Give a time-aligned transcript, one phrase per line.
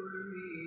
[0.00, 0.61] me.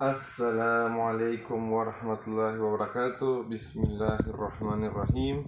[0.00, 3.48] Assalamu alaikum wa rahmatullahi wa barakatuh.
[3.48, 5.44] Bismillahirrahmanirrahim.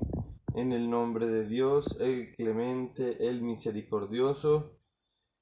[0.56, 4.73] En el nombre de Dios, el clemente, el misericordioso.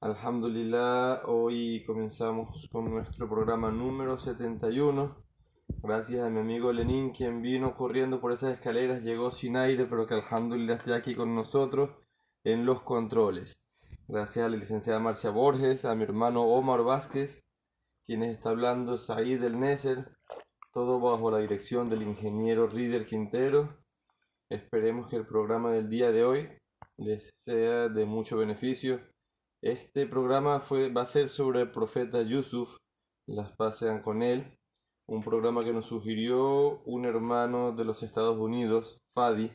[0.03, 5.17] Alhamdulillah, hoy comenzamos con nuestro programa número 71.
[5.83, 10.06] Gracias a mi amigo Lenin, quien vino corriendo por esas escaleras, llegó sin aire, pero
[10.06, 11.92] que Alhamdulillah esté aquí con nosotros
[12.45, 13.55] en los controles.
[14.06, 17.42] Gracias a la licenciada Marcia Borges, a mi hermano Omar Vázquez,
[18.09, 20.17] quienes está hablando Said El Neser,
[20.73, 23.77] todo bajo la dirección del ingeniero Rider Quintero.
[24.48, 26.48] Esperemos que el programa del día de hoy
[26.97, 28.98] les sea de mucho beneficio.
[29.61, 32.75] Este programa fue, va a ser sobre el profeta Yusuf,
[33.27, 34.56] las pasean con él,
[35.06, 39.53] un programa que nos sugirió un hermano de los Estados Unidos, Fadi,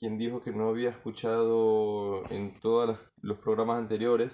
[0.00, 4.32] quien dijo que no había escuchado en todos los programas anteriores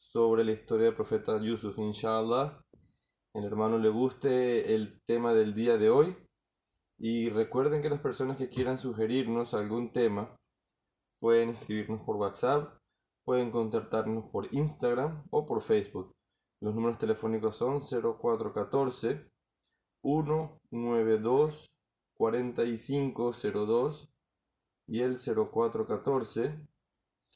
[0.00, 1.78] sobre la historia del profeta Yusuf.
[1.78, 2.63] Inshallah,
[3.34, 6.16] el hermano le guste el tema del día de hoy.
[6.98, 10.36] Y recuerden que las personas que quieran sugerirnos algún tema
[11.20, 12.78] pueden escribirnos por WhatsApp,
[13.24, 16.12] pueden contactarnos por Instagram o por Facebook.
[16.62, 19.28] Los números telefónicos son 0414
[20.02, 21.66] 192
[22.16, 24.08] 4502
[24.86, 26.60] y el 0414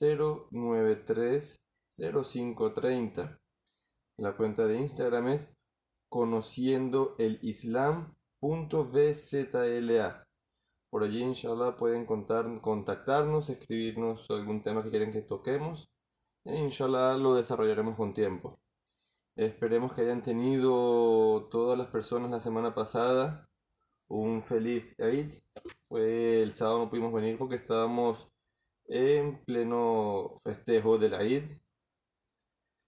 [0.00, 1.56] 093
[1.98, 3.38] 0530.
[4.18, 5.57] La cuenta de Instagram es
[6.08, 8.00] conociendo el islam.bzla.
[10.90, 15.88] Por allí, inshallah, pueden contar, contactarnos, escribirnos algún tema que quieren que toquemos.
[16.44, 18.58] E inshallah, lo desarrollaremos con tiempo.
[19.36, 23.48] Esperemos que hayan tenido todas las personas la semana pasada
[24.08, 25.34] un feliz Eid.
[25.90, 28.28] El sábado no pudimos venir porque estábamos
[28.86, 31.44] en pleno festejo del Eid.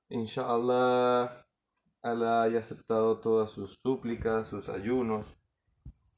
[0.09, 1.47] Inshallah,
[2.03, 5.37] Allah haya aceptado todas sus súplicas, sus ayunos.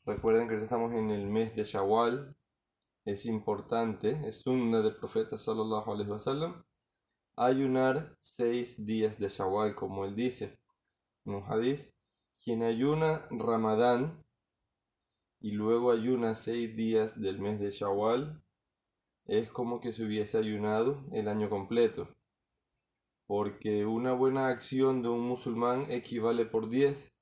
[0.07, 2.37] Recuerden que estamos en el mes de Shawwal.
[3.05, 6.63] Es importante, es una del profeta sallallahu alaihi wasallam.
[7.37, 10.57] Ayunar seis días de Shawwal, como él dice.
[11.25, 11.91] En un hadith,
[12.45, 14.23] quien ayuna Ramadán
[15.41, 18.41] y luego ayuna seis días del mes de Shawwal,
[19.27, 22.09] es como que se hubiese ayunado el año completo
[23.27, 27.13] porque una buena acción de un musulmán equivale por 10.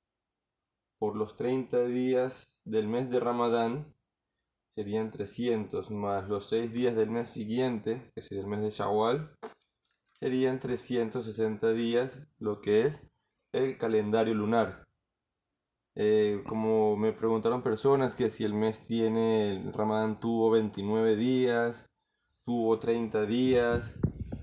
[0.99, 3.93] Por los 30 días del mes de Ramadán
[4.75, 9.35] serían 300, más los 6 días del mes siguiente, que sería el mes de Shawwal,
[10.19, 13.01] serían 360 días, lo que es
[13.51, 14.85] el calendario lunar.
[15.95, 21.85] Eh, como me preguntaron personas que si el mes tiene, el Ramadán tuvo 29 días,
[22.45, 23.93] tuvo 30 días,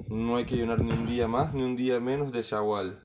[0.09, 3.05] no hay que ayunar ni un día más ni un día menos de Shawwal.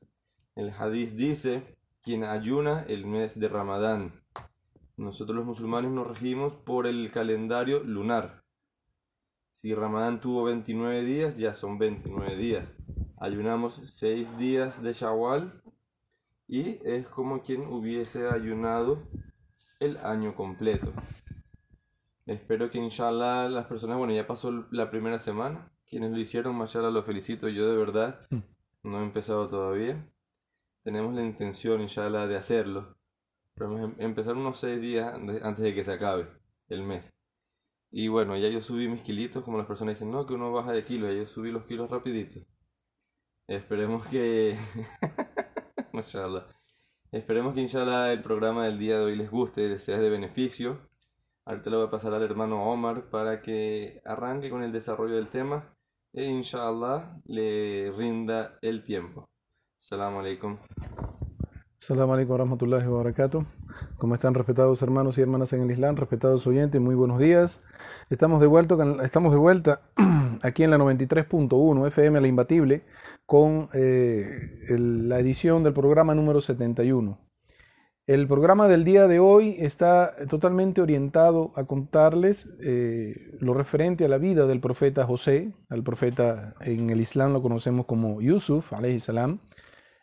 [0.55, 4.13] El hadith dice, quien ayuna el mes de Ramadán.
[4.95, 8.43] Nosotros los musulmanes nos regimos por el calendario lunar.
[9.61, 12.73] Si Ramadán tuvo 29 días, ya son 29 días.
[13.17, 15.61] Ayunamos 6 días de Shawwal
[16.47, 19.03] y es como quien hubiese ayunado
[19.79, 20.93] el año completo.
[22.25, 26.89] Espero que inshallah las personas, bueno, ya pasó la primera semana, quienes lo hicieron, Mayara,
[26.89, 27.47] lo felicito.
[27.49, 28.27] Yo de verdad
[28.83, 30.03] no he empezado todavía.
[30.83, 32.97] Tenemos la intención, inshallah, de hacerlo.
[33.53, 36.27] Pero em- empezar unos seis días antes de que se acabe
[36.69, 37.03] el mes.
[37.91, 40.71] Y bueno, ya yo subí mis kilitos, como las personas dicen, no, que uno baja
[40.71, 42.39] de kilos, ya yo subí los kilos rapidito.
[43.47, 44.57] Esperemos que...
[45.93, 46.47] Mashallah.
[47.11, 50.89] Esperemos que inshallah el programa del día de hoy les guste, les sea de beneficio.
[51.45, 55.27] Ahorita le voy a pasar al hermano Omar para que arranque con el desarrollo del
[55.27, 55.72] tema
[56.13, 59.25] e inshallah le rinda el tiempo.
[59.81, 60.57] Assalamu alaikum.
[61.81, 63.43] Assalamu alaikum warahmatullahi wabarakatuh.
[63.97, 65.95] ¿Cómo están respetados hermanos y hermanas en el Islam?
[65.97, 67.63] Respetados oyentes, muy buenos días.
[68.09, 69.81] Estamos de vuelta, estamos de vuelta
[70.43, 72.85] aquí en la 93.1 FM La Imbatible
[73.25, 77.19] con eh, la edición del programa número 71.
[78.05, 84.09] El programa del día de hoy está totalmente orientado a contarles eh, lo referente a
[84.09, 85.53] la vida del profeta José.
[85.69, 89.39] Al profeta en el Islam lo conocemos como Yusuf, salam,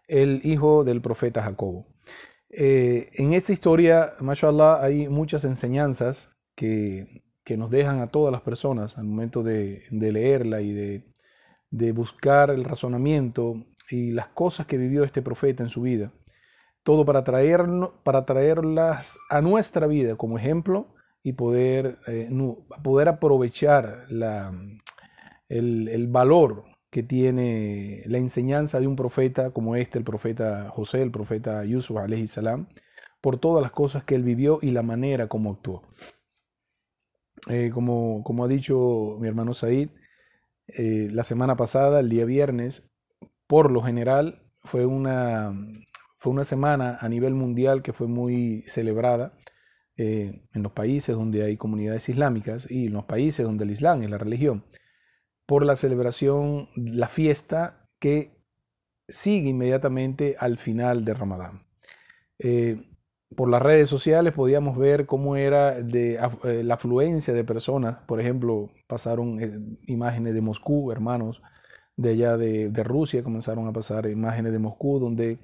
[0.08, 1.88] el hijo del profeta Jacobo.
[2.49, 8.41] Eh, en esta historia, mashallah, hay muchas enseñanzas que, que nos dejan a todas las
[8.41, 11.05] personas al momento de, de leerla y de,
[11.69, 16.14] de buscar el razonamiento y las cosas que vivió este profeta en su vida
[16.82, 20.88] todo para, traernos, para traerlas a nuestra vida como ejemplo
[21.23, 22.31] y poder, eh,
[22.82, 24.53] poder aprovechar la,
[25.49, 31.03] el, el, valor que tiene la enseñanza de un profeta como este, el profeta José,
[31.03, 32.69] el profeta Yusuf, alayhi salam,
[33.21, 35.83] por todas las cosas que él vivió y la manera como actuó.
[37.49, 39.91] Eh, como, como ha dicho mi hermano Said,
[40.69, 42.88] eh, la semana pasada, el día viernes,
[43.47, 45.53] por lo general, fue una,
[46.21, 49.33] fue una semana a nivel mundial que fue muy celebrada
[49.97, 54.03] eh, en los países donde hay comunidades islámicas y en los países donde el Islam
[54.03, 54.65] es la religión,
[55.47, 58.37] por la celebración, la fiesta que
[59.09, 61.67] sigue inmediatamente al final de Ramadán.
[62.39, 62.77] Eh,
[63.35, 66.19] por las redes sociales podíamos ver cómo era eh,
[66.65, 67.99] la afluencia de personas.
[68.07, 69.39] Por ejemplo, pasaron
[69.87, 71.41] imágenes de Moscú, hermanos
[72.01, 75.39] de allá de, Rusia comenzaron a pasar imágenes de Moscú, donde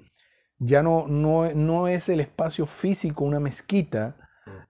[0.59, 4.17] ya no, no, no es el espacio físico, una mezquita,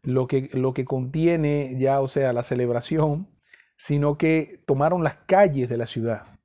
[0.02, 3.28] lo que, lo que contiene ya, o sea, la celebración,
[3.76, 6.38] sino que tomaron las calles de la ciudad.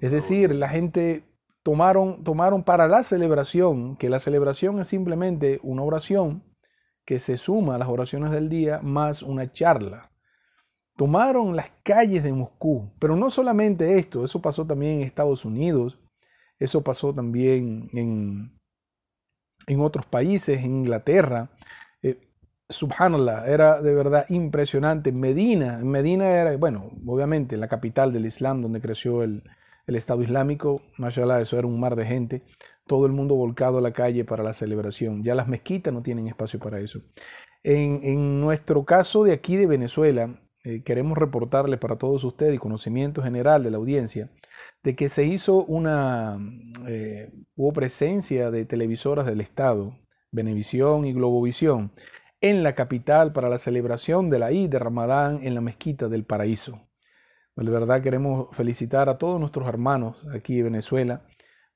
[0.00, 1.24] Es decir, la gente
[1.62, 6.44] tomaron, tomaron para la celebración, que la celebración es simplemente una oración
[7.04, 10.12] que se suma a las oraciones del día más una charla.
[10.96, 15.98] Tomaron las calles de Moscú, pero no solamente esto, eso pasó también en Estados Unidos,
[16.62, 18.58] eso pasó también en,
[19.66, 21.50] en otros países, en Inglaterra.
[22.02, 22.28] Eh,
[22.68, 25.12] subhanallah, era de verdad impresionante.
[25.12, 29.42] Medina, Medina era, bueno, obviamente la capital del Islam, donde creció el,
[29.86, 32.42] el Estado Islámico, mashallah, eso era un mar de gente,
[32.86, 35.22] todo el mundo volcado a la calle para la celebración.
[35.22, 37.00] Ya las mezquitas no tienen espacio para eso.
[37.64, 42.58] En, en nuestro caso de aquí de Venezuela, eh, queremos reportarle para todos ustedes y
[42.58, 44.30] conocimiento general de la audiencia,
[44.82, 46.38] de que se hizo una,
[46.86, 49.96] eh, hubo presencia de televisoras del Estado,
[50.30, 51.92] Venevisión y Globovisión,
[52.40, 56.24] en la capital para la celebración de la Eid de Ramadán en la Mezquita del
[56.24, 56.80] Paraíso.
[57.54, 61.22] De verdad queremos felicitar a todos nuestros hermanos aquí en Venezuela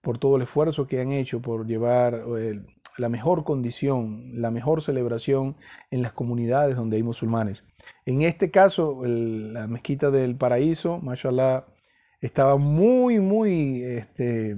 [0.00, 2.62] por todo el esfuerzo que han hecho por llevar eh,
[2.96, 5.56] la mejor condición, la mejor celebración
[5.90, 7.64] en las comunidades donde hay musulmanes.
[8.06, 11.66] En este caso, la mezquita del paraíso, mashallah,
[12.20, 14.56] estaba muy, muy este,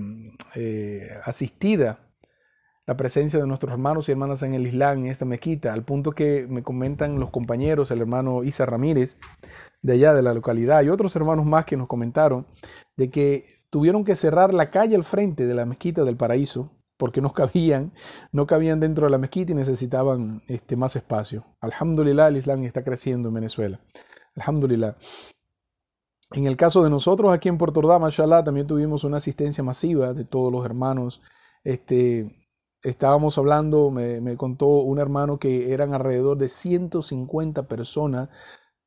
[0.55, 2.01] eh, asistida
[2.89, 6.13] la presencia de nuestros hermanos y hermanas en el Islam, en esta mezquita, al punto
[6.13, 9.19] que me comentan los compañeros, el hermano Isa Ramírez,
[9.83, 12.47] de allá de la localidad, y otros hermanos más que nos comentaron,
[12.97, 17.21] de que tuvieron que cerrar la calle al frente de la mezquita del paraíso, porque
[17.21, 17.93] no cabían,
[18.33, 21.45] no cabían dentro de la mezquita y necesitaban este, más espacio.
[21.61, 23.81] Alhamdulillah, el Islam está creciendo en Venezuela.
[24.35, 24.97] Alhamdulillah.
[26.33, 30.13] En el caso de nosotros aquí en Puerto Ordaz, mashallah, también tuvimos una asistencia masiva
[30.13, 31.23] de todos los hermanos.
[31.65, 32.31] Este,
[32.83, 38.29] estábamos hablando, me, me, contó un hermano que eran alrededor de 150 personas,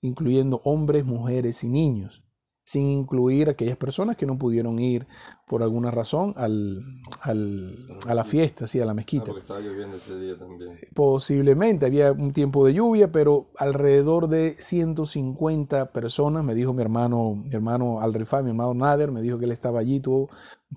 [0.02, 2.24] incluyendo hombres, mujeres y niños,
[2.72, 5.06] sin incluir aquellas personas que no pudieron ir
[5.46, 6.82] por alguna razón al,
[7.20, 7.76] al,
[8.08, 9.24] a la fiesta, sí, a la mezquita.
[9.24, 10.80] Ah, porque estaba lloviendo ese día también.
[10.94, 17.44] Posiblemente, había un tiempo de lluvia, pero alrededor de 150 personas, me dijo mi hermano,
[17.44, 20.30] mi hermano Al-Rifai, mi hermano Nader, me dijo que él estaba allí, tuvo,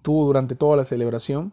[0.02, 1.52] tuvo durante toda la celebración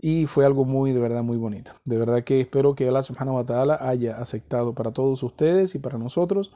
[0.00, 1.72] y fue algo muy, de verdad, muy bonito.
[1.84, 5.78] De verdad que espero que Allah subhanahu wa ta'ala haya aceptado para todos ustedes y
[5.78, 6.52] para nosotros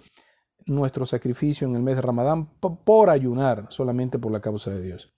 [0.69, 5.13] nuestro sacrificio en el mes de Ramadán por ayunar solamente por la causa de Dios.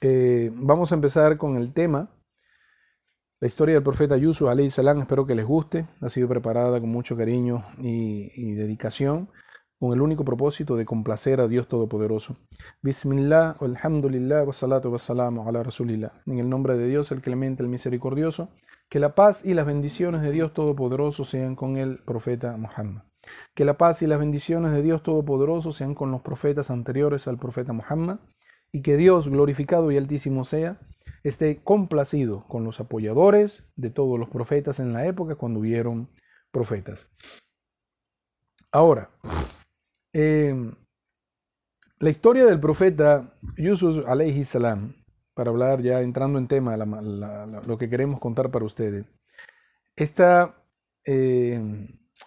[0.00, 2.10] Eh, vamos a empezar con el tema.
[3.40, 5.86] La historia del profeta Yusuf, alayhi salam, espero que les guste.
[6.00, 9.30] Ha sido preparada con mucho cariño y, dedicación,
[9.78, 12.36] con el único propósito de complacer a Dios Todopoderoso.
[12.82, 16.12] Bismillah, alhamdulillah, wa salatu wa salamu ala rasulillah.
[16.26, 18.50] En el nombre de Dios, el clemente, el misericordioso,
[18.88, 23.02] que la paz y las bendiciones de Dios Todopoderoso sean con el profeta Muhammad.
[23.54, 27.38] Que la paz y las bendiciones de Dios Todopoderoso sean con los profetas anteriores al
[27.38, 28.18] profeta Muhammad
[28.72, 30.78] y que Dios, glorificado y altísimo sea,
[31.22, 36.10] esté complacido con los apoyadores de todos los profetas en la época cuando hubieron
[36.50, 37.08] profetas.
[38.72, 39.10] Ahora,
[40.12, 40.54] eh,
[42.00, 44.94] la historia del profeta Yusuf alayhi salam
[45.34, 49.04] para hablar ya entrando en tema, lo que queremos contar para ustedes.
[49.96, 50.54] Esta,
[51.04, 51.60] eh,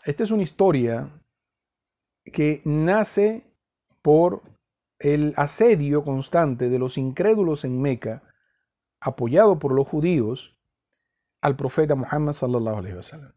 [0.08, 1.10] esta es una historia
[2.24, 3.44] que nace
[4.02, 4.42] por
[5.00, 8.24] el asedio constante de los incrédulos en Meca,
[9.02, 10.58] apoyado por los judíos,
[11.42, 13.34] al profeta Muhammad sallallahu alaihi wasallam.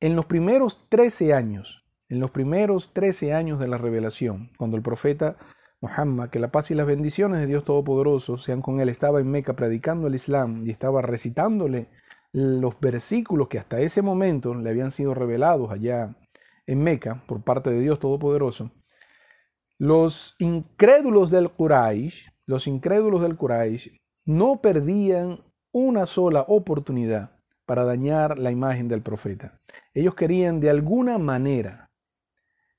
[0.00, 4.82] En los primeros 13 años, en los primeros 13 años de la revelación, cuando el
[4.82, 5.36] profeta
[5.80, 9.30] Muhammad, que la paz y las bendiciones de Dios Todopoderoso sean con él, estaba en
[9.30, 11.88] Meca predicando el Islam y estaba recitándole
[12.32, 16.16] los versículos que hasta ese momento le habían sido revelados allá
[16.66, 18.70] en Meca por parte de Dios Todopoderoso,
[19.78, 25.40] los incrédulos del Quraysh, los incrédulos del Quraysh no perdían
[25.72, 27.32] una sola oportunidad
[27.66, 29.60] para dañar la imagen del profeta.
[29.94, 31.90] Ellos querían de alguna manera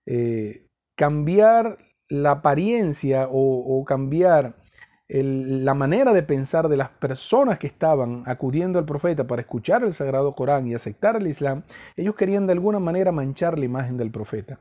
[0.05, 4.62] eh, cambiar la apariencia o, o cambiar
[5.07, 9.91] la manera de pensar de las personas que estaban acudiendo al profeta para escuchar el
[9.91, 11.63] Sagrado Corán y aceptar el Islam.
[11.95, 14.59] Ellos querían de alguna manera manchar la imagen del profeta.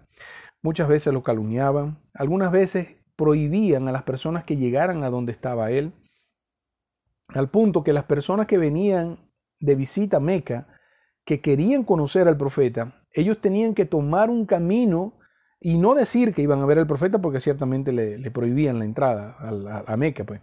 [0.63, 5.71] Muchas veces lo calumniaban, algunas veces prohibían a las personas que llegaran a donde estaba
[5.71, 5.93] él,
[7.29, 9.19] al punto que las personas que venían
[9.61, 10.67] de visita a Meca,
[11.25, 15.19] que querían conocer al profeta, ellos tenían que tomar un camino
[15.65, 19.37] y no decir que iban a ver al profeta porque ciertamente le, prohibían la entrada
[19.87, 20.25] a, Meca.
[20.25, 20.41] Pues.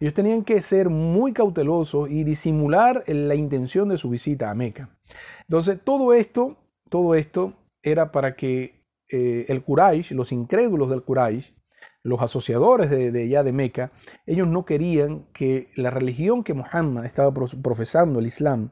[0.00, 4.98] Ellos tenían que ser muy cautelosos y disimular la intención de su visita a Meca.
[5.42, 6.56] Entonces, todo esto,
[6.88, 7.52] todo esto
[7.82, 11.54] era para que eh, el Quraysh, los incrédulos del Quraysh,
[12.02, 13.92] los asociadores de, de Meca,
[14.24, 18.70] ellos no querían que la religión que Muhammad estaba pro- profesando, el Islam,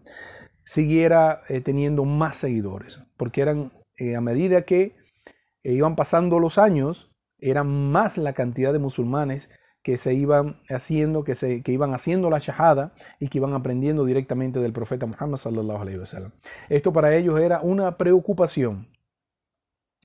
[0.65, 5.00] siguiera eh, teniendo más seguidores, porque eran eh, a medida que
[5.63, 9.49] eh, iban pasando los años, eran más la cantidad de musulmanes
[9.83, 14.05] que se iban haciendo, que, se, que iban haciendo la shahada y que iban aprendiendo
[14.05, 16.33] directamente del profeta Muhammad sallallahu.
[16.69, 18.89] Esto para ellos era una preocupación.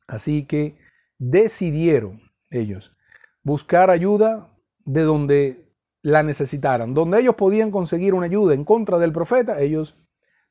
[0.08, 0.78] Así que
[1.18, 2.96] decidieron ellos
[3.44, 4.50] buscar ayuda
[4.86, 5.66] de donde
[6.02, 6.94] la necesitaran.
[6.94, 9.98] Donde ellos podían conseguir una ayuda en contra del profeta, ellos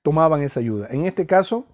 [0.02, 0.88] tomaban esa ayuda.
[0.90, 1.66] En este caso,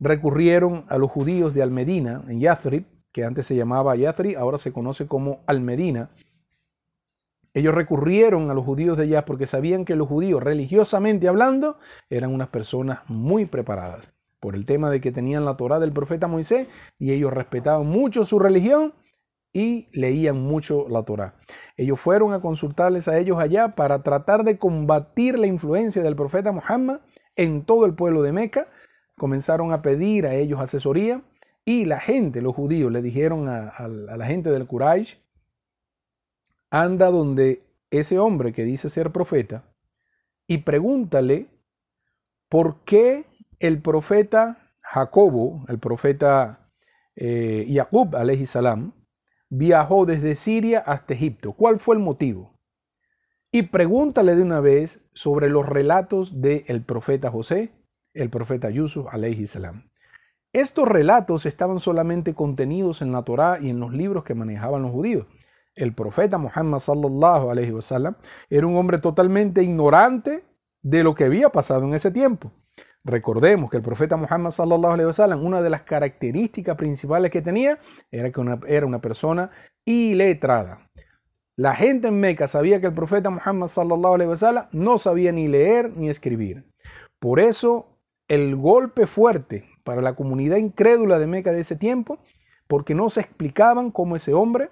[0.00, 4.72] recurrieron a los judíos de Almedina, en Yathrib, que antes se llamaba Yathrib, ahora se
[4.72, 6.10] conoce como Almedina.
[7.54, 11.78] Ellos recurrieron a los judíos de allá porque sabían que los judíos, religiosamente hablando,
[12.10, 16.28] eran unas personas muy preparadas por el tema de que tenían la Torá del profeta
[16.28, 18.94] Moisés y ellos respetaban mucho su religión
[19.52, 21.34] y leían mucho la Torá.
[21.76, 26.52] Ellos fueron a consultarles a ellos allá para tratar de combatir la influencia del profeta
[26.52, 27.00] Muhammad
[27.34, 28.68] en todo el pueblo de Meca.
[29.18, 31.22] Comenzaron a pedir a ellos asesoría
[31.64, 35.18] y la gente, los judíos, le dijeron a, la gente del Quraysh,
[36.70, 39.64] anda donde ese hombre que dice ser profeta
[40.46, 41.48] y pregúntale
[42.48, 43.26] por qué
[43.58, 46.70] el profeta Jacobo, el profeta
[47.16, 48.94] eh, Yaqub, salam,
[49.50, 51.52] viajó desde Siria hasta Egipto.
[51.52, 52.58] ¿Cuál fue el motivo?
[53.50, 57.72] Y pregúntale de una vez sobre los relatos del profeta José,
[58.18, 59.90] el profeta Yusuf, alayhi salam.
[60.52, 64.90] Estos relatos estaban solamente contenidos en la Torá y en los libros que manejaban los
[64.90, 65.26] judíos.
[65.74, 68.16] El profeta Muhammad sallallahu alayhi wasallam
[68.50, 70.44] era un hombre totalmente ignorante
[70.82, 72.50] de lo que había pasado en ese tiempo.
[73.04, 77.78] Recordemos que el profeta Muhammad sallallahu alaihi wasallam, una de las características principales que tenía
[78.10, 79.50] era que era una persona
[79.84, 80.90] iletrada.
[81.56, 85.46] La gente en Meca sabía que el profeta Muhammad sallallahu alaihi wasallam no sabía ni
[85.46, 86.64] leer ni escribir.
[87.18, 87.97] Por eso
[88.28, 92.18] el golpe fuerte para la comunidad incrédula de Meca de ese tiempo,
[92.66, 94.70] porque no se explicaban cómo ese hombre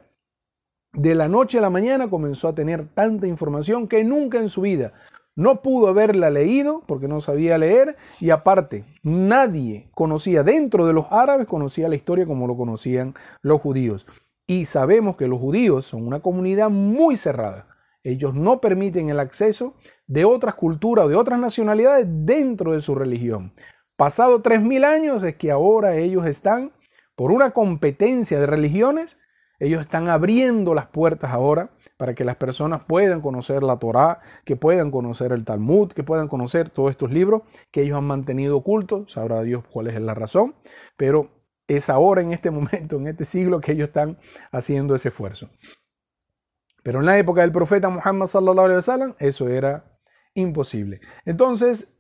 [0.93, 4.63] de la noche a la mañana comenzó a tener tanta información que nunca en su
[4.63, 4.93] vida
[5.37, 11.13] no pudo haberla leído porque no sabía leer y aparte nadie conocía dentro de los
[11.13, 14.07] árabes conocía la historia como lo conocían los judíos.
[14.47, 17.76] Y sabemos que los judíos son una comunidad muy cerrada
[18.07, 19.75] ellos no permiten el acceso
[20.07, 23.53] de otras culturas o de otras nacionalidades dentro de su religión
[23.97, 26.73] pasado 3000 años es que ahora ellos están
[27.15, 29.17] por una competencia de religiones
[29.59, 34.57] ellos están abriendo las puertas ahora para que las personas puedan conocer la Torá, que
[34.57, 39.13] puedan conocer el Talmud, que puedan conocer todos estos libros que ellos han mantenido ocultos.
[39.13, 40.55] Sabrá Dios cuál es la razón,
[40.97, 41.31] pero
[41.69, 44.19] es ahora en este momento, en este siglo, que ellos están
[44.53, 45.49] haciendo ese esfuerzo.
[46.87, 49.99] Pero en la época del profeta Muhammad sallallahu alaihi wasallam, eso era
[50.35, 51.01] imposible.
[51.25, 51.93] Entonces,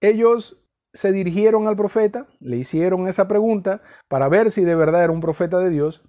[0.00, 5.12] ellos se dirigieron al profeta, le hicieron esa pregunta para ver si de verdad era
[5.12, 6.04] un profeta de Dios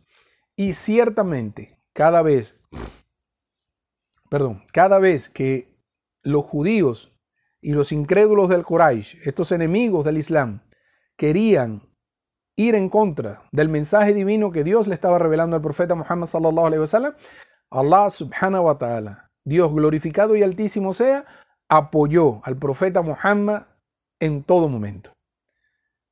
[0.56, 2.56] y ciertamente, cada vez
[4.30, 5.74] perdón, cada vez que
[6.22, 7.20] los judíos
[7.62, 10.62] y los incrédulos del Quraysh, estos enemigos del Islam,
[11.18, 11.82] querían
[12.56, 16.68] ir en contra del mensaje divino que Dios le estaba revelando al profeta Muhammad sallallahu
[16.68, 17.16] alaihi wasallam,
[17.72, 21.26] Allah subhanahu wa ta'ala, Dios glorificado y altísimo sea,
[21.68, 23.64] apoyó al profeta Muhammad
[24.20, 25.12] en todo momento.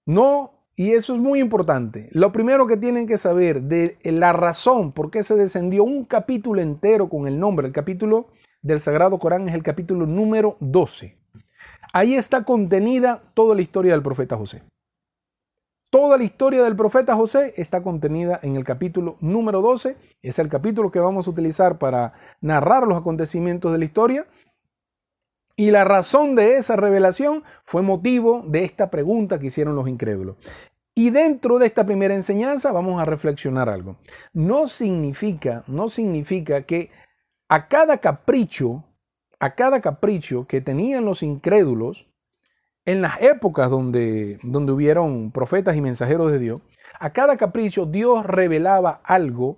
[0.06, 2.10] No, y eso es muy importante.
[2.12, 6.62] Lo primero que tienen que saber de la razón por qué se descendió un capítulo
[6.62, 8.28] entero con el nombre, el capítulo
[8.62, 11.18] del Sagrado Corán es el capítulo número 12.
[11.94, 14.62] Ahí está contenida toda la historia del profeta José.
[15.90, 19.96] Toda la historia del profeta José está contenida en el capítulo número 12.
[20.22, 24.28] Es el capítulo que vamos a utilizar para narrar los acontecimientos de la historia.
[25.56, 30.36] Y la razón de esa revelación fue motivo de esta pregunta que hicieron los incrédulos.
[30.94, 33.96] Y dentro de esta primera enseñanza vamos a reflexionar algo.
[34.34, 36.92] No significa, no significa que
[37.48, 38.84] a cada capricho,
[39.40, 42.08] a cada capricho que tenían los incrédulos,
[42.88, 46.62] en las épocas donde, donde hubieron profetas y mensajeros de Dios,
[47.02, 49.58] a cada capricho Dios revelaba algo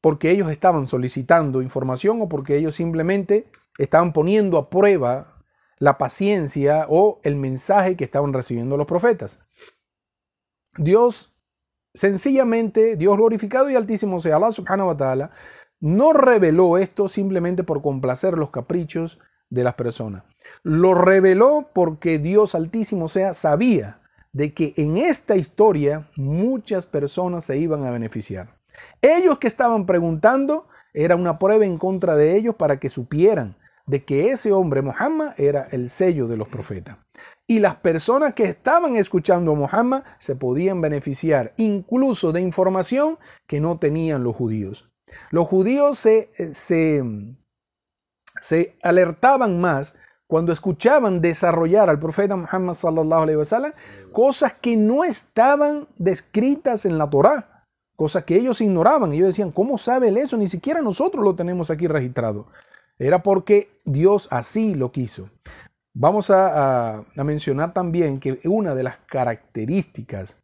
[0.00, 5.28] porque ellos estaban solicitando información o porque ellos simplemente estaban poniendo a prueba
[5.78, 9.38] la paciencia o el mensaje que estaban recibiendo los profetas.
[10.76, 11.32] Dios,
[11.94, 15.30] sencillamente, Dios glorificado y altísimo sea Allah subhanahu wa ta'ala,
[15.78, 19.20] no reveló esto simplemente por complacer los caprichos
[19.50, 20.24] de las personas.
[20.68, 24.00] Lo reveló porque Dios Altísimo sea sabía
[24.32, 28.48] de que en esta historia muchas personas se iban a beneficiar.
[29.00, 33.54] Ellos que estaban preguntando era una prueba en contra de ellos para que supieran
[33.86, 36.96] de que ese hombre Muhammad era el sello de los profetas.
[37.46, 43.60] Y las personas que estaban escuchando a Muhammad se podían beneficiar incluso de información que
[43.60, 44.90] no tenían los judíos.
[45.30, 47.04] Los judíos se, se
[48.40, 49.94] se alertaban más
[50.26, 53.72] cuando escuchaban desarrollar al profeta Muhammad sallallahu alaihi wasallam
[54.12, 57.64] cosas que no estaban descritas en la Torá,
[57.96, 59.12] cosas que ellos ignoraban.
[59.12, 60.36] Ellos decían, ¿cómo sabe él eso?
[60.36, 62.46] Ni siquiera nosotros lo tenemos aquí registrado.
[62.98, 65.30] Era porque Dios así lo quiso.
[65.94, 70.36] Vamos a, mencionar también que una de las características,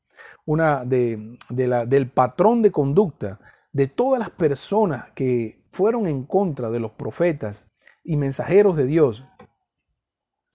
[0.47, 3.39] una de, del patrón de conducta
[3.73, 7.61] de todas las personas que fueron en contra de los profetas
[8.05, 9.25] y mensajeros de Dios.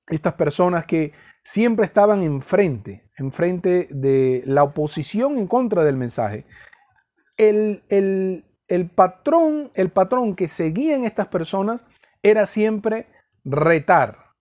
[0.10, 6.46] Estas personas que siempre estaban enfrente, enfrente de la oposición en contra del mensaje.
[7.38, 11.86] El, el patrón, el patrón que seguían estas personas
[12.22, 13.08] era siempre
[13.43, 14.34] retar,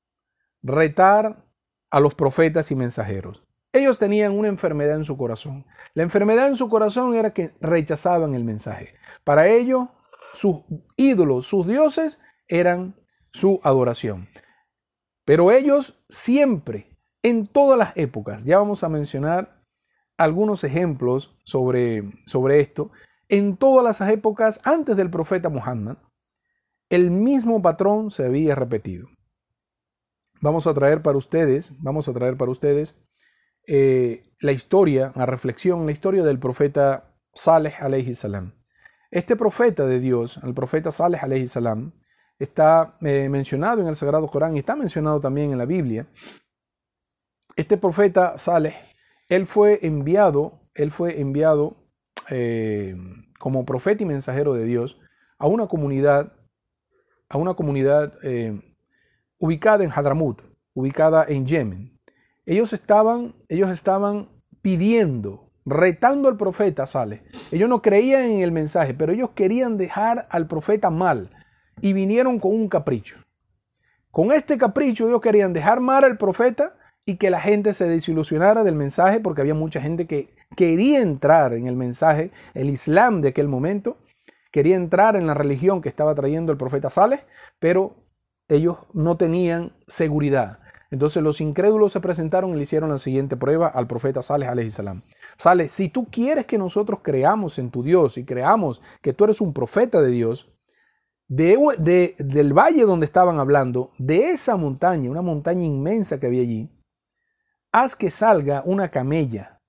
[0.63, 1.45] retar
[1.91, 3.43] a los profetas y mensajeros.
[3.73, 5.67] Ellos tenían una enfermedad en su corazón.
[5.95, 8.95] La enfermedad en su corazón era que rechazaban el mensaje.
[9.23, 9.89] Para ellos,
[10.33, 10.65] sus
[10.97, 12.97] ídolos, sus dioses, eran
[13.33, 14.29] su adoración.
[15.27, 19.61] Pero ellos siempre, en todas las épocas, ya vamos a mencionar
[20.17, 22.93] algunos ejemplos sobre, sobre esto,
[23.29, 25.99] en todas las épocas antes del profeta Muhammad,
[26.89, 29.09] el mismo patrón se había repetido.
[30.41, 32.95] Vamos a traer para ustedes, vamos a traer para ustedes
[33.67, 38.53] eh, la historia, la reflexión, la historia del profeta Saleh alayhi salam.
[39.11, 41.93] Este profeta de Dios, el profeta Saleh alayhi salam,
[42.39, 46.07] está eh, mencionado en el Sagrado Corán y está mencionado también en la Biblia.
[47.57, 48.75] Este profeta Saleh,
[49.29, 51.77] él fue enviado, él fue enviado
[52.29, 52.95] eh,
[53.39, 54.99] como profeta y mensajero de Dios
[55.39, 56.35] a una comunidad,
[57.29, 58.61] a una comunidad eh,
[59.39, 60.43] ubicada en Hadramut,
[60.75, 61.99] ubicada en Yemen.
[62.45, 64.29] Ellos estaban, ellos estaban
[64.61, 67.25] pidiendo, retando al profeta Saleh.
[67.51, 71.31] Ellos no creían en el mensaje, pero ellos querían dejar al profeta mal
[71.81, 73.19] y vinieron con un capricho.
[74.11, 78.65] Con este capricho ellos querían dejar mal al profeta y que la gente se desilusionara
[78.65, 83.29] del mensaje porque había mucha gente que quería entrar en el mensaje, el Islam de
[83.29, 83.99] aquel momento,
[84.51, 87.25] quería entrar en la religión que estaba trayendo el profeta Saleh,
[87.59, 87.95] pero
[88.49, 90.61] ellos no tenían seguridad.
[90.91, 95.03] Entonces los incrédulos se presentaron y le hicieron la siguiente prueba al profeta alayhi salam.
[95.37, 99.41] Saleh, si tú quieres que nosotros creamos en tu Dios y creamos que tú eres
[99.41, 100.56] un profeta de Dios,
[101.29, 106.71] de, del valle donde estaban hablando, de esa montaña, una montaña inmensa que había allí,
[107.73, 109.61] haz que salga una camella,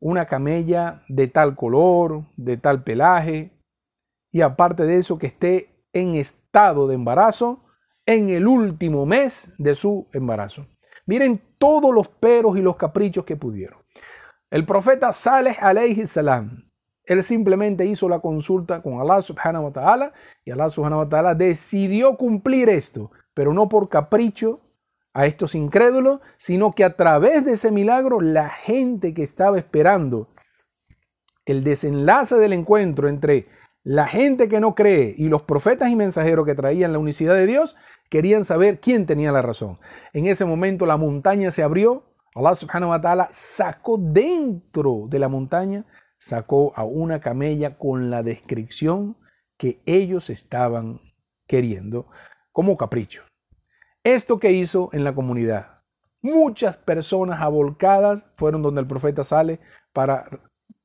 [0.00, 3.52] una camella de tal color, de tal pelaje,
[4.30, 7.64] y aparte de eso que esté en estado de embarazo
[8.06, 10.66] en el último mes de su embarazo.
[11.06, 13.80] Miren todos los peros y los caprichos que pudieron.
[14.50, 16.67] El profeta Saleh alayhi salam
[17.08, 20.12] él simplemente hizo la consulta con Allah subhanahu wa ta'ala
[20.44, 24.60] y Allah subhanahu wa ta'ala decidió cumplir esto, pero no por capricho
[25.14, 30.28] a estos incrédulos, sino que a través de ese milagro la gente que estaba esperando
[31.46, 33.46] el desenlace del encuentro entre
[33.82, 37.46] la gente que no cree y los profetas y mensajeros que traían la unicidad de
[37.46, 37.74] Dios
[38.10, 39.78] querían saber quién tenía la razón.
[40.12, 45.28] En ese momento la montaña se abrió, Allah subhanahu wa ta'ala sacó dentro de la
[45.28, 45.86] montaña,
[46.18, 49.16] sacó a una camella con la descripción
[49.56, 51.00] que ellos estaban
[51.46, 52.06] queriendo
[52.52, 53.22] como capricho.
[54.04, 55.82] Esto que hizo en la comunidad.
[56.20, 59.60] Muchas personas abolcadas fueron donde el profeta sale
[59.92, 60.28] para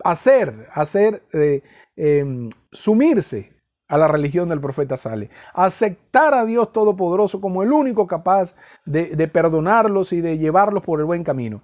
[0.04, 1.64] hacer, hacer, eh,
[1.96, 3.52] em, sumirse
[3.88, 9.16] a la religión del profeta Sale, aceptar a Dios Todopoderoso como el único capaz de,
[9.16, 11.62] de perdonarlos y de llevarlos por el buen camino.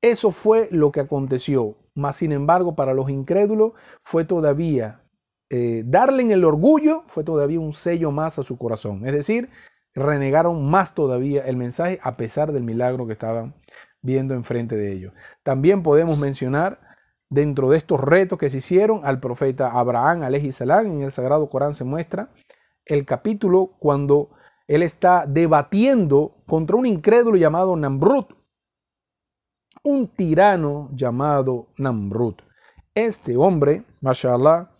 [0.00, 5.02] Eso fue lo que aconteció, mas sin embargo para los incrédulos fue todavía,
[5.50, 9.50] eh, darle en el orgullo fue todavía un sello más a su corazón, es decir,
[9.94, 13.54] renegaron más todavía el mensaje a pesar del milagro que estaban
[14.02, 15.12] viendo enfrente de ellos.
[15.42, 16.80] También podemos mencionar
[17.30, 21.48] dentro de estos retos que se hicieron al profeta Abraham, alayhi salam, en el Sagrado
[21.48, 22.30] Corán se muestra
[22.84, 24.30] el capítulo cuando
[24.66, 28.26] él está debatiendo contra un incrédulo llamado Namrud,
[29.84, 32.36] un tirano llamado Namrud.
[32.94, 34.70] Este hombre, mashallah,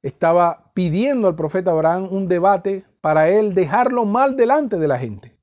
[0.00, 5.34] estaba pidiendo al profeta Abraham un debate para él dejarlo mal delante de la gente.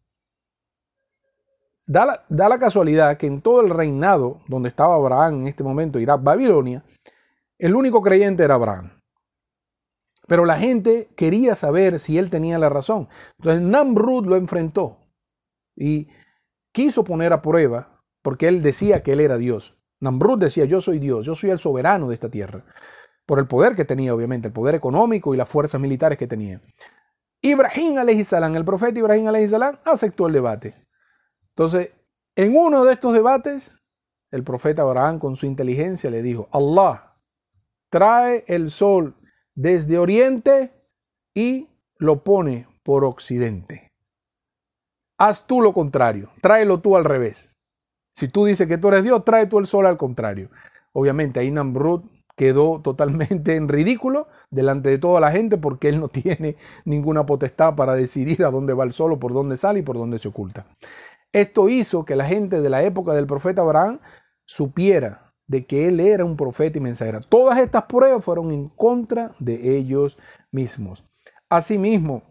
[1.85, 6.23] Da la, casualidad que en todo el reinado donde estaba Abraham en este momento, Irak,
[6.23, 6.85] Babilonia,
[7.59, 8.91] el único creyente era Abraham.
[10.25, 13.09] Pero la gente quería saber si él tenía la razón.
[13.39, 14.99] Entonces Namrud lo enfrentó
[15.75, 16.07] y
[16.71, 19.77] quiso poner a prueba, porque él decía que él era Dios.
[19.99, 22.65] Namrud decía, yo soy Dios, yo soy el soberano de esta tierra,
[23.25, 26.61] por el poder que tenía, obviamente, el poder económico y las fuerzas militares que tenía.
[27.41, 30.75] Ibrahim salam, el profeta Ibrahim salam, aceptó el debate.
[31.49, 31.93] Entonces,
[32.35, 33.71] en uno de estos debates,
[34.31, 37.17] el profeta Abraham con su inteligencia le dijo, Allah
[37.89, 39.15] trae el sol
[39.53, 40.73] desde oriente
[41.33, 43.91] y lo pone por occidente.
[45.17, 47.51] Haz tú lo contrario, tráelo tú al revés.
[48.13, 50.49] Si tú dices que tú eres Dios, trae tú el sol al contrario.
[50.93, 52.01] Obviamente ahí Namrud
[52.35, 57.75] quedó totalmente en ridículo delante de toda la gente porque él no tiene ninguna potestad
[57.75, 60.27] para decidir a dónde va el sol o por dónde sale y por dónde se
[60.27, 60.65] oculta.
[61.31, 63.99] Esto hizo que la gente de la época del profeta Abraham
[64.45, 67.21] supiera de que él era un profeta y mensajero.
[67.21, 70.17] Todas estas pruebas fueron en contra de ellos
[70.51, 71.03] mismos.
[71.49, 72.23] Asimismo,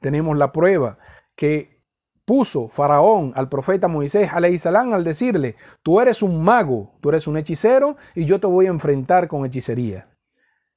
[0.00, 0.98] tenemos la prueba
[1.36, 1.77] que
[2.28, 7.96] puso Faraón al profeta Moisés al decirle, tú eres un mago, tú eres un hechicero
[8.14, 10.10] y yo te voy a enfrentar con hechicería.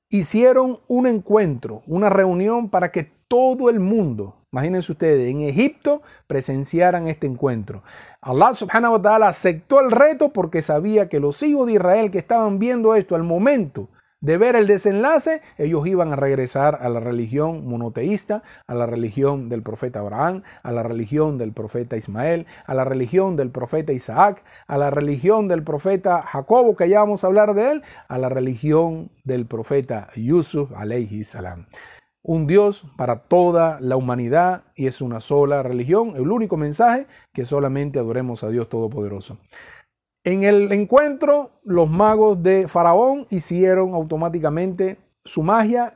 [0.08, 7.08] Hicieron un encuentro, una reunión para que todo el mundo Imagínense ustedes, en Egipto presenciaran
[7.08, 7.84] este encuentro.
[8.20, 12.20] Allah subhanahu wa ta'ala aceptó el reto porque sabía que los hijos de Israel que
[12.20, 13.88] estaban viendo esto al momento
[14.21, 19.49] de ver el desenlace, ellos iban a regresar a la religión monoteísta, a la religión
[19.49, 24.43] del profeta Abraham, a la religión del profeta Ismael, a la religión del profeta Isaac,
[24.67, 28.29] a la religión del profeta Jacobo, que ya vamos a hablar de él, a la
[28.29, 31.65] religión del profeta Yusuf, alayhi salam
[32.23, 36.13] un Dios para toda la humanidad y es una sola religión.
[36.15, 39.39] El único mensaje que solamente adoremos a Dios Todopoderoso.
[40.23, 45.95] En el encuentro, los magos de Faraón hicieron automáticamente su magia,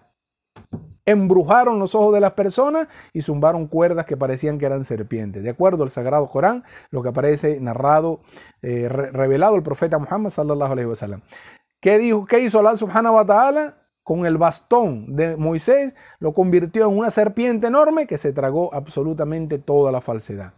[1.05, 5.43] embrujaron los ojos de las personas y zumbaron cuerdas que parecían que eran serpientes.
[5.43, 8.21] De acuerdo al Sagrado Corán, lo que aparece narrado,
[8.63, 11.21] eh, revelado el profeta Muhammad sallallahu alaihi wasallam.
[11.79, 12.25] ¿Qué dijo?
[12.25, 13.77] ¿Qué hizo Allah subhanahu wa ta'ala?
[14.05, 19.57] con el bastón de Moisés, lo convirtió en una serpiente enorme que se tragó absolutamente
[19.57, 20.53] toda la falsedad.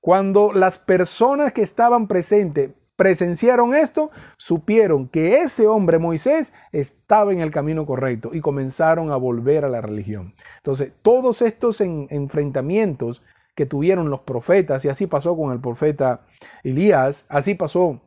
[0.00, 7.40] Cuando las personas que estaban presentes presenciaron esto, supieron que ese hombre Moisés estaba en
[7.40, 10.34] el camino correcto y comenzaron a volver a la religión.
[10.58, 13.22] Entonces, todos estos enfrentamientos
[13.54, 16.22] que tuvieron los profetas, y así pasó con el profeta
[16.62, 18.00] Elías, así pasó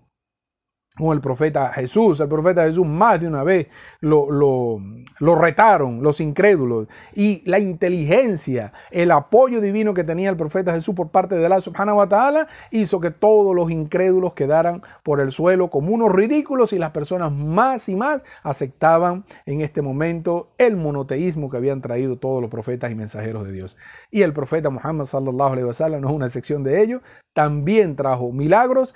[0.97, 2.19] con el profeta Jesús.
[2.19, 3.67] El profeta Jesús más de una vez
[3.99, 6.87] lo, lo, retaron los incrédulos.
[7.13, 11.59] Y la inteligencia, el apoyo divino que tenía el profeta Jesús por parte de la
[11.61, 16.73] subhanahu wa ta'ala hizo que todos los incrédulos quedaran por el suelo como unos ridículos
[16.73, 22.17] y las personas más y más aceptaban en este momento el monoteísmo que habían traído
[22.17, 23.77] todos los profetas y mensajeros de Dios.
[24.11, 27.01] Y el profeta Muhammad sallallahu alaihi wasallam no es una excepción de ello,
[27.33, 28.95] también trajo milagros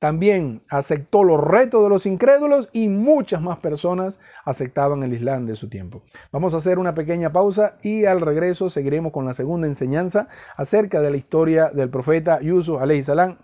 [0.00, 5.56] también aceptó los retos de los incrédulos y muchas más personas aceptaban el Islam de
[5.56, 6.02] su tiempo.
[6.32, 11.02] Vamos a hacer una pequeña pausa y al regreso seguiremos con la segunda enseñanza acerca
[11.02, 13.36] de la historia del profeta Yusuf alayhi salam.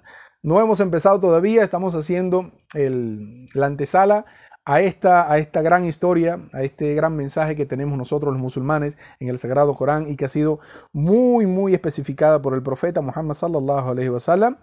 [0.42, 4.25] No hemos empezado todavía, estamos haciendo el, la antesala
[4.64, 8.97] a esta, a esta gran historia, a este gran mensaje que tenemos nosotros los musulmanes
[9.21, 10.59] en el Sagrado Corán y que ha sido
[10.92, 14.57] muy, muy especificada por el profeta Muhammad sallallahu wasallam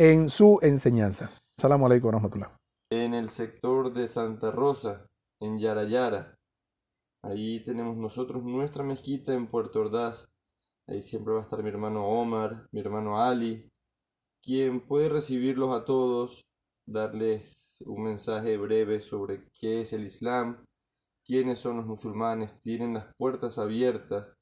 [0.00, 1.30] en su enseñanza.
[1.60, 2.50] Salamu alaikum rahmatullah.
[2.90, 5.06] En el sector de Santa Rosa,
[5.42, 6.38] en Yarayara,
[7.22, 10.26] ahí tenemos nosotros nuestra mezquita en Puerto Ordaz.
[10.88, 13.68] Ahí siempre va a estar mi hermano Omar, mi hermano Ali,
[14.42, 16.40] quien puede recibirlos a todos,
[16.86, 20.64] darles un mensaje breve sobre qué es el Islam,
[21.26, 24.34] quiénes son los musulmanes, tienen las puertas abiertas,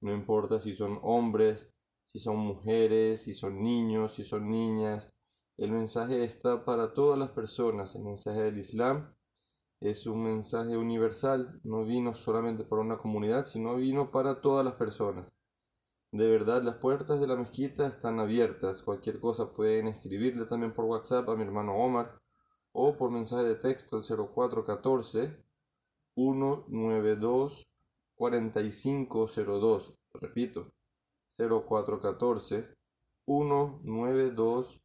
[0.00, 1.68] no importa si son hombres,
[2.12, 5.12] si son mujeres, si son niños, si son niñas.
[5.56, 7.94] El mensaje está para todas las personas.
[7.94, 9.14] El mensaje del Islam
[9.80, 11.60] es un mensaje universal.
[11.62, 15.32] No vino solamente para una comunidad, sino vino para todas las personas.
[16.12, 18.82] De verdad, las puertas de la mezquita están abiertas.
[18.82, 22.20] Cualquier cosa pueden escribirle también por WhatsApp a mi hermano Omar
[22.72, 25.44] o por mensaje de texto al 0414
[26.16, 27.68] 192
[28.16, 29.94] 4502.
[30.14, 30.72] Repito,
[31.48, 32.68] 0414
[33.26, 34.80] 192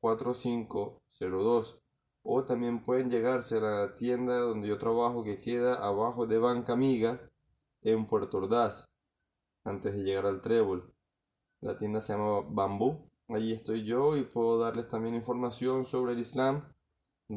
[0.00, 1.78] 4502.
[2.24, 6.72] O también pueden llegarse a la tienda donde yo trabajo que queda abajo de Banca
[6.72, 7.20] Amiga
[7.82, 8.88] en Puerto Ordaz,
[9.64, 10.92] antes de llegar al Trébol.
[11.60, 13.08] La tienda se llama Bambú.
[13.28, 16.64] Allí estoy yo y puedo darles también información sobre el Islam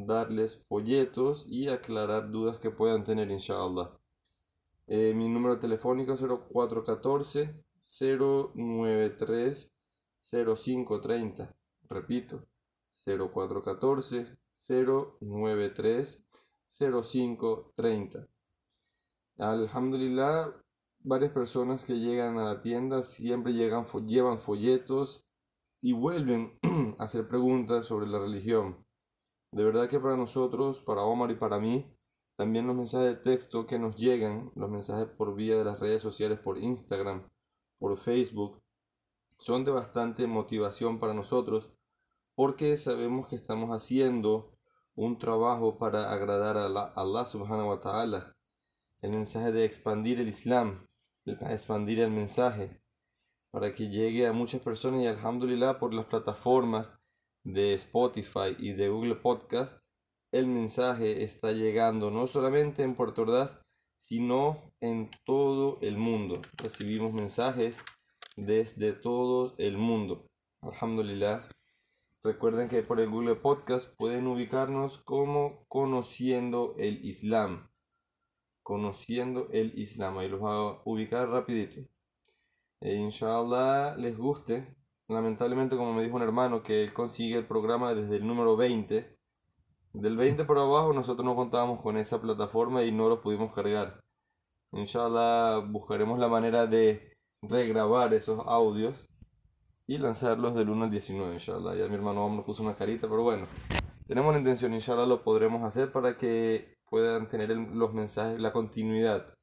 [0.03, 3.91] darles folletos y aclarar dudas que puedan tener, inshallah.
[4.87, 9.71] Eh, mi número telefónico es 0414 093
[10.23, 11.55] 0530.
[11.89, 12.47] Repito,
[13.05, 16.25] 0414 093
[16.69, 18.27] 0530.
[19.37, 20.53] Alhamdulillah,
[20.99, 25.25] varias personas que llegan a la tienda siempre llegan, llevan folletos
[25.81, 26.57] y vuelven
[26.99, 28.85] a hacer preguntas sobre la religión.
[29.51, 31.95] De verdad que para nosotros, para Omar y para mí,
[32.37, 36.01] también los mensajes de texto que nos llegan, los mensajes por vía de las redes
[36.01, 37.25] sociales, por Instagram,
[37.85, 38.63] por Facebook,
[39.37, 41.71] son de bastante motivación para nosotros
[42.33, 44.57] porque sabemos que estamos haciendo
[44.95, 48.33] un trabajo para agradar a Allah subhanahu wa ta'ala.
[49.01, 50.87] El mensaje de expandir el Islam,
[51.25, 52.81] expandir el mensaje,
[53.51, 56.91] para que llegue a muchas personas y alhamdulillah por las plataformas
[57.43, 59.77] de Spotify y de Google Podcast,
[60.31, 63.63] el mensaje está llegando no solamente en Puerto Ordaz,
[64.07, 66.39] sino en todo el mundo.
[66.57, 67.77] Recibimos mensajes
[68.35, 70.27] desde todo el mundo.
[70.61, 71.47] Alhamdulillah.
[72.23, 77.71] Recuerden que por el Google Podcast pueden ubicarnos como Conociendo el Islam.
[78.61, 80.19] Conociendo el Islam.
[80.19, 81.81] Ahí los va a ubicar rapidito.
[82.81, 84.75] E inshallah les guste
[85.07, 89.14] lamentablemente, como me dijo un hermano, que él consigue el programa desde el número 20.
[89.95, 94.01] Del 20 por abajo nosotros no contábamos con esa plataforma y no lo pudimos cargar.
[94.73, 98.93] Inshallah buscaremos la manera de regrabar esos audios
[99.87, 101.75] y lanzarlos del 1 al 19, inshallah.
[101.75, 103.45] Ya mi hermano me puso una carita, pero bueno,
[104.05, 109.33] tenemos la intención, inshallah lo podremos hacer para que puedan tener los mensajes, la continuidad.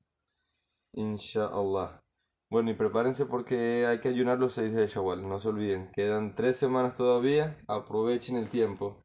[0.92, 2.02] Inshallah.
[2.50, 5.90] Bueno, y prepárense porque hay que ayunar los seis de Shawwal, no se olviden.
[5.94, 9.02] Quedan tres semanas todavía, aprovechen el tiempo.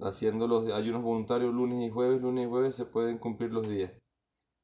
[0.00, 3.92] Haciendo los ayunos voluntarios lunes y jueves, lunes y jueves se pueden cumplir los días.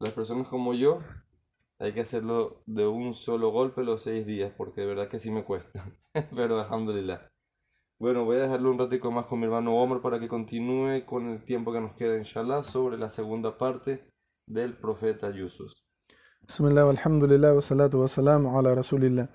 [0.00, 1.00] Las personas como yo,
[1.78, 5.30] hay que hacerlo de un solo golpe los seis días, porque de verdad que sí
[5.30, 5.84] me cuesta.
[6.34, 7.28] Pero alhamdulillah.
[8.00, 11.28] Bueno, voy a dejarlo un ratico más con mi hermano Omar para que continúe con
[11.28, 14.10] el tiempo que nos queda, inshallah, sobre la segunda parte
[14.46, 15.72] del profeta Yusuf.
[16.42, 19.28] Bismillah, alhamdulillah, wa salatu wa salam ala rasulillah.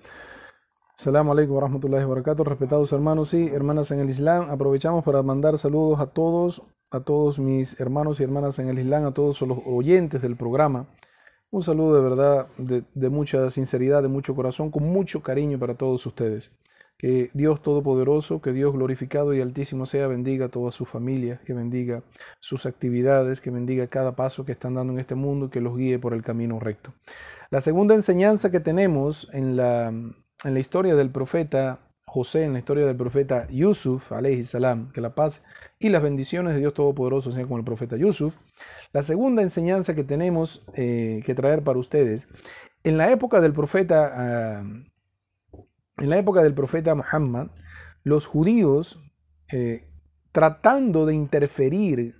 [1.00, 2.44] Assalamu alaikum wa rahmatullahi wa barakatuh.
[2.44, 6.60] Respetados hermanos y hermanas en el Islam, aprovechamos para mandar saludos a todos,
[6.90, 10.90] a todos mis hermanos y hermanas en el Islam, a todos los oyentes del programa.
[11.50, 15.74] Un saludo de verdad, de, de mucha sinceridad, de mucho corazón, con mucho cariño para
[15.74, 16.50] todos ustedes.
[16.98, 21.54] Que Dios Todopoderoso, que Dios glorificado y altísimo sea, bendiga a toda su familia, que
[21.54, 22.02] bendiga
[22.40, 25.78] sus actividades, que bendiga cada paso que están dando en este mundo y que los
[25.78, 26.92] guíe por el camino recto.
[27.48, 29.94] La segunda enseñanza que tenemos en la,
[30.44, 35.14] en la historia del profeta José, en la historia del profeta Yusuf, salam, que la
[35.14, 35.44] paz
[35.78, 38.34] y las bendiciones de Dios Todopoderoso sean con el profeta Yusuf.
[38.92, 42.26] La segunda enseñanza que tenemos eh, que traer para ustedes,
[42.82, 44.62] en la época del profeta...
[44.64, 44.90] Uh,
[46.00, 47.48] en la época del profeta Muhammad,
[48.04, 48.98] los judíos
[49.52, 49.86] eh,
[50.32, 52.14] tratando de interferir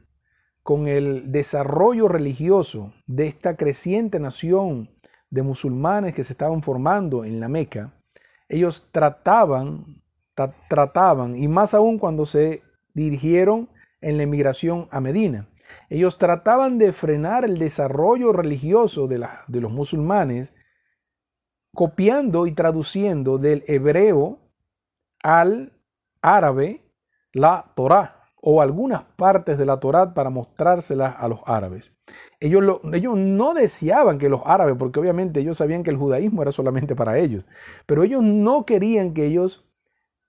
[0.63, 4.91] con el desarrollo religioso de esta creciente nación
[5.31, 8.00] de musulmanes que se estaban formando en la Meca,
[8.51, 10.03] ellos trataban,
[10.37, 15.49] tra- trataban, y más aún cuando se dirigieron en la emigración a Medina,
[15.89, 20.53] ellos trataban de frenar el desarrollo religioso de, de los musulmanes
[21.75, 24.39] copiando y traduciendo del hebreo
[25.23, 25.73] al
[26.21, 26.83] árabe
[27.33, 31.95] la Torá o algunas partes de la Torá para mostrárselas a los árabes.
[32.41, 36.43] Ellos, lo- ellos no deseaban que los árabes, porque obviamente ellos sabían que el judaísmo
[36.43, 37.45] era solamente para ellos,
[37.87, 39.67] pero ellos no querían que ellos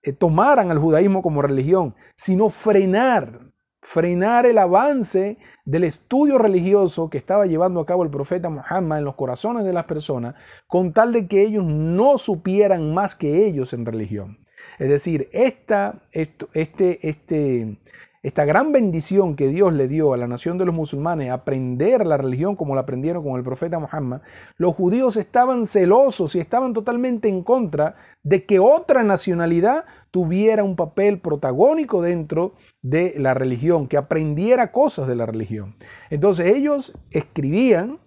[0.04, 7.18] eh, tomaran al judaísmo como religión, sino frenar, frenar el avance del estudio religioso que
[7.18, 10.36] estaba llevando a cabo el profeta Muhammad en los corazones de las personas,
[10.68, 14.41] con tal de que ellos no supieran más que ellos en religión.
[14.82, 17.78] Es decir, esta, este, este,
[18.24, 22.18] esta gran bendición que Dios le dio a la nación de los musulmanes, aprender la
[22.18, 24.22] religión como la aprendieron con el profeta Muhammad,
[24.58, 30.76] los judíos estaban celosos y estaban totalmente en contra de que otra nacionalidad tuviera un
[30.76, 35.76] papel protagónico dentro de la religión, que aprendiera cosas de la religión.
[36.10, 38.00] Entonces ellos escribían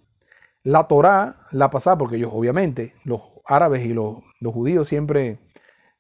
[0.65, 5.39] la Torá, la pasada, porque ellos obviamente, los árabes y los judíos siempre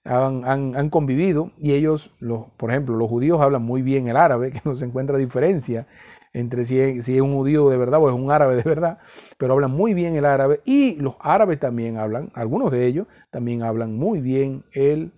[0.04, 0.44] han,
[0.76, 4.60] han- convivido y ellos, los, por ejemplo, los judíos hablan muy bien el árabe, que
[4.64, 5.86] no se encuentra diferencia
[6.32, 8.98] entre si es, si es un judío de verdad o es un árabe de verdad,
[9.38, 13.62] pero hablan muy bien el árabe y los árabes también hablan, algunos de ellos también
[13.62, 15.12] hablan muy bien el,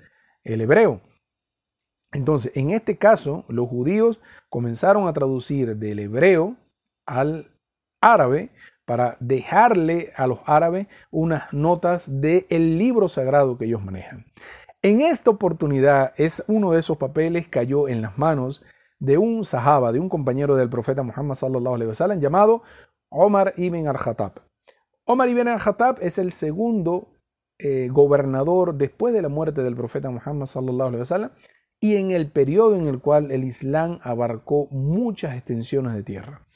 [0.44, 1.01] el hebreo.
[2.12, 6.57] Entonces, en este caso, los judíos comenzaron a traducir del hebreo
[7.05, 7.51] al
[8.01, 8.51] árabe
[8.85, 14.25] para dejarle a los árabes unas notas del libro sagrado que ellos manejan.
[14.87, 18.62] En esta oportunidad, es uno de esos papeles cayó en las manos
[19.01, 22.62] de un sahaba, de un compañero del profeta Muhammad sallallahu alaihi wasallam llamado
[23.09, 24.42] Omar ibn al-Khattab.
[25.05, 27.09] Omar ibn al-Khattab es el segundo
[27.59, 31.33] eh, gobernador después de la muerte del profeta Muhammad sallallahu alaihi wasallam
[31.81, 36.46] y en el periodo en el cual el Islam abarcó muchas extensiones de tierra.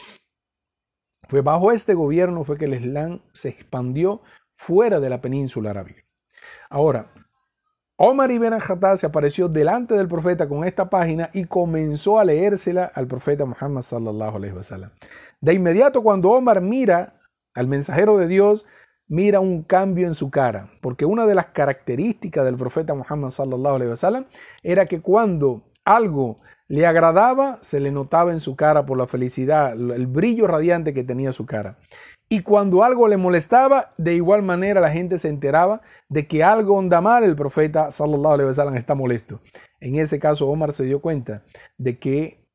[1.27, 4.23] Fue bajo este gobierno fue que el Islam se expandió
[4.55, 6.05] fuera de la península arábiga.
[6.69, 7.13] Ahora,
[8.03, 12.91] Omar ibn al-Khattab se apareció delante del profeta con esta página y comenzó a leérsela
[12.95, 14.91] al profeta Muhammad sallallahu alaihi wasallam.
[15.43, 17.21] De inmediato cuando Omar mira
[17.55, 18.65] al mensajero de Dios,
[19.07, 23.75] mira un cambio en su cara, porque una de las características del profeta Muhammad sallallahu
[23.75, 24.25] alaihi wasallam
[24.63, 29.73] era que cuando algo le agradaba, se le notaba en su cara por la felicidad,
[29.73, 31.77] el brillo radiante que tenía su cara.
[32.33, 36.79] Y cuando algo le molestaba, de igual manera la gente se enteraba de que algo
[36.79, 39.41] anda mal, el profeta sallallahu alaihi está molesto.
[39.81, 41.43] En ese caso Omar se dio cuenta
[41.77, 42.47] de que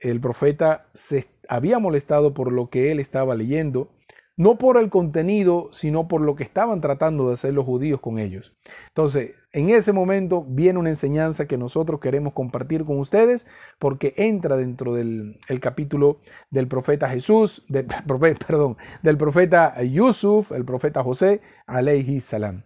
[0.00, 3.88] el profeta se había molestado por lo que él estaba leyendo,
[4.36, 8.18] no por el contenido, sino por lo que estaban tratando de hacer los judíos con
[8.18, 8.54] ellos.
[8.88, 13.46] Entonces, en ese momento viene una enseñanza que nosotros queremos compartir con ustedes
[13.78, 16.18] porque entra dentro del el capítulo
[16.50, 22.64] del profeta Jesús, del profeta Yusuf, el profeta José, alayhi salam.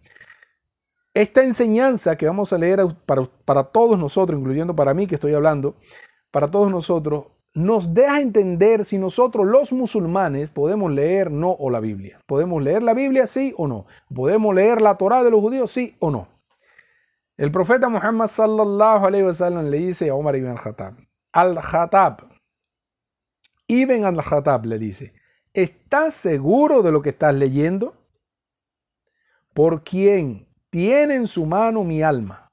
[1.12, 5.35] Esta enseñanza que vamos a leer para, para todos nosotros, incluyendo para mí que estoy
[5.35, 5.77] hablando,
[6.31, 11.81] para todos nosotros, nos deja entender si nosotros los musulmanes podemos leer no o la
[11.81, 12.18] Biblia.
[12.27, 13.85] ¿Podemos leer la Biblia sí o no?
[14.14, 16.38] ¿Podemos leer la Torá de los judíos sí o no?
[17.38, 20.96] El profeta Muhammad sallallahu alaihi wasallam le dice a Omar ibn al-Khattab,
[21.33, 22.22] al-Khattab,
[23.68, 25.12] Ibn al-Khattab le dice,
[25.53, 27.94] ¿estás seguro de lo que estás leyendo?
[29.55, 32.51] Por quien tiene en su mano mi alma,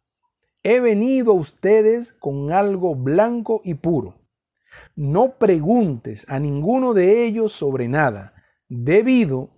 [0.61, 4.19] he venido a ustedes con algo blanco y puro.
[4.95, 8.35] No preguntes a ninguno de ellos sobre nada,
[8.69, 9.49] debido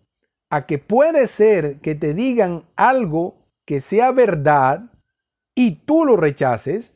[0.49, 4.93] a que puede ser que te digan algo que sea verdad
[5.57, 6.95] y tú lo rechaces,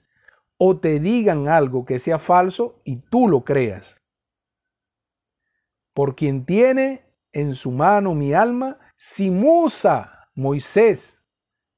[0.60, 4.00] o te digan algo que sea falso y tú lo creas.
[5.96, 11.18] Por quien tiene en su mano mi alma, si Musa, Moisés,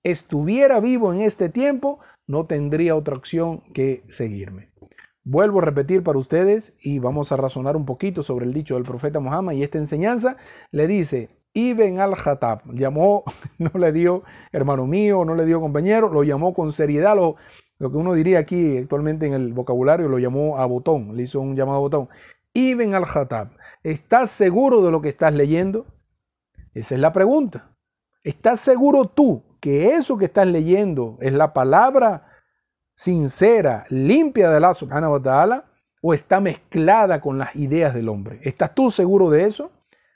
[0.03, 4.73] estuviera vivo en este tiempo, no tendría otra opción que seguirme.
[5.23, 8.83] Vuelvo a repetir para ustedes y vamos a razonar un poquito sobre el dicho del
[8.83, 10.35] profeta Muhammad y esta enseñanza
[10.71, 13.23] le dice, Ibn al-Khattab, llamó,
[13.57, 17.35] no le dio hermano mío, no le dio compañero, lo llamó con seriedad, lo,
[17.77, 21.39] lo que uno diría aquí actualmente en el vocabulario, lo llamó a botón, le hizo
[21.41, 22.09] un llamado a botón.
[22.53, 23.51] Ibn al-Khattab,
[23.83, 25.85] ¿estás seguro de lo que estás leyendo?
[26.73, 27.75] Esa es la pregunta.
[28.23, 32.27] ¿Estás seguro tú que eso que estás leyendo es la palabra
[32.95, 35.65] sincera, limpia de Allah subhanahu wa ta'ala,
[36.01, 38.39] o está mezclada con las ideas del hombre.
[38.43, 39.71] ¿Estás tú seguro de eso?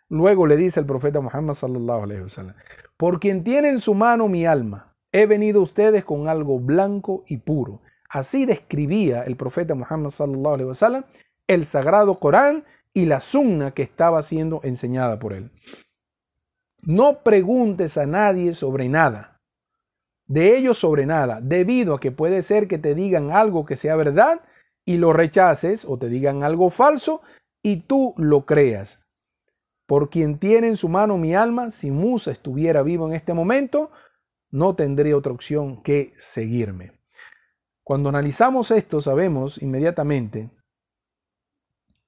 [0.09, 2.55] Luego le dice el profeta Muhammad sallallahu alaihi wasallam,
[2.95, 7.37] por quien tiene en su mano mi alma, he venido ustedes con algo blanco y
[7.37, 7.81] puro.
[8.09, 11.03] Así describía el profeta Muhammad sallallahu alaihi wasallam
[11.47, 15.51] el sagrado Corán y la sunna que estaba siendo enseñada por él.
[16.81, 19.41] No preguntes a nadie sobre nada,
[20.27, 23.95] de ellos sobre nada, debido a que puede ser que te digan algo que sea
[23.95, 24.41] verdad
[24.85, 27.21] y lo rechaces o te digan algo falso
[27.61, 29.06] y tú lo creas.
[29.88, 33.89] Por quien tiene en su mano mi alma, si Musa estuviera vivo en este momento,
[34.51, 36.91] no tendría otra opción que seguirme.
[37.83, 40.51] Cuando analizamos esto, sabemos inmediatamente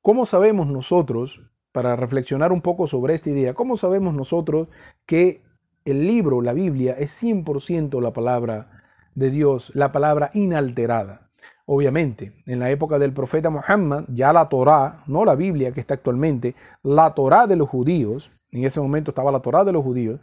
[0.02, 4.68] cómo sabemos nosotros, para reflexionar un poco sobre esta idea, cómo sabemos nosotros
[5.06, 5.44] que
[5.86, 8.84] el libro, la Biblia, es 100% la palabra
[9.16, 11.29] de Dios, la palabra inalterada.
[11.72, 15.94] Obviamente, en la época del profeta Muhammad, ya la Torá, no la Biblia que está
[15.94, 20.20] actualmente, la Torá de los judíos, en ese momento estaba la Torá de los judíos,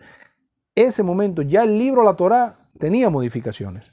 [0.74, 3.92] ese momento ya el libro la Torá tenía modificaciones.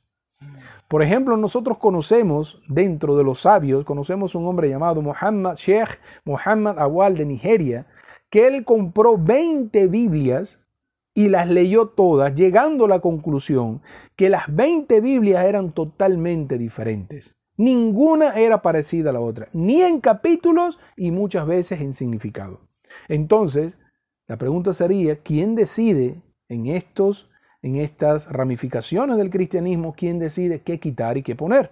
[0.88, 6.80] Por ejemplo, nosotros conocemos dentro de los sabios, conocemos un hombre llamado Muhammad Sheikh Muhammad
[6.80, 7.86] Awal de Nigeria,
[8.32, 10.58] que él compró 20 Biblias
[11.14, 13.84] y las leyó todas, llegando a la conclusión
[14.16, 17.36] que las 20 Biblias eran totalmente diferentes.
[17.58, 22.62] Ninguna era parecida a la otra, ni en capítulos y muchas veces en significado.
[23.08, 23.78] Entonces,
[24.28, 27.30] la pregunta sería, ¿quién decide en estos
[27.64, 31.72] en estas ramificaciones del cristianismo quién decide qué quitar y qué poner.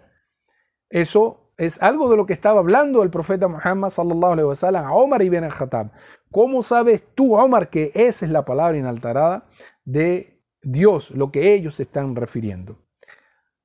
[0.89, 4.93] Eso es algo de lo que estaba hablando el profeta Muhammad sallallahu alaihi wasallam a
[4.93, 5.91] Omar ibn al-Khattab.
[6.31, 9.45] ¿Cómo sabes tú, Omar, que esa es la palabra inalterada
[9.83, 12.77] de Dios, lo que ellos están refiriendo?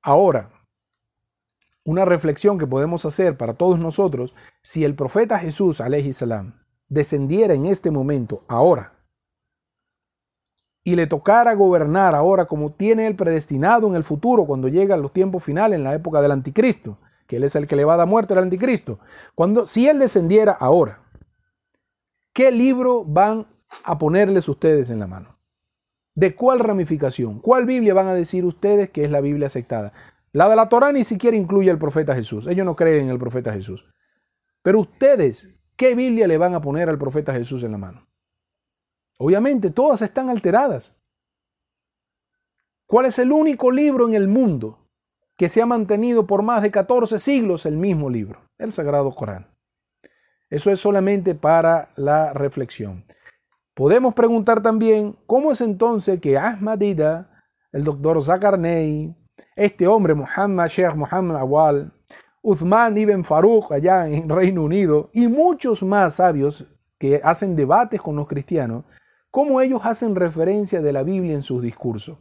[0.01, 0.51] Ahora,
[1.87, 6.53] una reflexión que podemos hacer para todos nosotros, si el profeta Jesús, salam,
[6.89, 8.93] descendiera en este momento, ahora,
[10.83, 15.13] y le tocara gobernar ahora como tiene él predestinado en el futuro, cuando llegan los
[15.13, 17.97] tiempos finales, en la época del anticristo, que él es el que le va a
[17.97, 18.99] dar muerte al anticristo.
[19.33, 21.01] Cuando, si él descendiera ahora,
[22.33, 23.47] ¿qué libro van
[23.85, 25.39] a ponerles ustedes en la mano?
[26.15, 27.39] ¿De cuál ramificación?
[27.39, 29.93] ¿Cuál Biblia van a decir ustedes que es la Biblia aceptada?
[30.33, 32.47] La de la Torah ni siquiera incluye al profeta Jesús.
[32.47, 33.85] Ellos no creen en el profeta Jesús.
[34.61, 38.07] Pero ustedes, ¿qué Biblia le van a poner al profeta Jesús en la mano?
[39.17, 40.95] Obviamente, todas están alteradas.
[42.85, 44.87] ¿Cuál es el único libro en el mundo
[45.35, 48.41] que se ha mantenido por más de 14 siglos el mismo libro?
[48.57, 49.47] El Sagrado Corán.
[50.49, 53.05] Eso es solamente para la reflexión.
[53.73, 59.15] Podemos preguntar también cómo es entonces que Ahmadida, el doctor Zakarnei,
[59.55, 61.91] este hombre Muhammad Sheikh Muhammad Awal,
[62.41, 66.65] Uthman ibn Farouk allá en Reino Unido y muchos más sabios
[66.97, 68.85] que hacen debates con los cristianos,
[69.31, 72.17] cómo ellos hacen referencia de la Biblia en sus discursos.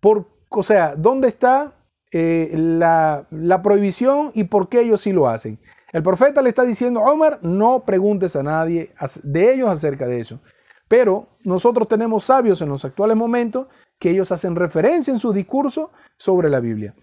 [0.00, 1.72] Por, o sea, ¿dónde está
[2.12, 5.58] eh, la, la prohibición y por qué ellos sí lo hacen?
[5.92, 8.92] El profeta le está diciendo, Omar, no preguntes a nadie
[9.24, 10.40] de ellos acerca de eso.
[10.86, 13.66] Pero nosotros tenemos sabios en los actuales momentos
[14.00, 16.96] que ellos hacen referencia en su discurso sobre la Biblia.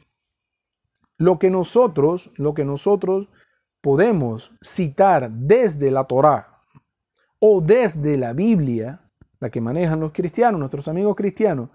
[1.18, 3.30] Lo que nosotros, lo que nosotros
[3.82, 6.60] podemos citar desde la Torá
[7.40, 11.70] o desde la Biblia, la que manejan los cristianos, nuestros amigos cristianos,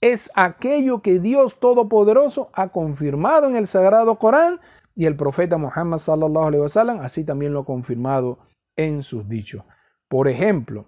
[0.00, 4.58] es aquello que Dios Todopoderoso ha confirmado en el Sagrado Corán
[4.94, 8.38] y el profeta Muhammad sallallahu alaihi wasallam así también lo ha confirmado
[8.74, 9.64] en sus dichos.
[10.08, 10.86] Por ejemplo,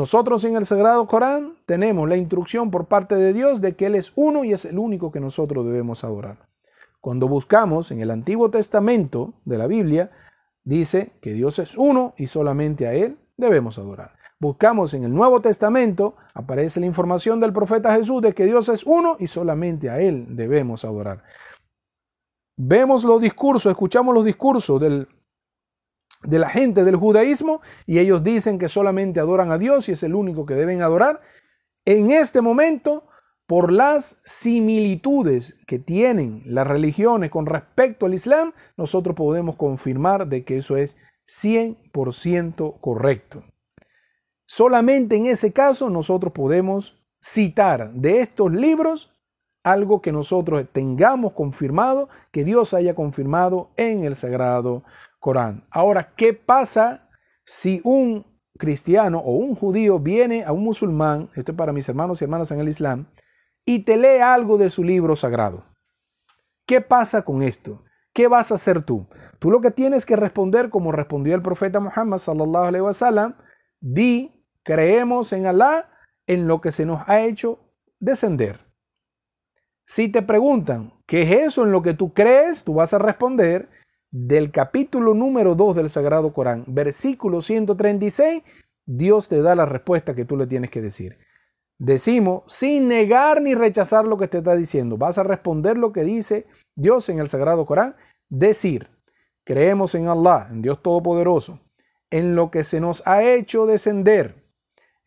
[0.00, 3.94] nosotros en el Sagrado Corán tenemos la instrucción por parte de Dios de que Él
[3.94, 6.48] es uno y es el único que nosotros debemos adorar.
[7.02, 10.10] Cuando buscamos en el Antiguo Testamento de la Biblia,
[10.64, 15.42] dice que Dios es uno y solamente a Él debemos adorar buscamos en el Nuevo
[15.42, 20.00] Testamento, aparece la información del profeta Jesús de que Dios es uno y solamente a
[20.00, 21.22] Él debemos adorar.
[22.56, 25.06] Vemos los discursos, escuchamos los discursos del,
[26.22, 30.02] de la gente del judaísmo y ellos dicen que solamente adoran a Dios y es
[30.02, 31.20] el único que deben adorar.
[31.84, 33.04] En este momento,
[33.46, 40.44] por las similitudes que tienen las religiones con respecto al Islam, nosotros podemos confirmar de
[40.44, 40.96] que eso es
[41.26, 43.44] 100% correcto.
[44.46, 49.12] Solamente en ese caso nosotros podemos citar de estos libros
[49.62, 54.82] algo que nosotros tengamos confirmado, que Dios haya confirmado en el Sagrado
[55.20, 55.64] Corán.
[55.70, 57.08] Ahora, ¿qué pasa
[57.44, 58.24] si un
[58.58, 62.50] cristiano o un judío viene a un musulmán, esto es para mis hermanos y hermanas
[62.50, 63.06] en el Islam,
[63.64, 65.64] y te lee algo de su libro sagrado?
[66.66, 67.84] ¿Qué pasa con esto?
[68.12, 69.06] ¿Qué vas a hacer tú?
[69.38, 73.36] Tú lo que tienes que responder como respondió el profeta Muhammad sallallahu alaihi wasallam,
[73.80, 75.90] di, creemos en Alá,
[76.26, 77.58] en lo que se nos ha hecho
[77.98, 78.60] descender.
[79.84, 82.64] Si te preguntan, ¿qué es eso en lo que tú crees?
[82.64, 83.68] Tú vas a responder
[84.10, 88.42] del capítulo número 2 del Sagrado Corán, versículo 136,
[88.84, 91.18] Dios te da la respuesta que tú le tienes que decir.
[91.78, 96.02] Decimos, sin negar ni rechazar lo que te está diciendo, vas a responder lo que
[96.02, 97.96] dice Dios en el Sagrado Corán,
[98.28, 98.88] decir,
[99.44, 101.60] creemos en Allah, en Dios Todopoderoso,
[102.10, 104.44] en lo que se nos ha hecho descender,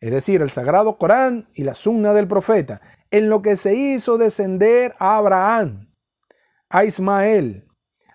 [0.00, 2.80] es decir, el Sagrado Corán y la Sunna del Profeta,
[3.10, 5.94] en lo que se hizo descender a Abraham,
[6.70, 7.63] a Ismael,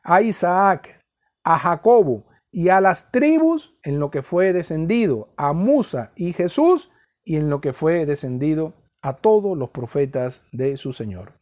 [0.10, 0.99] a Isaac,
[1.43, 6.91] a Jacobo y a las tribus en lo que fue descendido a Musa y Jesús
[7.24, 11.34] y en lo que fue descendido a todos los profetas de su Señor.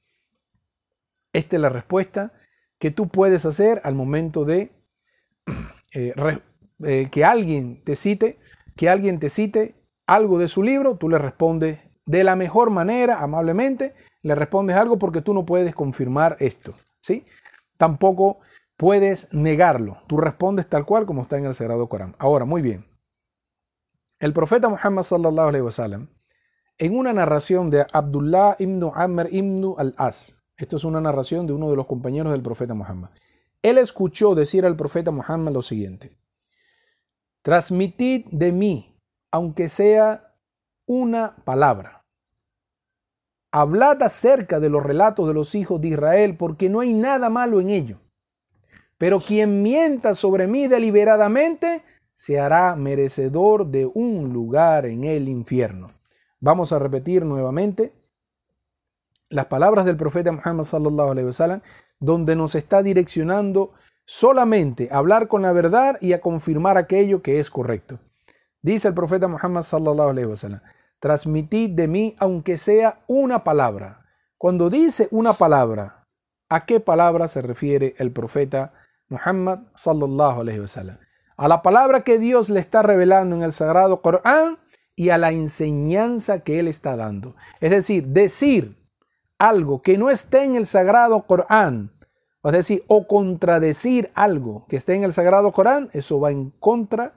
[1.32, 2.34] Esta es la respuesta
[2.78, 4.72] que tú puedes hacer al momento de
[5.94, 6.14] eh,
[6.84, 8.38] eh, que alguien te cite,
[8.76, 13.22] que alguien te cite algo de su libro, tú le respondes de la mejor manera,
[13.22, 17.24] amablemente, le respondes algo porque tú no puedes confirmar esto, ¿sí?
[17.78, 18.40] Tampoco
[18.78, 22.16] puedes negarlo, tú respondes tal cual como está en el Sagrado Corán.
[22.20, 22.86] Ahora, muy bien.
[24.20, 26.10] El profeta Muhammad sallallahu alaihi wasallam
[26.78, 31.70] en una narración de Abdullah ibn Amr ibn al-As, esto es una narración de uno
[31.70, 33.10] de los compañeros del profeta Muhammad.
[33.62, 36.18] Él escuchó decir al profeta Muhammad lo siguiente:
[37.42, 38.96] Transmitid de mí,
[39.32, 40.36] aunque sea
[40.86, 41.98] una palabra
[43.52, 47.60] Hablad acerca de los relatos de los hijos de Israel, porque no hay nada malo
[47.62, 48.00] en ello.
[48.98, 51.84] Pero quien mienta sobre mí deliberadamente,
[52.16, 55.92] se hará merecedor de un lugar en el infierno.
[56.40, 57.94] Vamos a repetir nuevamente
[59.30, 61.62] las palabras del profeta Muhammad sallallahu alaihi wasallam,
[62.00, 63.74] donde nos está direccionando
[64.06, 68.00] solamente a hablar con la verdad y a confirmar aquello que es correcto.
[68.62, 70.62] Dice el profeta Muhammad sallallahu alaihi wasallam:
[71.00, 74.06] transmitid de mí aunque sea una palabra.
[74.38, 76.08] Cuando dice una palabra,
[76.50, 78.74] ¿a qué palabra se refiere el profeta
[79.10, 80.98] Muhammad sallallahu alaihi wasallam?
[81.38, 84.58] A la palabra que Dios le está revelando en el sagrado Corán
[84.96, 87.36] y a la enseñanza que él está dando.
[87.62, 88.76] Es decir, decir
[89.38, 91.92] algo que no esté en el sagrado Corán,
[92.44, 97.14] es decir, o contradecir algo que esté en el sagrado Corán, eso va en contra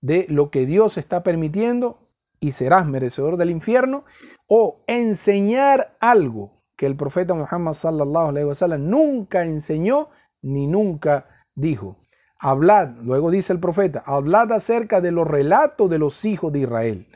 [0.00, 4.04] de lo que Dios está permitiendo y serás merecedor del infierno,
[4.46, 10.10] o enseñar algo que el profeta Muhammad sallallahu alaihi wasallam nunca enseñó
[10.46, 11.96] ni nunca dijo.
[12.38, 17.06] Hablad, luego dice el profeta, hablad acerca de los relatos de los hijos de Israel.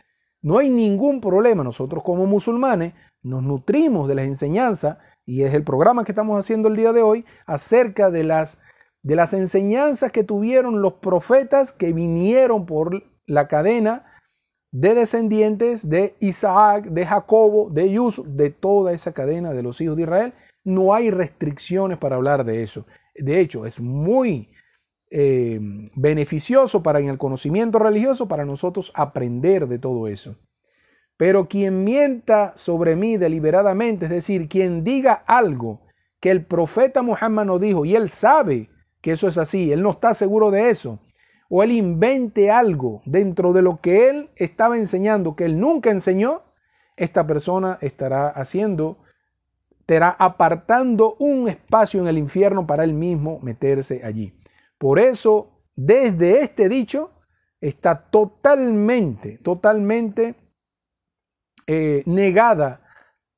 [0.43, 5.63] No hay ningún problema, nosotros como musulmanes nos nutrimos de las enseñanzas y es el
[5.63, 8.59] programa que estamos haciendo el día de hoy acerca de las
[9.03, 14.05] de las enseñanzas que tuvieron los profetas que vinieron por la cadena
[14.73, 19.97] de descendientes de Isaac, de Jacobo, de Yusuf, de toda esa cadena de los hijos
[19.97, 20.35] de Israel.
[20.65, 22.85] No hay restricciones para hablar de eso.
[23.15, 24.51] De hecho, es muy
[25.11, 25.59] eh,
[25.97, 30.37] beneficioso para en el conocimiento religioso para nosotros aprender de todo eso.
[31.17, 35.81] Pero quien mienta sobre mí deliberadamente, es decir, quien diga algo
[36.21, 39.91] que el profeta Muhammad no dijo y él sabe que eso es así, él no
[39.91, 41.01] está seguro de eso,
[41.49, 46.43] o él invente algo dentro de lo que él estaba enseñando que él nunca enseñó,
[46.97, 48.99] esta persona estará haciendo,
[49.91, 54.39] estará apartando un espacio en el infierno para él mismo meterse allí.
[54.79, 57.11] Por eso, desde este dicho,
[57.61, 60.37] está totalmente, totalmente
[61.67, 62.83] eh, negada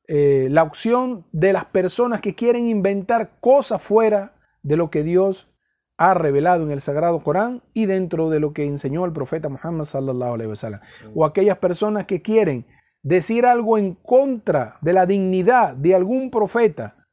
[0.07, 5.49] eh, la opción de las personas que quieren inventar cosas fuera de lo que Dios
[5.97, 9.85] ha revelado en el Sagrado Corán y dentro de lo que enseñó el profeta Muhammad
[9.85, 10.81] sallallahu alaihi wasallam.
[11.15, 12.67] O aquellas personas que quieren
[13.03, 17.09] decir algo en contra de la dignidad de algún profeta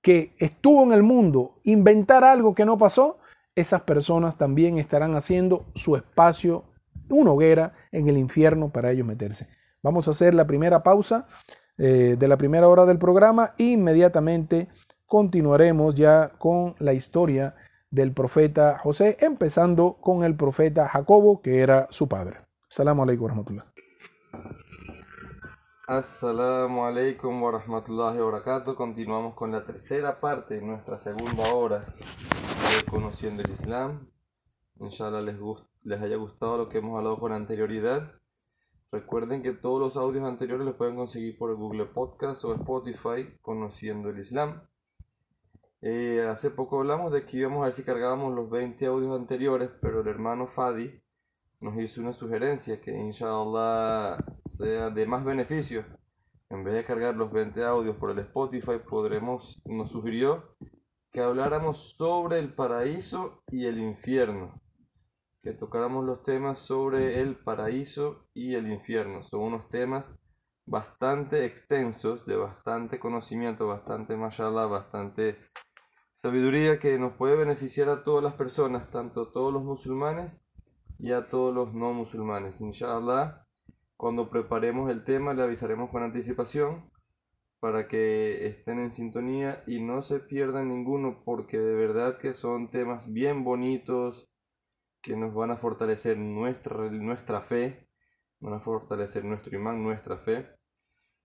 [0.00, 3.18] que estuvo en el mundo, inventar algo que no pasó,
[3.54, 6.64] esas personas también estarán haciendo su espacio,
[7.10, 9.48] una hoguera en el infierno para ellos meterse.
[9.82, 11.26] Vamos a hacer la primera pausa
[11.76, 14.68] eh, de la primera hora del programa e inmediatamente
[15.06, 17.56] continuaremos ya con la historia
[17.90, 22.38] del profeta José, empezando con el profeta Jacobo, que era su padre.
[22.68, 23.64] Assalamu alaikum wa rahmatullah.
[25.88, 28.74] Assalamu alaikum wa rahmatullahi.
[28.76, 34.06] Continuamos con la tercera parte nuestra segunda hora de Conociendo el Islam.
[34.80, 35.38] Inshallah les,
[35.84, 38.12] les haya gustado lo que hemos hablado con anterioridad.
[38.92, 44.10] Recuerden que todos los audios anteriores los pueden conseguir por Google Podcast o Spotify Conociendo
[44.10, 44.60] el Islam.
[45.80, 49.70] Eh, hace poco hablamos de que íbamos a ver si cargábamos los 20 audios anteriores,
[49.80, 51.00] pero el hermano Fadi
[51.60, 55.84] nos hizo una sugerencia que inshallah sea de más beneficio.
[56.50, 60.56] En vez de cargar los 20 audios por el Spotify, podremos, nos sugirió
[61.10, 64.62] que habláramos sobre el paraíso y el infierno.
[65.42, 69.22] Que tocáramos los temas sobre el paraíso y el infierno.
[69.24, 70.14] Son unos temas
[70.64, 75.38] bastante extensos, de bastante conocimiento, bastante mashallah, bastante
[76.14, 80.38] sabiduría que nos puede beneficiar a todas las personas, tanto todos los musulmanes
[80.98, 82.60] y a todos los no musulmanes.
[82.60, 83.46] Inshallah,
[83.96, 86.90] cuando preparemos el tema le avisaremos con anticipación
[87.60, 92.70] para que estén en sintonía y no se pierdan ninguno porque de verdad que son
[92.70, 94.28] temas bien bonitos
[95.02, 97.88] que nos van a fortalecer nuestra, nuestra fe,
[98.40, 100.48] van a fortalecer nuestro imán, nuestra fe.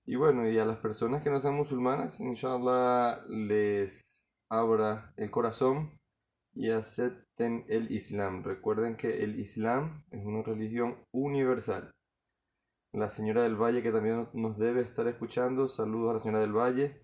[0.05, 5.99] Y bueno, y a las personas que no sean musulmanas, inshallah les abra el corazón
[6.55, 8.43] y acepten el Islam.
[8.43, 11.91] Recuerden que el Islam es una religión universal.
[12.91, 16.55] La señora del Valle que también nos debe estar escuchando, saludos a la señora del
[16.55, 17.01] Valle,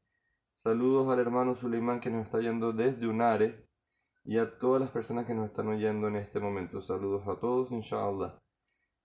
[0.55, 3.67] saludos al hermano Suleimán que nos está yendo desde Unare
[4.23, 6.81] y a todas las personas que nos están oyendo en este momento.
[6.81, 8.39] Saludos a todos, inshallah.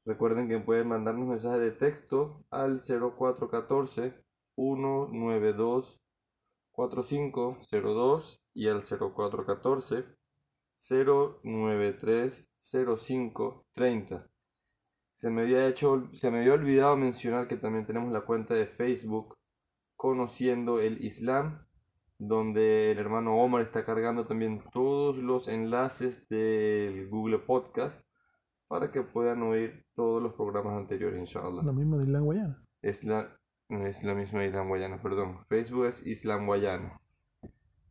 [0.04, 4.22] Recuerden que pueden mandarnos mensajes de texto al 0414
[4.56, 6.00] 192
[6.72, 10.04] 4502 y al 0414
[10.90, 14.26] 093 0530.
[15.14, 18.66] Se me había hecho, se me había olvidado mencionar que también tenemos la cuenta de
[18.66, 19.36] Facebook
[19.96, 21.64] Conociendo el Islam,
[22.18, 28.04] donde el hermano Omar está cargando también todos los enlaces del Google Podcast
[28.68, 31.62] para que puedan oír todos los programas anteriores, inshallah.
[31.62, 32.62] Lo mismo de Islam Guayana.
[32.82, 33.34] Es la,
[33.68, 35.38] es la misma Islam Guayana, perdón.
[35.48, 36.92] Facebook es Islam Guayana.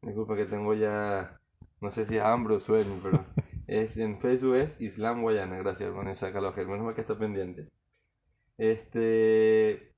[0.02, 1.40] Disculpa que tengo ya,
[1.84, 3.26] no sé si es hambre o sueño, pero
[3.68, 5.58] es, en Facebook es Islam Guayana.
[5.58, 6.66] Gracias, Vanessa Calogel.
[6.66, 7.68] Menos mal que está pendiente.
[8.58, 9.92] Este,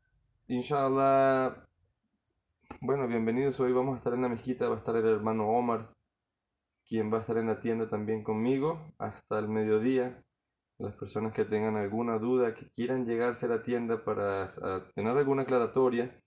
[0.47, 1.63] inshallah,
[2.81, 3.59] bueno, bienvenidos.
[3.59, 5.93] Hoy vamos a estar en la mezquita, va a estar el hermano Omar,
[6.89, 10.17] quien va a estar en la tienda también conmigo hasta el mediodía.
[10.79, 14.49] Las personas que tengan alguna duda, que quieran llegarse a la tienda para
[14.95, 16.19] tener alguna aclaratoria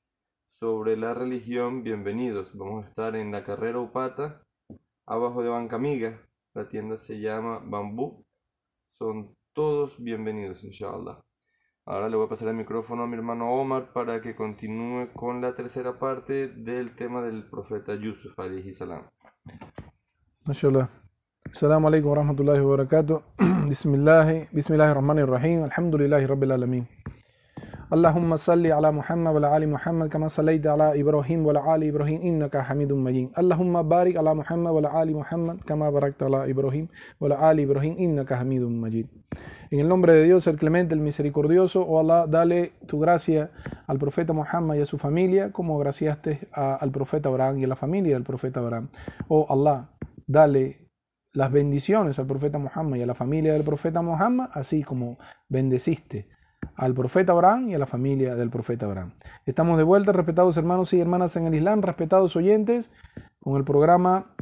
[0.61, 2.57] sobre la religión, bienvenidos.
[2.57, 4.41] Vamos a estar en la carrera Upata,
[5.09, 6.21] abajo de Banca Amiga.
[6.55, 8.25] La tienda se llama Bambú.
[8.99, 11.19] Son todos bienvenidos, inshallah.
[11.87, 15.41] Ahora le voy a pasar el micrófono a mi hermano Omar para que continúe con
[15.41, 19.09] la tercera parte del tema del profeta Yusuf alayhi salam.
[20.45, 20.89] MashaAllah.
[21.51, 23.23] Assalamu alaikum wa rahmatullahi wa barakatuh.
[23.69, 25.65] Bismillah, Bismillahir Rahmanir Rahim.
[25.65, 26.87] Alhamdulillahi Rabbil Alamin.
[27.94, 32.58] اللهم صل على محمد وعلى آل محمد كما صليت على إبراهيم وعلى آل إبراهيم إنك
[32.58, 36.86] حميد مجيد اللهم بارك على محمد وعلى آل محمد كما باركت على إبراهيم
[37.22, 39.08] وعلى آل إبراهيم إنك حميد مجيد
[39.72, 43.50] En el nombre de Dios, el clemente, el misericordioso, oh Allah, dale tu gracia
[43.88, 47.68] al profeta Muhammad y a su familia, como graciaste a- al profeta Abraham y a
[47.68, 48.90] la familia del profeta Abraham.
[49.30, 49.90] Oh Allah,
[50.28, 50.90] dale
[51.34, 55.18] las bendiciones al profeta Muhammad y a la familia del profeta Muhammad, así como
[55.50, 56.28] bendeciste
[56.79, 59.13] al profeta Abraham y a la familia del profeta Abraham.
[59.45, 62.91] Estamos de vuelta, respetados hermanos y hermanas en el Islam, respetados oyentes,
[63.41, 64.35] con el programa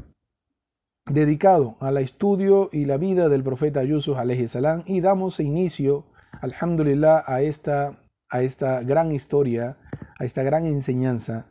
[1.07, 6.05] dedicado al estudio y la vida del profeta Yusuf alayhi salam y damos inicio,
[6.43, 7.93] alhamdulillah, a esta,
[8.29, 9.79] a esta gran historia,
[10.19, 11.47] a esta gran enseñanza.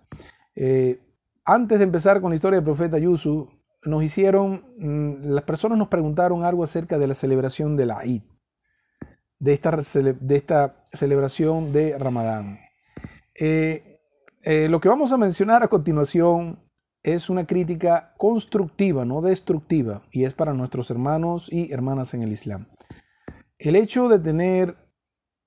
[0.56, 1.00] Eh,
[1.46, 3.50] antes de empezar con la historia del profeta Yusuf,
[3.86, 8.22] nos hicieron, mm, las personas nos preguntaron algo acerca de la celebración de la Eid,
[9.46, 12.58] de esta, de esta celebración de Ramadán.
[13.40, 14.02] Eh,
[14.42, 16.58] eh, lo que vamos a mencionar a continuación
[17.04, 22.32] es una crítica constructiva, no destructiva, y es para nuestros hermanos y hermanas en el
[22.32, 22.66] Islam.
[23.60, 24.78] El hecho de tener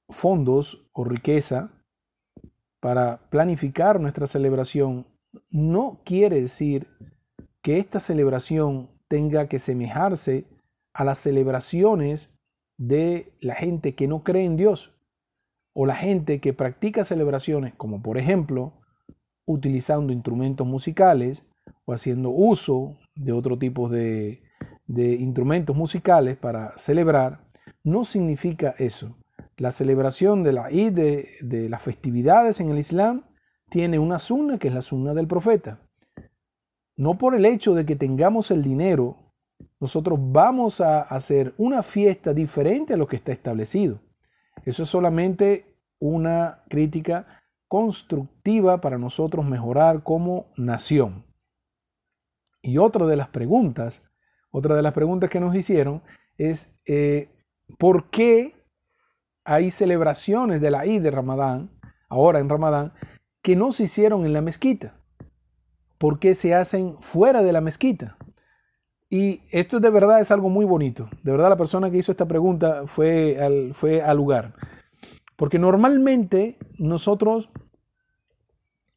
[0.09, 1.73] fondos o riqueza
[2.79, 5.07] para planificar nuestra celebración
[5.51, 6.87] no quiere decir
[7.63, 10.47] que esta celebración tenga que semejarse
[10.93, 12.38] a las celebraciones
[12.79, 14.95] de la gente que no cree en Dios
[15.75, 18.73] o la gente que practica celebraciones como por ejemplo
[19.45, 21.45] utilizando instrumentos musicales
[21.85, 24.43] o haciendo uso de otro tipo de,
[24.87, 27.47] de instrumentos musicales para celebrar,
[27.83, 29.17] no significa eso.
[29.57, 33.25] La celebración de la Eid, de, de las festividades en el Islam,
[33.71, 35.81] tiene una sunna que es la sunna del profeta.
[36.97, 39.28] No por el hecho de que tengamos el dinero,
[39.81, 44.01] nosotros vamos a hacer una fiesta diferente a lo que está establecido.
[44.65, 51.25] Eso es solamente una crítica constructiva para nosotros mejorar como nación.
[52.61, 54.03] Y otra de las preguntas,
[54.51, 56.03] otra de las preguntas que nos hicieron
[56.37, 57.31] es eh,
[57.79, 58.55] ¿por qué
[59.45, 61.71] hay celebraciones de la Eid de Ramadán,
[62.09, 62.93] ahora en Ramadán,
[63.43, 65.01] que no se hicieron en la mezquita?
[65.99, 68.17] ¿Por qué se hacen fuera de la mezquita?
[69.11, 71.09] Y esto de verdad es algo muy bonito.
[71.23, 74.55] De verdad la persona que hizo esta pregunta fue al, fue al lugar.
[75.37, 77.51] Porque normalmente nosotros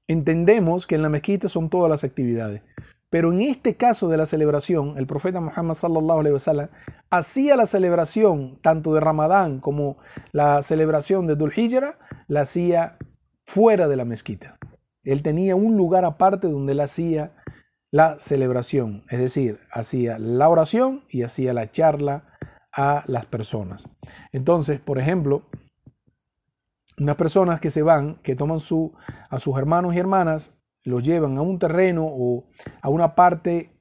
[0.07, 2.61] entendemos que en la mezquita son todas las actividades.
[3.09, 6.69] Pero en este caso de la celebración, el profeta Muhammad sallallahu alaihi wasallam
[7.09, 9.97] hacía la celebración tanto de Ramadán como
[10.31, 12.97] la celebración de Dhul Hijra, la hacía
[13.45, 14.57] fuera de la mezquita.
[15.03, 17.33] Él tenía un lugar aparte donde él hacía
[17.91, 22.23] la celebración, es decir, hacía la oración y hacía la charla
[22.71, 23.89] a las personas.
[24.31, 25.43] Entonces, por ejemplo,
[26.97, 28.93] unas personas que se van, que toman su,
[29.29, 32.45] a sus hermanos y hermanas, los llevan a un terreno o
[32.81, 33.71] a una parte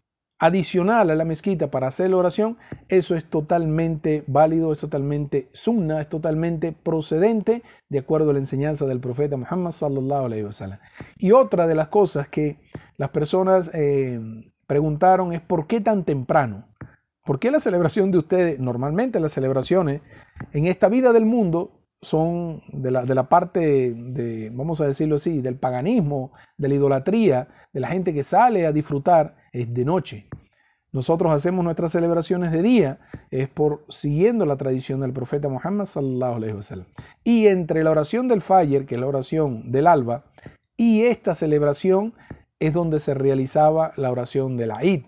[0.40, 2.56] adicional a la mezquita para hacer la oración,
[2.88, 8.86] eso es totalmente válido, es totalmente sunna, es totalmente procedente de acuerdo a la enseñanza
[8.86, 10.78] del profeta Muhammad sallallahu alaihi wasallam.
[11.18, 12.58] Y otra de las cosas que
[13.00, 14.20] las personas eh,
[14.66, 16.66] preguntaron es ¿por qué tan temprano?
[17.24, 20.02] ¿Por qué la celebración de ustedes, normalmente las celebraciones
[20.52, 25.14] en esta vida del mundo son de la, de la, parte de, vamos a decirlo
[25.14, 29.86] así, del paganismo, de la idolatría, de la gente que sale a disfrutar, es de
[29.86, 30.28] noche.
[30.92, 36.34] Nosotros hacemos nuestras celebraciones de día, es por siguiendo la tradición del profeta Muhammad sallallahu
[36.34, 36.86] alaihi wasallam.
[37.24, 40.26] Y entre la oración del Fajr, que es la oración del alba,
[40.76, 42.12] y esta celebración
[42.60, 45.04] es donde se realizaba la oración de la Eid,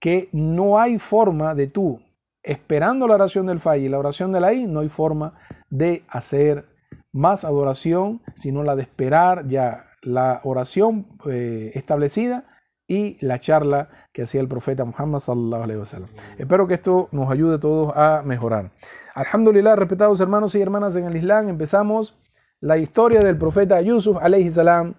[0.00, 2.00] que no hay forma de tú
[2.48, 5.34] esperando la oración del Fajr y la oración de la Eid, no hay forma
[5.68, 6.64] de hacer
[7.12, 12.46] más adoración, sino la de esperar ya la oración eh, establecida
[12.86, 16.08] y la charla que hacía el profeta Muhammad sallallahu alaihi wasallam.
[16.38, 18.70] Espero que esto nos ayude a todos a mejorar.
[19.14, 22.16] Alhamdulillah, respetados hermanos y hermanas en el Islam, empezamos
[22.60, 24.94] la historia del profeta Yusuf alaihi salam.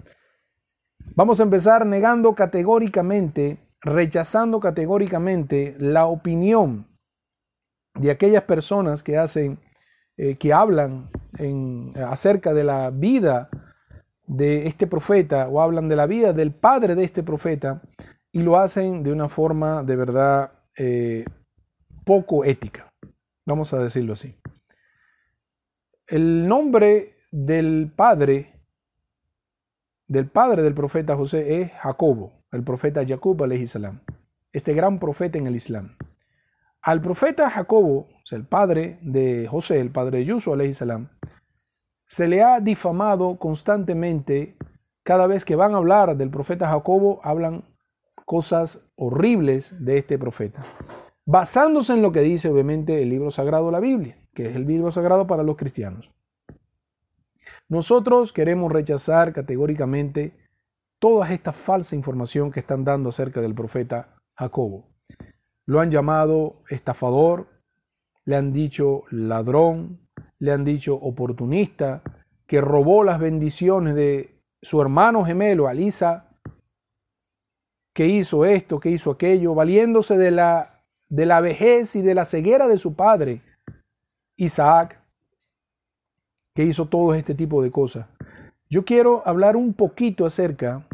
[1.19, 6.87] Vamos a empezar negando categóricamente, rechazando categóricamente la opinión
[7.93, 9.59] de aquellas personas que hacen
[10.15, 11.09] eh, que hablan
[12.07, 13.49] acerca de la vida
[14.27, 17.81] de este profeta o hablan de la vida del padre de este profeta
[18.31, 21.25] y lo hacen de una forma de verdad eh,
[22.05, 22.93] poco ética.
[23.45, 24.37] Vamos a decirlo así.
[26.07, 28.58] El nombre del padre
[30.09, 34.01] del padre del profeta José es Jacobo, el profeta Jacob salam,
[34.51, 35.95] este gran profeta en el Islam.
[36.81, 41.09] Al profeta Jacobo, el padre de José, el padre de Yusuf, salam,
[42.07, 44.57] se le ha difamado constantemente.
[45.03, 47.63] Cada vez que van a hablar del profeta Jacobo, hablan
[48.25, 50.63] cosas horribles de este profeta,
[51.25, 54.91] basándose en lo que dice obviamente el libro sagrado, la Biblia, que es el libro
[54.91, 56.11] sagrado para los cristianos.
[57.69, 60.33] Nosotros queremos rechazar categóricamente
[60.99, 64.87] toda esta falsa información que están dando acerca del profeta Jacobo.
[65.67, 67.47] Lo han llamado estafador,
[68.25, 69.99] le han dicho ladrón,
[70.39, 72.01] le han dicho oportunista,
[72.47, 76.39] que robó las bendiciones de su hermano gemelo, Alisa,
[77.93, 82.25] que hizo esto, que hizo aquello, valiéndose de la, de la vejez y de la
[82.25, 83.43] ceguera de su padre,
[84.37, 84.98] Isaac,
[86.59, 88.07] que hizo todo este tipo de cosas.
[88.69, 90.85] Yo quiero hablar un poquito acerca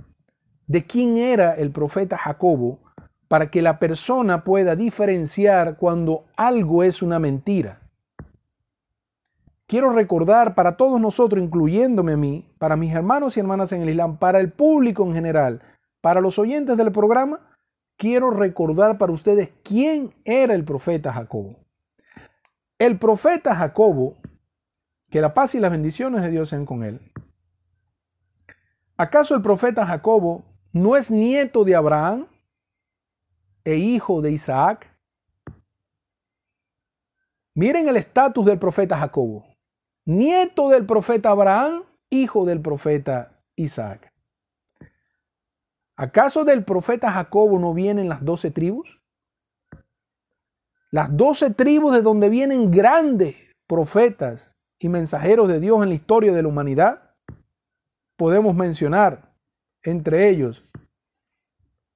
[0.68, 2.78] de quién era el profeta Jacobo
[3.28, 7.82] para que la persona pueda diferenciar cuando algo es una mentira.
[9.66, 13.90] Quiero recordar para todos nosotros, incluyéndome a mí, para mis hermanos y hermanas en el
[13.90, 15.64] Islam, para el público en general,
[16.00, 17.40] para los oyentes del programa,
[17.98, 21.56] quiero recordar para ustedes quién era el profeta Jacobo.
[22.78, 24.18] El profeta Jacobo,
[25.16, 27.00] que la paz y las bendiciones de Dios sean con él.
[28.98, 30.44] ¿Acaso el profeta Jacobo
[30.74, 32.28] no es nieto de Abraham?
[33.64, 34.94] e hijo de Isaac.
[37.54, 39.46] Miren el estatus del profeta Jacobo,
[40.04, 44.12] nieto del profeta Abraham, hijo del profeta Isaac.
[45.96, 49.02] ¿Acaso del profeta Jacobo no vienen las doce tribus?
[50.92, 56.34] Las doce tribus de donde vienen grandes profetas y mensajeros de Dios en la historia
[56.34, 57.16] de la humanidad.
[58.18, 59.34] Podemos mencionar
[59.84, 60.64] entre ellos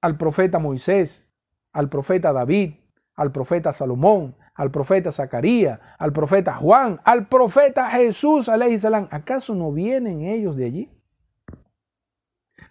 [0.02, 1.26] al profeta Moisés,
[1.74, 2.74] al profeta David,
[3.16, 9.08] al profeta Salomón, al profeta Zacarías, al profeta Juan, al profeta Jesús, salam.
[9.12, 10.90] ¿Acaso no vienen ellos de allí?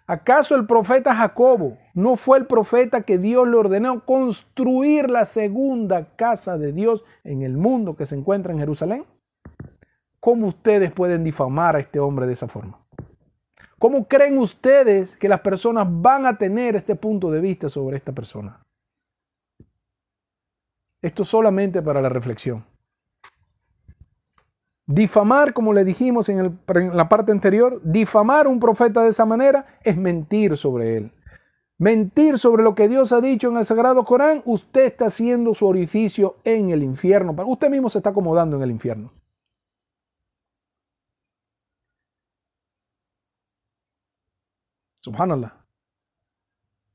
[0.05, 6.15] ¿Acaso el profeta Jacobo no fue el profeta que Dios le ordenó construir la segunda
[6.15, 9.05] casa de Dios en el mundo que se encuentra en Jerusalén?
[10.19, 12.79] ¿Cómo ustedes pueden difamar a este hombre de esa forma?
[13.77, 18.11] ¿Cómo creen ustedes que las personas van a tener este punto de vista sobre esta
[18.11, 18.59] persona?
[21.01, 22.65] Esto solamente para la reflexión.
[24.85, 26.59] Difamar, como le dijimos en,
[26.93, 31.13] la parte anterior, difamar a un profeta de esa manera es mentir sobre él.
[31.77, 35.65] Mentir sobre lo que Dios ha dicho en el Sagrado Corán, usted está haciendo su
[35.65, 37.33] orificio en el infierno.
[37.45, 39.13] Usted mismo se está acomodando en el infierno.
[45.01, 45.65] Subhanallah.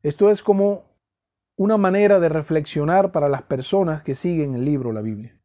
[0.02, 0.84] Esto es como
[1.56, 5.38] una manera de reflexionar para las personas que siguen el libro, la Biblia.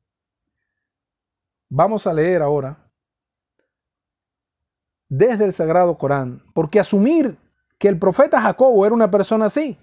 [1.69, 2.91] Vamos a leer ahora
[5.07, 7.37] desde el Sagrado Corán, porque asumir
[7.77, 9.77] que el profeta Jacobo era una persona así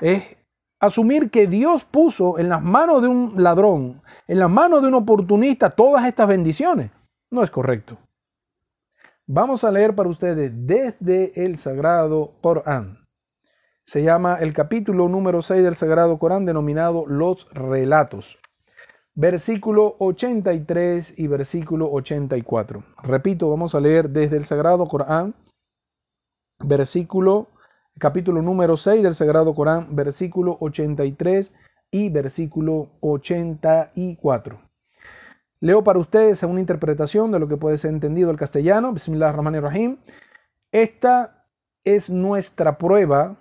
[0.00, 0.36] es
[0.80, 4.94] asumir que Dios puso en las manos de un ladrón, en las manos de un
[4.94, 6.90] oportunista, todas estas bendiciones.
[7.30, 7.98] No es correcto.
[9.32, 13.06] Vamos a leer para ustedes desde el Sagrado Corán.
[13.86, 18.40] Se llama el capítulo número 6 del Sagrado Corán denominado Los Relatos.
[19.14, 22.82] Versículo 83 y versículo 84.
[23.04, 25.36] Repito, vamos a leer desde el Sagrado Corán,
[26.58, 27.50] versículo,
[28.00, 31.52] capítulo número 6 del Sagrado Corán, versículo 83
[31.92, 34.69] y versículo 84.
[35.62, 38.94] Leo para ustedes una interpretación de lo que puede ser entendido el castellano.
[38.94, 39.98] Bismillah ar-Rahman ar-Rahim.
[40.72, 41.44] Esta
[41.84, 43.36] es nuestra prueba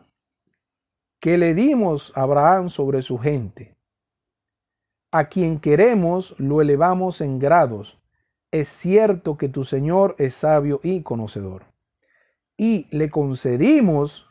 [1.21, 3.77] que le dimos a Abraham sobre su gente.
[5.11, 8.01] A quien queremos lo elevamos en grados.
[8.51, 11.63] Es cierto que tu Señor es sabio y conocedor.
[12.57, 14.27] Y le concedimos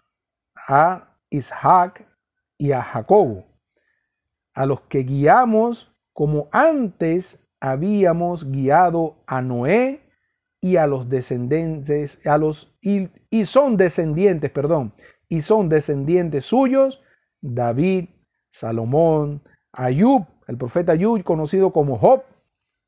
[0.55, 2.07] a Isaac
[2.59, 3.47] y a Jacobo,
[4.53, 10.01] a los que guiamos como antes habíamos guiado a Noé
[10.61, 14.93] y a los descendientes, a los y, y son descendientes, perdón,
[15.29, 17.03] y son descendientes suyos,
[17.41, 18.09] David,
[18.51, 19.43] Salomón,
[19.73, 22.25] Ayub, el profeta Ayub, conocido como Job,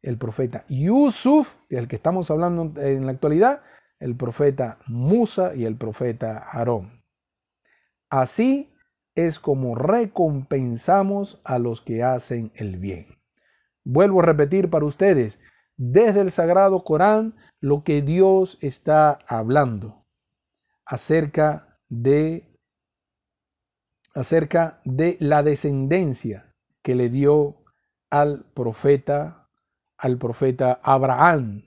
[0.03, 3.63] el profeta Yusuf, del que estamos hablando en la actualidad,
[3.99, 7.05] el profeta Musa y el profeta Aarón.
[8.09, 8.73] Así
[9.15, 13.20] es como recompensamos a los que hacen el bien.
[13.85, 15.41] Vuelvo a repetir para ustedes,
[15.77, 20.05] desde el Sagrado Corán, lo que Dios está hablando
[20.85, 22.47] acerca de
[24.15, 26.53] acerca de la descendencia
[26.83, 27.63] que le dio
[28.11, 29.41] al profeta
[30.01, 31.63] al profeta Abraham,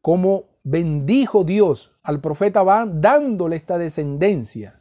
[0.00, 4.80] cómo bendijo Dios al profeta Abraham dándole esta descendencia.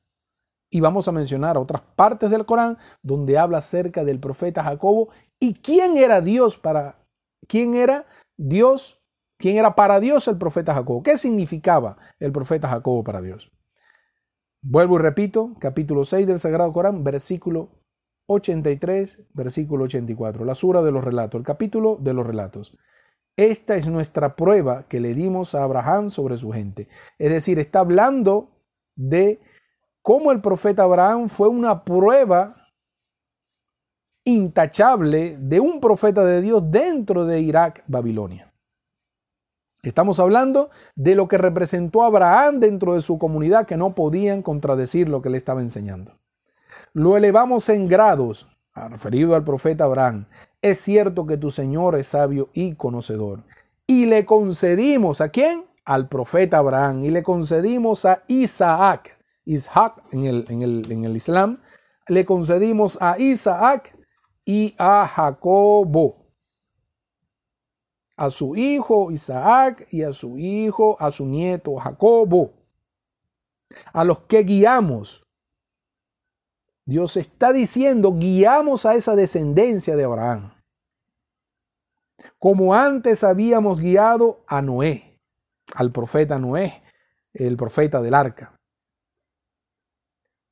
[0.70, 5.09] Y vamos a mencionar otras partes del Corán donde habla acerca del profeta Jacobo
[5.39, 7.05] y quién era Dios para
[7.47, 8.05] quién era
[8.38, 9.01] Dios,
[9.38, 11.03] quién era para Dios el profeta Jacobo.
[11.03, 13.51] ¿Qué significaba el profeta Jacobo para Dios?
[14.61, 17.69] Vuelvo y repito, capítulo 6 del Sagrado Corán, versículo
[18.27, 22.75] 83, versículo 84, la sura de los relatos, el capítulo de los relatos.
[23.38, 26.88] Esta es nuestra prueba que le dimos a Abraham sobre su gente.
[27.19, 28.49] Es decir, está hablando
[28.95, 29.41] de
[30.01, 32.55] cómo el profeta Abraham fue una prueba
[34.26, 38.51] intachable de un profeta de Dios dentro de Irak, Babilonia.
[39.84, 45.07] Estamos hablando de lo que representó Abraham dentro de su comunidad que no podían contradecir
[45.07, 46.17] lo que le estaba enseñando.
[46.91, 50.26] Lo elevamos en grados, referido al profeta Abraham.
[50.61, 53.43] Es cierto que tu Señor es sabio y conocedor.
[53.86, 55.65] Y le concedimos a quién?
[55.86, 57.03] Al profeta Abraham.
[57.03, 59.19] Y le concedimos a Isaac.
[59.45, 61.59] Isaac en el, en el, en el Islam.
[62.07, 63.94] Le concedimos a Isaac
[64.45, 66.23] y a Jacobo.
[68.15, 72.53] A su hijo Isaac y a su hijo, a su nieto Jacobo.
[73.91, 75.25] A los que guiamos.
[76.85, 80.53] Dios está diciendo, guiamos a esa descendencia de Abraham.
[82.37, 85.19] Como antes habíamos guiado a Noé,
[85.73, 86.83] al profeta Noé,
[87.33, 88.54] el profeta del arca.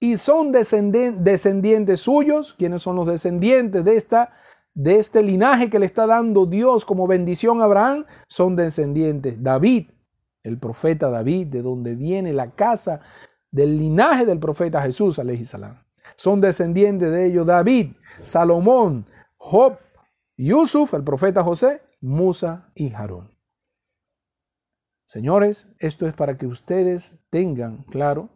[0.03, 4.33] Y son descendientes suyos, quienes son los descendientes de, esta,
[4.73, 9.41] de este linaje que le está dando Dios como bendición a Abraham, son descendientes.
[9.41, 9.91] David,
[10.43, 12.99] el profeta David, de donde viene la casa
[13.49, 15.81] del linaje del profeta Jesús, salam.
[16.17, 17.93] Son descendientes de ellos David,
[18.23, 19.05] Salomón,
[19.37, 19.77] Job,
[20.35, 23.31] Yusuf, el profeta José, Musa y Harón.
[25.05, 28.32] Señores, esto es para que ustedes tengan claro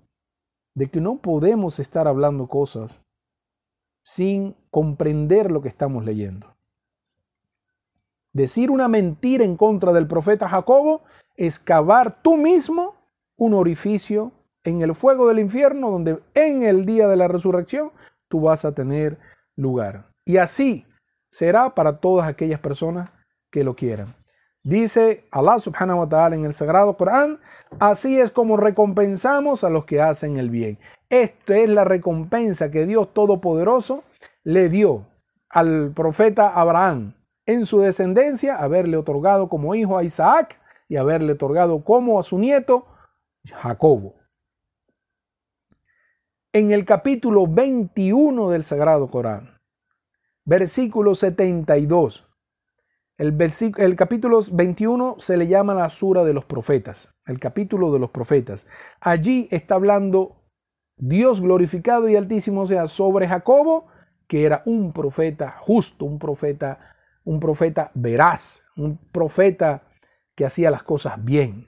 [0.78, 3.02] de que no podemos estar hablando cosas
[4.04, 6.56] sin comprender lo que estamos leyendo.
[8.32, 11.02] Decir una mentira en contra del profeta Jacobo
[11.36, 12.94] es cavar tú mismo
[13.38, 17.92] un orificio en el fuego del infierno donde en el día de la resurrección
[18.28, 19.18] tú vas a tener
[19.56, 20.12] lugar.
[20.26, 20.86] Y así
[21.32, 23.10] será para todas aquellas personas
[23.50, 24.16] que lo quieran.
[24.62, 27.40] Dice Allah subhanahu wa ta'ala en el sagrado Corán,
[27.80, 30.80] así es como recompensamos a los que hacen el bien.
[31.09, 34.03] Esta es la recompensa que Dios Todopoderoso
[34.43, 35.05] le dio
[35.49, 37.13] al profeta Abraham
[37.45, 40.59] en su descendencia, haberle otorgado como hijo a Isaac
[40.89, 42.86] y haberle otorgado como a su nieto
[43.45, 44.15] Jacobo.
[46.51, 49.59] En el capítulo 21 del Sagrado Corán,
[50.43, 52.27] versículo 72,
[53.18, 53.36] el,
[53.78, 58.11] el, capítulo 21 se le llama la Sura de los Profetas, el capítulo de los
[58.11, 58.68] profetas.
[59.01, 60.43] Allí está hablando
[60.97, 63.88] Dios glorificado y altísimo sea sobre Jacobo,
[64.28, 69.84] que era un profeta justo, un profeta, un profeta veraz, un profeta
[70.36, 71.68] que hacía las cosas bien.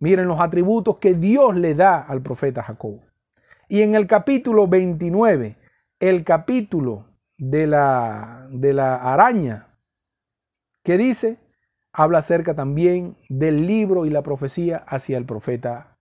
[0.00, 3.04] Miren los atributos que Dios le da al profeta Jacobo.
[3.68, 5.58] Y en el capítulo 29,
[6.00, 7.06] el capítulo
[7.36, 9.67] de la, de la araña,
[10.88, 11.36] ¿Qué dice?
[11.92, 15.98] Habla acerca también del libro y la profecía hacia el profeta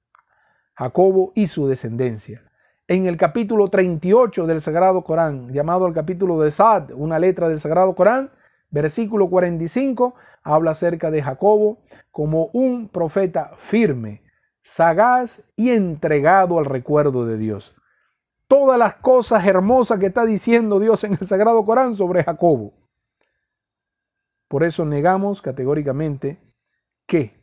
[0.75, 2.49] Jacobo y su descendencia.
[2.87, 7.59] En el capítulo 38 del Sagrado Corán, llamado el capítulo de Sad, una letra del
[7.59, 8.31] Sagrado Corán,
[8.69, 11.79] versículo 45, habla acerca de Jacobo
[12.09, 14.23] como un profeta firme,
[14.61, 17.75] sagaz y entregado al recuerdo de Dios.
[18.47, 22.86] Todas las cosas hermosas que está diciendo Dios en el Sagrado Corán sobre Jacobo.
[24.47, 26.39] Por eso negamos categóricamente
[27.07, 27.37] que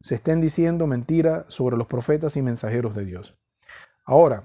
[0.00, 3.34] se estén diciendo mentiras sobre los profetas y mensajeros de Dios.
[4.04, 4.44] Ahora,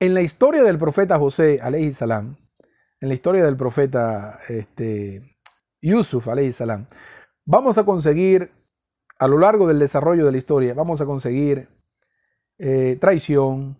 [0.00, 2.36] en la historia del profeta José, alayhi salam,
[3.00, 5.22] en la historia del profeta este,
[5.80, 6.86] Yusuf, alayhi salam,
[7.46, 8.50] vamos a conseguir,
[9.18, 11.68] a lo largo del desarrollo de la historia, vamos a conseguir
[12.58, 13.78] eh, traición,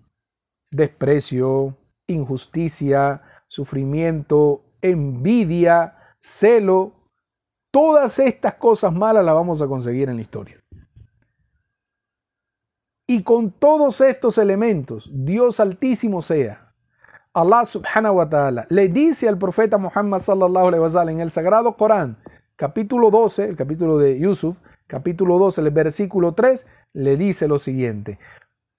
[0.70, 1.76] desprecio,
[2.06, 6.92] injusticia, sufrimiento, envidia, celo,
[7.70, 10.62] todas estas cosas malas las vamos a conseguir en la historia.
[13.06, 16.72] Y con todos estos elementos, Dios altísimo sea,
[17.32, 21.76] Allah subhanahu wa ta'ala le dice al profeta Muhammad sallallahu alaihi wasallam en el sagrado
[21.76, 22.18] Corán,
[22.56, 28.18] capítulo 12, el capítulo de Yusuf, capítulo 12, el versículo 3, le dice lo siguiente.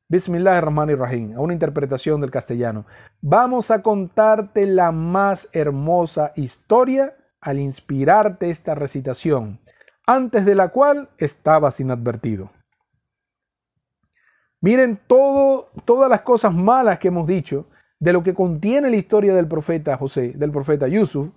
[0.10, 2.86] Bismillahirrahmanirrahim, a una interpretación del castellano.
[3.22, 9.60] Vamos a contarte la más hermosa historia al inspirarte esta recitación,
[10.06, 12.52] antes de la cual estabas inadvertido.
[14.62, 17.68] Miren todo, todas las cosas malas que hemos dicho
[18.00, 21.30] de lo que contiene la historia del profeta José, del profeta Yusuf,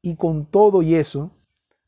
[0.00, 1.30] y con todo y eso,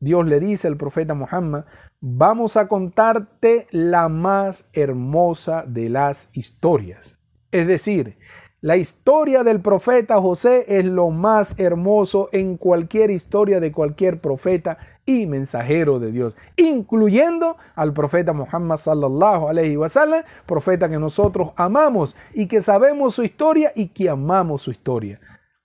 [0.00, 1.64] Dios le dice al profeta Muhammad,
[2.00, 7.18] vamos a contarte la más hermosa de las historias.
[7.50, 8.18] Es decir,
[8.64, 14.78] la historia del profeta José es lo más hermoso en cualquier historia de cualquier profeta
[15.04, 22.16] y mensajero de Dios, incluyendo al profeta Muhammad sallallahu alaihi wasallam, profeta que nosotros amamos
[22.32, 25.20] y que sabemos su historia y que amamos su historia.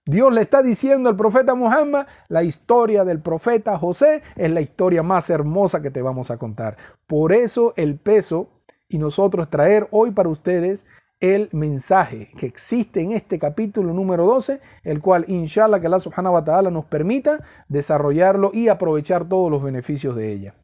[0.06, 5.04] Dios le está diciendo al profeta Muhammad, la historia del profeta José es la historia
[5.04, 6.76] más hermosa que te vamos a contar.
[7.08, 8.50] Por eso el peso
[8.90, 10.86] y nosotros traer hoy para ustedes
[11.20, 16.36] el mensaje que existe en este capítulo número 12, el cual inshallah que Allah subhanahu
[16.36, 20.56] wa ta'ala nos permita desarrollarlo y aprovechar todos los beneficios de ella.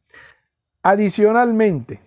[0.82, 2.00] Adicionalmente,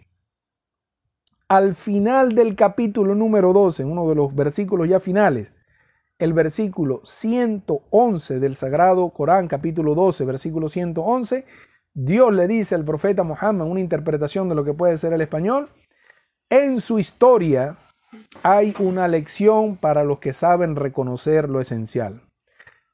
[1.47, 5.54] al final del capítulo número 12, en uno de los versículos ya finales,
[6.18, 11.45] el versículo 111 del Sagrado Corán, capítulo 12, versículo 111,
[11.93, 15.70] Dios le dice al profeta Muhammad, una interpretación de lo que puede ser el español,
[16.50, 17.78] en su historia,
[18.43, 22.22] hay una lección para los que saben reconocer lo esencial.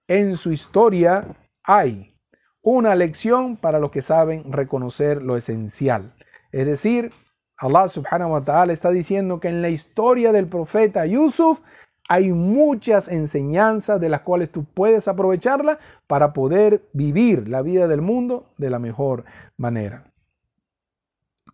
[0.08, 2.16] En su historia hay
[2.62, 6.16] una lección para los que saben reconocer lo esencial.
[6.52, 7.12] Es decir,
[7.58, 11.62] Allah subhanahu wa ta'ala está diciendo que en la historia del profeta Yusuf
[12.08, 18.02] hay muchas enseñanzas de las cuales tú puedes aprovecharla para poder vivir la vida del
[18.02, 19.26] mundo de la mejor
[19.58, 20.12] manera.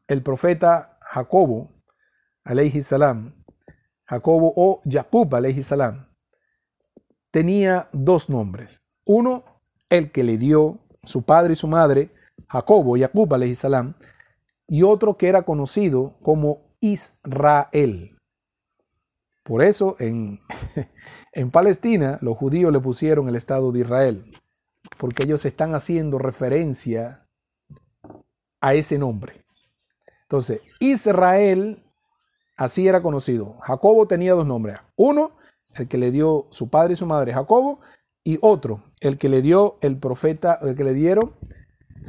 [0.08, 1.72] El profeta Jacobo,
[2.44, 3.41] alayhi salam,
[4.12, 5.34] Jacobo o Jacob
[7.32, 8.82] tenía dos nombres.
[9.06, 9.46] Uno,
[9.90, 12.12] el que le dio su padre y su madre,
[12.50, 13.94] Jacobo, Jacob alayhi salam,
[14.68, 18.18] y otro que era conocido como Israel.
[19.44, 20.42] Por eso en,
[21.32, 24.38] en Palestina los judíos le pusieron el Estado de Israel,
[24.98, 27.26] porque ellos están haciendo referencia
[28.60, 29.46] a ese nombre.
[30.24, 31.82] Entonces, Israel,
[32.62, 33.58] así era conocido.
[33.62, 34.78] Jacobo tenía dos nombres.
[34.96, 35.32] Uno,
[35.74, 37.80] el que le dio su padre y su madre, Jacobo,
[38.24, 41.36] y otro, el que le dio el profeta, el que le dieron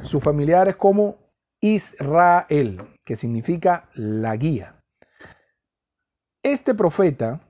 [0.03, 1.17] sus familiares como
[1.59, 4.79] Israel, que significa la guía.
[6.43, 7.41] Este profeta,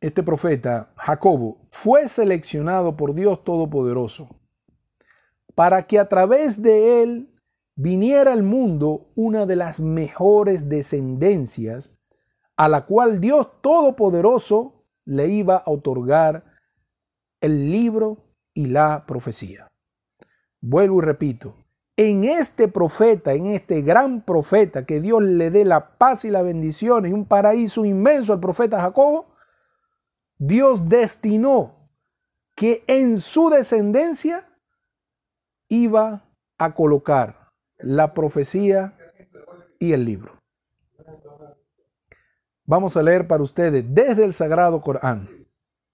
[0.00, 4.28] este profeta, Jacobo, fue seleccionado por Dios Todopoderoso
[5.54, 7.33] para que a través de él
[7.76, 11.90] viniera al mundo una de las mejores descendencias
[12.56, 16.44] a la cual Dios Todopoderoso le iba a otorgar
[17.40, 18.18] el libro
[18.54, 19.70] y la profecía.
[20.60, 21.56] Vuelvo y repito,
[21.96, 26.42] en este profeta, en este gran profeta, que Dios le dé la paz y la
[26.42, 29.34] bendición y un paraíso inmenso al profeta Jacobo,
[30.38, 31.90] Dios destinó
[32.56, 34.48] que en su descendencia
[35.68, 37.43] iba a colocar
[37.78, 38.94] la profecía
[39.78, 40.32] y el libro.
[42.66, 45.28] Vamos a leer para ustedes desde el Sagrado Corán.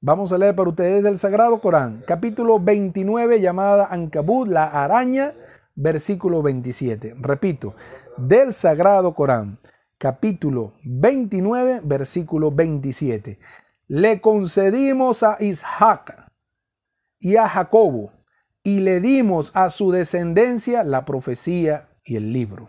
[0.01, 5.35] Vamos a leer para ustedes desde el Sagrado Corán, capítulo 29 llamada Ankabut, la araña,
[5.75, 7.17] versículo 27.
[7.19, 7.75] Repito,
[8.17, 9.59] del Sagrado Corán,
[9.99, 13.39] capítulo 29, versículo 27.
[13.89, 16.31] Le concedimos a Isaac
[17.19, 18.13] y a Jacobo
[18.63, 22.69] y le dimos a su descendencia la profecía y el libro.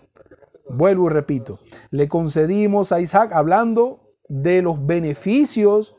[0.69, 5.95] Vuelvo y repito, le concedimos a Isaac hablando de los beneficios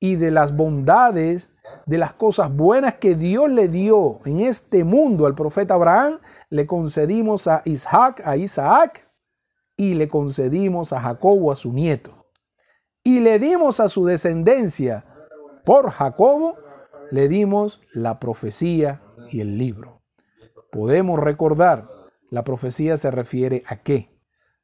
[0.00, 1.50] y de las bondades,
[1.86, 6.18] de las cosas buenas que Dios le dio en este mundo al profeta Abraham,
[6.50, 9.08] le concedimos a Isaac, a Isaac,
[9.76, 12.26] y le concedimos a Jacobo, a su nieto.
[13.02, 15.04] Y le dimos a su descendencia
[15.64, 16.56] por Jacobo,
[17.10, 20.02] le dimos la profecía y el libro.
[20.70, 21.88] Podemos recordar,
[22.30, 24.10] la profecía se refiere a qué?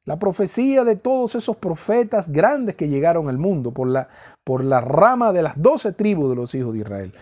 [0.03, 4.09] La profecía de todos esos profetas grandes que llegaron al mundo por la,
[4.43, 7.13] por la rama de las doce tribus de los hijos de Israel.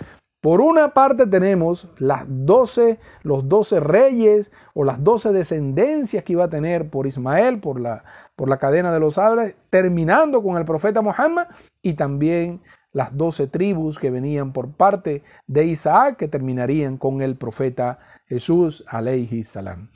[0.41, 6.45] Por una parte tenemos las doce, los doce reyes o las doce descendencias que iba
[6.45, 8.05] a tener por Ismael, por la,
[8.37, 11.47] por la cadena de los árabes, terminando con el profeta Muhammad
[11.81, 12.61] y también
[12.91, 18.83] las doce tribus que venían por parte de Isaac, que terminarían con el profeta Jesús,
[18.87, 19.91] alayhi salam.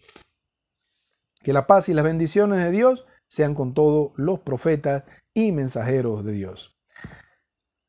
[1.42, 6.24] Que la paz y las bendiciones de Dios sean con todos los profetas y mensajeros
[6.24, 6.78] de Dios.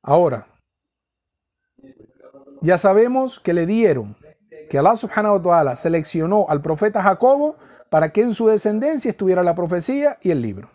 [0.02, 0.48] Ahora,
[2.60, 4.16] ya sabemos que le dieron,
[4.70, 7.56] que Allah subhanahu wa ta'ala seleccionó al profeta Jacobo
[7.90, 10.73] para que en su descendencia estuviera la profecía y el libro.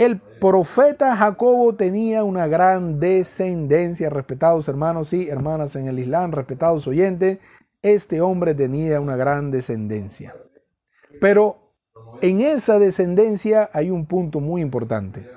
[0.00, 6.86] El profeta Jacobo tenía una gran descendencia, respetados hermanos y hermanas en el Islam, respetados
[6.86, 7.38] oyentes,
[7.82, 10.34] este hombre tenía una gran descendencia.
[11.20, 11.74] Pero
[12.22, 15.28] en esa descendencia hay un punto muy importante.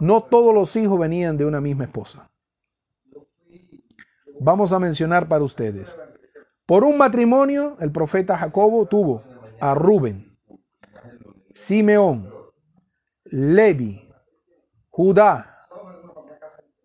[0.00, 2.28] No todos los hijos venían de una misma esposa.
[4.38, 5.96] Vamos a mencionar para ustedes.
[6.66, 9.22] Por un matrimonio, el profeta Jacobo tuvo
[9.60, 10.36] a Rubén,
[11.54, 12.30] Simeón,
[13.32, 14.09] Levi,
[14.90, 15.58] Judá,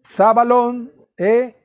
[0.08, 1.56] Zabalón e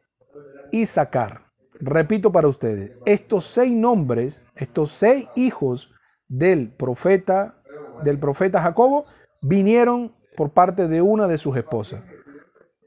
[0.72, 1.46] Isaacar.
[1.74, 5.92] Repito para ustedes, estos seis nombres, estos seis hijos
[6.28, 7.62] del profeta,
[8.02, 9.04] del profeta Jacobo,
[9.42, 12.04] vinieron por parte de una de sus esposas.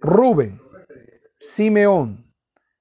[0.02, 0.62] Rubén,
[1.40, 2.34] Simeón,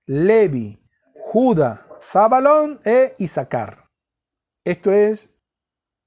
[0.07, 0.83] Levi,
[1.15, 3.89] Judá, Zabalón e Isaacar.
[4.65, 5.31] Esto es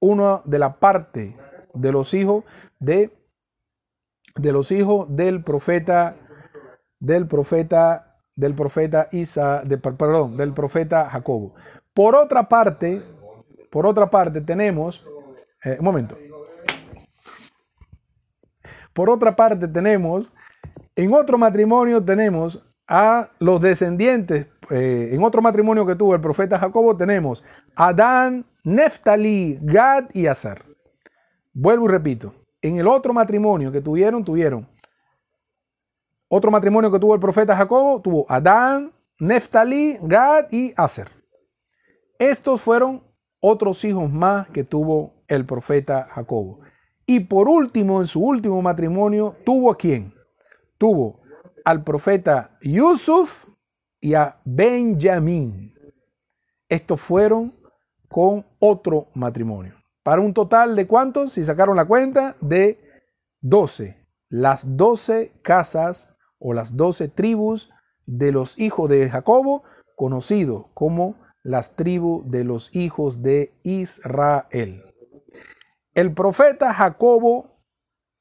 [0.00, 1.36] una de la parte
[1.74, 2.44] de los hijos
[2.78, 3.10] de
[4.36, 6.16] de los hijos del profeta,
[7.00, 11.54] del profeta, del profeta Isa, de, perdón, del profeta Jacobo.
[11.94, 13.02] Por otra parte,
[13.70, 15.06] por otra parte tenemos,
[15.64, 16.16] eh, un momento.
[18.92, 20.30] Por otra parte tenemos,
[20.94, 26.58] en otro matrimonio tenemos a los descendientes, eh, en otro matrimonio que tuvo el profeta
[26.58, 27.44] Jacobo tenemos
[27.74, 30.64] Adán, Neftali, Gad y Azar.
[31.52, 32.34] Vuelvo y repito,
[32.68, 34.66] en el otro matrimonio que tuvieron, tuvieron
[36.28, 41.08] otro matrimonio que tuvo el profeta Jacobo, tuvo Adán, Neftali, Gad y Aser.
[42.18, 43.02] Estos fueron
[43.40, 46.60] otros hijos más que tuvo el profeta Jacobo.
[47.06, 50.12] Y por último, en su último matrimonio, tuvo a quién?
[50.78, 51.20] Tuvo
[51.64, 53.46] al profeta Yusuf
[54.00, 55.74] y a Benjamín.
[56.68, 57.54] Estos fueron
[58.08, 59.75] con otro matrimonio.
[60.06, 62.78] Para un total de cuántos, si sacaron la cuenta, de
[63.40, 64.06] 12.
[64.28, 67.70] Las 12 casas o las 12 tribus
[68.06, 69.64] de los hijos de Jacobo,
[69.96, 74.84] conocido como las tribus de los hijos de Israel.
[75.92, 77.58] El profeta Jacobo,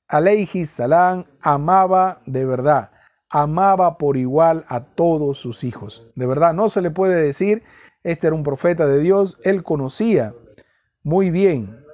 [0.08, 2.94] alayhi salam, amaba de verdad,
[3.30, 6.12] amaba por igual a todos sus hijos.
[6.16, 7.62] De verdad, no se le puede decir,
[8.02, 10.34] este era un profeta de Dios, él conocía
[11.06, 11.86] muy bien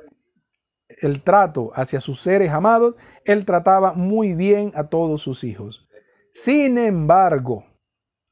[1.01, 5.87] el trato hacia sus seres amados, él trataba muy bien a todos sus hijos.
[6.33, 7.65] Sin embargo,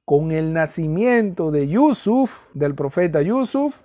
[0.05, 3.81] con el nacimiento de Yusuf, del profeta Yusuf,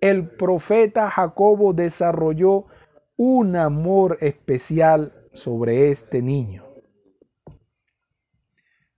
[0.00, 2.66] el profeta Jacobo desarrolló
[3.16, 6.64] un amor especial sobre este niño,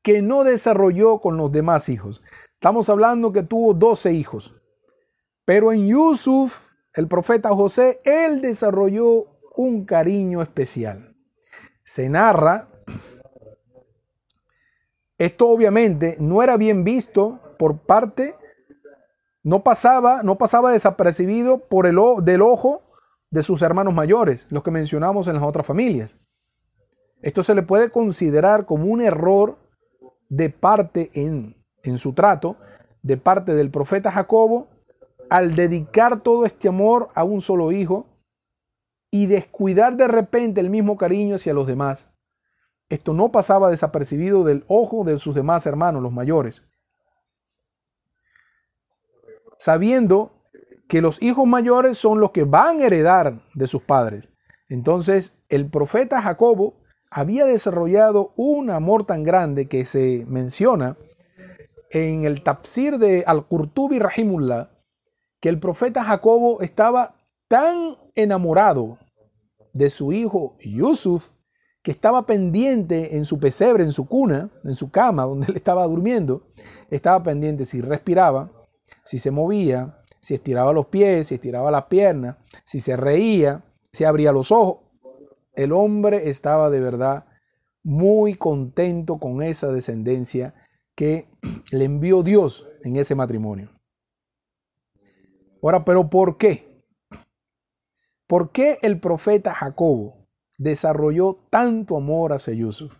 [0.02, 2.22] que no desarrolló con los demás hijos.
[2.52, 4.54] Estamos hablando que tuvo 12 hijos,
[5.46, 6.63] pero en Yusuf,
[6.94, 9.26] el profeta José, él desarrolló
[9.56, 11.16] un cariño especial.
[11.84, 12.68] Se narra,
[15.18, 18.34] esto obviamente no era bien visto por parte,
[19.42, 22.82] no pasaba, no pasaba desapercibido por el del ojo
[23.30, 26.18] de sus hermanos mayores, los que mencionamos en las otras familias.
[27.20, 29.58] Esto se le puede considerar como un error
[30.28, 32.56] de parte en, en su trato,
[33.02, 34.68] de parte del profeta Jacobo,
[35.34, 38.06] al dedicar todo este amor a un solo hijo
[39.10, 42.06] y descuidar de repente el mismo cariño hacia los demás.
[42.88, 46.62] Esto no pasaba desapercibido del ojo de sus demás hermanos, los mayores.
[49.58, 50.30] Sabiendo
[50.86, 54.28] que los hijos mayores son los que van a heredar de sus padres.
[54.68, 56.76] Entonces, el profeta Jacobo
[57.10, 60.96] había desarrollado un amor tan grande que se menciona
[61.90, 64.73] en el tafsir de Al-Qurtubi Rahimullah,
[65.44, 67.16] que el profeta Jacobo estaba
[67.48, 68.98] tan enamorado
[69.74, 71.32] de su hijo Yusuf
[71.82, 75.86] que estaba pendiente en su pesebre, en su cuna, en su cama donde él estaba
[75.86, 76.46] durmiendo,
[76.88, 78.52] estaba pendiente si respiraba,
[79.04, 84.04] si se movía, si estiraba los pies, si estiraba las piernas, si se reía, si
[84.04, 84.78] abría los ojos
[85.52, 87.26] el hombre estaba de verdad
[87.82, 90.54] muy contento con esa descendencia
[90.94, 91.28] que
[91.70, 93.73] le envió Dios en ese matrimonio.
[95.64, 96.84] Ahora, pero ¿por qué?
[98.26, 100.26] ¿Por qué el profeta Jacobo
[100.58, 102.98] desarrolló tanto amor hacia Yusuf?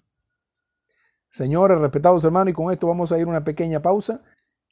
[1.28, 4.22] Señores, respetados hermanos, y con esto vamos a ir una pequeña pausa.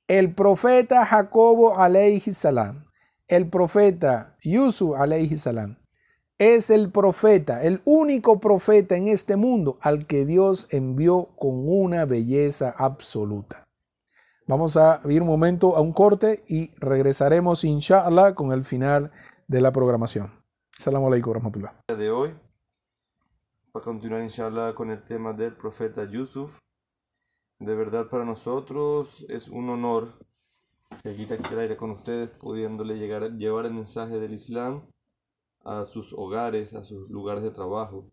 [0.08, 2.86] El profeta Jacobo alayhi salam,
[3.28, 5.76] el profeta Yusuf alayhi salam,
[6.38, 12.06] es el profeta, el único profeta en este mundo al que Dios envió con una
[12.06, 13.68] belleza absoluta.
[14.48, 19.12] Vamos a ir un momento a un corte y regresaremos, inshallah, con el final
[19.46, 20.32] de la programación.
[20.70, 21.72] Salam alaikum rahmatullah.
[21.86, 22.34] de hoy,
[23.70, 26.58] para continuar inshallah con el tema del profeta Yusuf.
[27.60, 30.18] De verdad para nosotros es un honor
[31.04, 34.82] seguir aquí al aire con ustedes, pudiéndole llegar, llevar el mensaje del Islam
[35.64, 38.06] a sus hogares, a sus lugares de trabajo,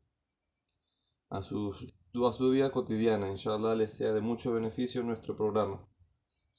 [1.32, 3.32] a, sus, a su vida cotidiana.
[3.32, 5.89] Inshallah les sea de mucho beneficio nuestro programa.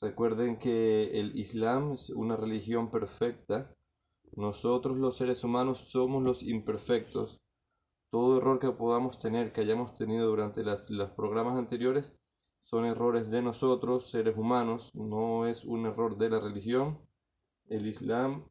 [0.01, 3.71] Recuerden que el Islam es una religión perfecta.
[4.33, 7.39] Nosotros los seres humanos somos los imperfectos.
[8.11, 12.13] Todo error que podamos tener, que hayamos tenido durante las, los programas anteriores,
[12.65, 14.91] son errores de nosotros, seres humanos.
[14.95, 16.99] No es un error de la religión.
[17.69, 18.45] El Islam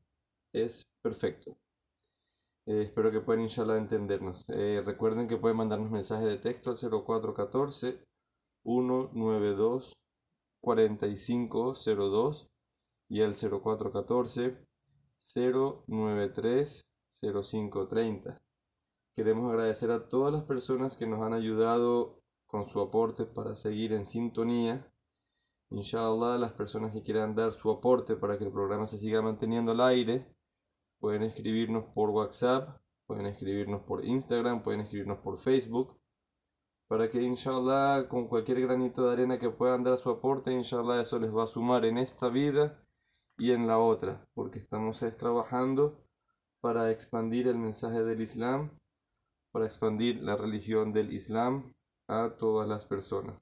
[0.53, 1.57] es perfecto.
[2.67, 4.45] Eh, espero que puedan, inshallah, entendernos.
[4.49, 8.05] Eh, recuerden que pueden mandarnos mensajes de texto al 0414
[8.63, 9.98] 192
[10.61, 12.49] 4502
[13.09, 14.57] y al 0414
[15.35, 16.87] 093
[17.21, 18.41] 0530.
[19.15, 23.93] Queremos agradecer a todas las personas que nos han ayudado con su aporte para seguir
[23.93, 24.91] en sintonía.
[25.71, 29.71] Inshallah, las personas que quieran dar su aporte para que el programa se siga manteniendo
[29.71, 30.33] al aire
[30.99, 32.77] Pueden escribirnos por WhatsApp,
[33.07, 35.97] pueden escribirnos por Instagram, pueden escribirnos por Facebook.
[36.89, 41.19] Para que inshallah con cualquier granito de arena que puedan dar su aporte, inshallah eso
[41.19, 42.83] les va a sumar en esta vida
[43.37, 44.27] y en la otra.
[44.33, 46.03] Porque estamos trabajando
[46.59, 48.71] para expandir el mensaje del Islam,
[49.51, 51.71] para expandir la religión del Islam
[52.07, 53.35] a todas las personas.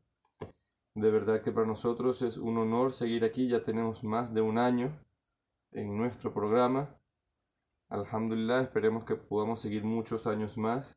[0.93, 4.57] De verdad que para nosotros es un honor seguir aquí, ya tenemos más de un
[4.57, 4.91] año
[5.71, 6.97] en nuestro programa
[7.89, 10.96] Alhamdulillah, esperemos que podamos seguir muchos años más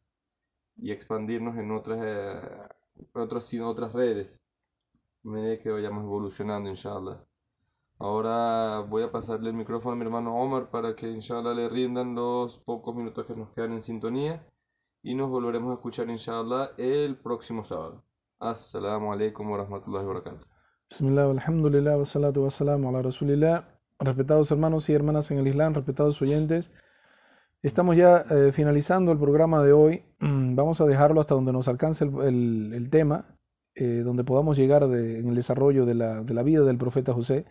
[0.82, 2.68] y expandirnos en otras, eh,
[3.12, 4.40] otras, otras redes.
[5.22, 7.22] Medida que vayamos evolucionando, inshallah.
[7.98, 12.14] Ahora voy a pasarle el micrófono a mi hermano Omar para que inshallah le rindan
[12.14, 14.42] los pocos minutos que nos quedan en sintonía
[15.02, 18.02] y nos volveremos a escuchar inshallah el próximo sábado.
[18.38, 20.46] Assalamu alaikum wa rahmatullahi wa barakatuh.
[20.88, 23.68] Bismillah, alhamdulillah, wa salatu wa salamu ala rasulillah.
[23.98, 26.70] Respetados hermanos y hermanas en el Islam, respetados oyentes,
[27.62, 30.02] estamos ya eh, finalizando el programa de hoy.
[30.20, 33.24] Vamos a dejarlo hasta donde nos alcance el, el- el tema,
[33.74, 37.12] eh, donde podamos llegar de- en el desarrollo de la, de la vida del profeta
[37.12, 37.44] José,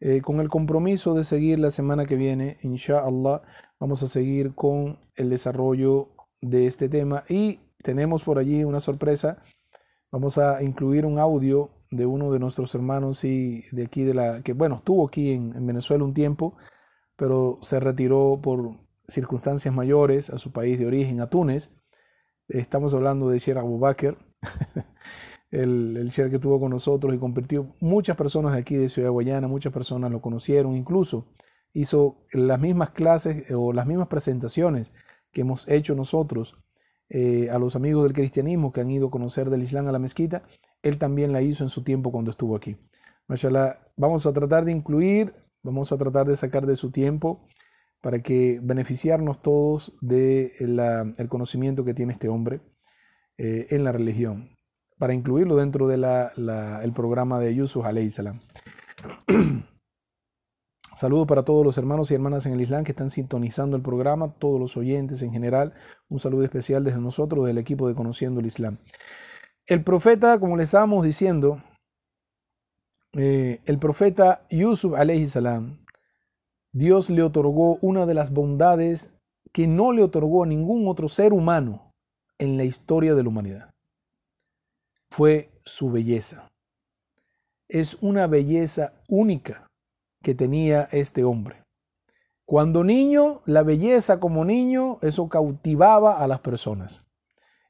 [0.00, 3.42] eh, con el compromiso de seguir la semana que viene, inshallah,
[3.78, 6.08] vamos a seguir con el desarrollo
[6.40, 9.42] de este tema y tenemos por allí una sorpresa.
[10.10, 14.42] Vamos a incluir un audio de uno de nuestros hermanos y de aquí de la
[14.42, 16.54] que bueno estuvo aquí en, en Venezuela un tiempo,
[17.16, 18.70] pero se retiró por
[19.06, 21.70] circunstancias mayores a su país de origen, a Túnez.
[22.48, 24.18] Estamos hablando de Sher Abu Bakr,
[25.50, 29.10] el, el Sher que estuvo con nosotros y compartió muchas personas de aquí de Ciudad
[29.10, 31.26] Guayana, muchas personas lo conocieron, incluso
[31.72, 34.92] hizo las mismas clases eh, o las mismas presentaciones
[35.32, 36.54] que hemos hecho nosotros
[37.08, 39.98] eh, a los amigos del cristianismo que han ido a conocer del Islam a la
[39.98, 40.42] mezquita,
[40.82, 42.76] él también la hizo en su tiempo cuando estuvo aquí.
[43.96, 47.46] Vamos a tratar de incluir, vamos a tratar de sacar de su tiempo
[48.02, 52.60] para que beneficiarnos todos del de conocimiento que tiene este hombre
[53.38, 54.50] eh, en la religión,
[54.98, 58.40] para incluirlo dentro del el programa de Yusuf alayhi salam.
[60.94, 64.34] Saludos para todos los hermanos y hermanas en el Islam que están sintonizando el programa,
[64.34, 65.72] todos los oyentes en general.
[66.08, 68.78] Un saludo especial desde nosotros, del equipo de Conociendo el Islam.
[69.66, 71.62] El profeta, como les estábamos diciendo,
[73.14, 75.81] eh, el profeta Yusuf alayhi salam,
[76.72, 79.12] Dios le otorgó una de las bondades
[79.52, 81.90] que no le otorgó a ningún otro ser humano
[82.38, 83.70] en la historia de la humanidad.
[85.10, 86.48] Fue su belleza.
[87.68, 89.66] Es una belleza única
[90.22, 91.62] que tenía este hombre.
[92.46, 97.04] Cuando niño, la belleza como niño, eso cautivaba a las personas.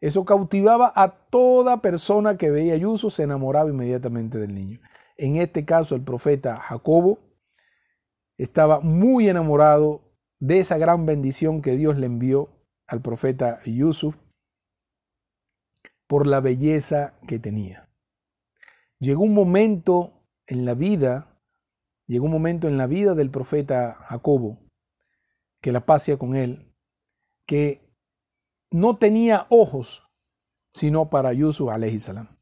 [0.00, 4.80] Eso cautivaba a toda persona que veía a Yusuf, se enamoraba inmediatamente del niño.
[5.16, 7.18] En este caso, el profeta Jacobo
[8.38, 10.02] estaba muy enamorado
[10.40, 12.50] de esa gran bendición que Dios le envió
[12.86, 14.16] al profeta Yusuf
[16.06, 17.88] por la belleza que tenía.
[18.98, 21.32] Llegó un momento en la vida
[22.06, 24.58] llegó un momento en la vida del profeta Jacobo,
[25.62, 26.74] que la pasea con él,
[27.46, 27.80] que
[28.70, 30.06] no tenía ojos
[30.74, 32.38] sino para Yusuf salam.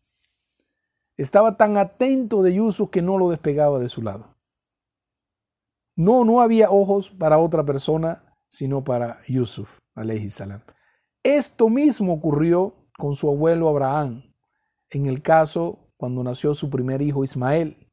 [1.17, 4.37] Estaba tan atento de Yusuf que no lo despegaba de su lado.
[6.01, 9.81] No, no había ojos para otra persona sino para Yusuf
[10.31, 10.63] salam.
[11.23, 14.23] Esto mismo ocurrió con su abuelo Abraham,
[14.89, 17.87] en el caso cuando nació su primer hijo Ismael.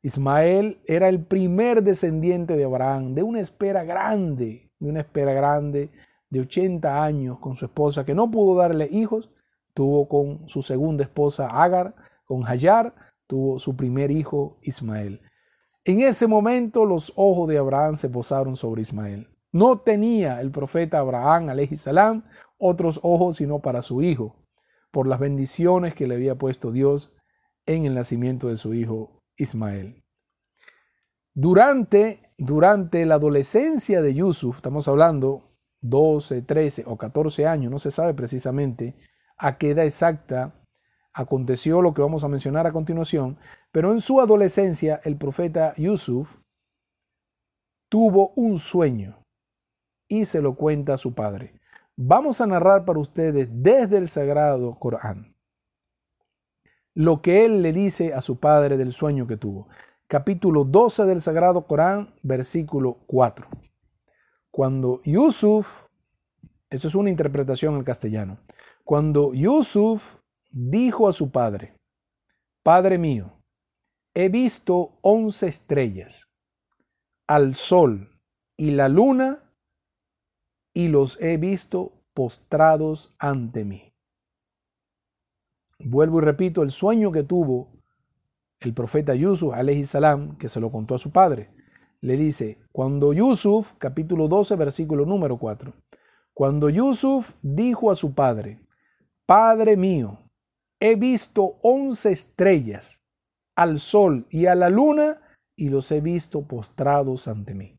[0.00, 5.90] Ismael era el primer descendiente de Abraham, de una espera grande, de una espera grande
[6.30, 9.28] de 80 años con su esposa, que no pudo darle hijos,
[9.74, 12.94] tuvo con su segunda esposa Agar, con Hayar,
[13.26, 15.20] tuvo su primer hijo Ismael.
[15.88, 19.28] En ese momento los ojos de Abraham se posaron sobre Ismael.
[19.52, 22.24] No tenía el profeta Abraham, salam,
[22.58, 24.34] otros ojos sino para su hijo,
[24.90, 27.14] por las bendiciones que le había puesto Dios
[27.66, 30.02] en el nacimiento de su hijo Ismael.
[31.34, 35.52] Durante, durante la adolescencia de Yusuf, estamos hablando
[35.82, 38.96] 12, 13 o 14 años, no se sabe precisamente
[39.38, 40.65] a qué edad exacta
[41.16, 43.38] aconteció lo que vamos a mencionar a continuación,
[43.72, 46.36] pero en su adolescencia el profeta Yusuf
[47.88, 49.18] tuvo un sueño
[50.08, 51.54] y se lo cuenta a su padre.
[51.96, 55.36] Vamos a narrar para ustedes desde el sagrado Corán
[56.96, 59.68] lo que él le dice a su padre del sueño que tuvo.
[60.06, 63.46] Capítulo 12 del Sagrado Corán, versículo 4.
[64.50, 65.84] Cuando Yusuf,
[66.70, 68.38] eso es una interpretación en castellano,
[68.82, 70.16] cuando Yusuf
[70.56, 71.76] dijo a su padre,
[72.62, 73.42] Padre mío,
[74.14, 76.30] he visto once estrellas,
[77.26, 78.18] al sol
[78.56, 79.52] y la luna,
[80.72, 83.92] y los he visto postrados ante mí.
[85.78, 87.74] Vuelvo y repito, el sueño que tuvo
[88.60, 89.54] el profeta Yusuf,
[89.84, 91.52] salam, que se lo contó a su padre,
[92.00, 95.74] le dice, cuando Yusuf, capítulo 12, versículo número 4,
[96.32, 98.66] cuando Yusuf dijo a su padre,
[99.26, 100.25] Padre mío,
[100.80, 103.00] he visto once estrellas
[103.54, 105.20] al sol y a la luna
[105.56, 107.78] y los he visto postrados ante mí.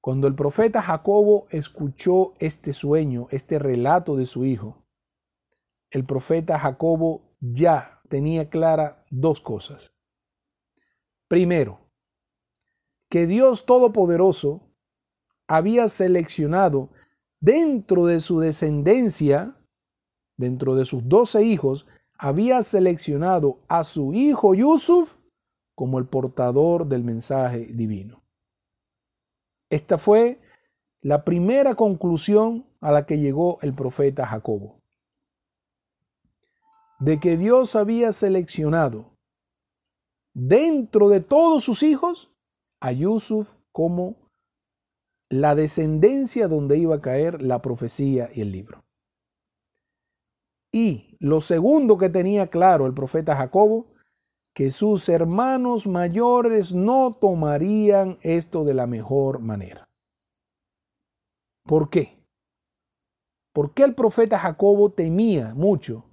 [0.00, 4.84] Cuando el profeta Jacobo escuchó este sueño, este relato de su hijo,
[5.90, 9.92] el profeta Jacobo ya tenía clara dos cosas.
[11.28, 11.80] Primero,
[13.08, 14.72] que Dios Todopoderoso
[15.48, 16.90] había seleccionado
[17.40, 19.55] dentro de su descendencia,
[20.36, 21.86] dentro de sus doce hijos,
[22.18, 25.16] había seleccionado a su hijo Yusuf
[25.74, 28.22] como el portador del mensaje divino.
[29.70, 30.40] Esta fue
[31.02, 34.80] la primera conclusión a la que llegó el profeta Jacobo.
[36.98, 39.12] De que Dios había seleccionado
[40.32, 42.32] dentro de todos sus hijos
[42.80, 44.16] a Yusuf como
[45.28, 48.85] la descendencia donde iba a caer la profecía y el libro.
[50.72, 53.86] Y lo segundo que tenía claro el profeta Jacobo,
[54.54, 59.86] que sus hermanos mayores no tomarían esto de la mejor manera.
[61.64, 62.16] ¿Por qué?
[63.52, 66.10] ¿Por qué el profeta Jacobo temía mucho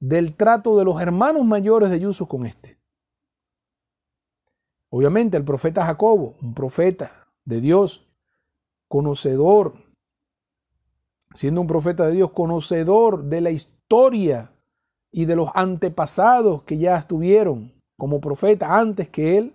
[0.00, 2.78] del trato de los hermanos mayores de Yusuf con este?
[4.90, 8.06] Obviamente el profeta Jacobo, un profeta de Dios,
[8.88, 9.74] conocedor,
[11.34, 14.52] siendo un profeta de Dios, conocedor de la historia
[15.12, 19.54] y de los antepasados que ya estuvieron como profeta antes que él,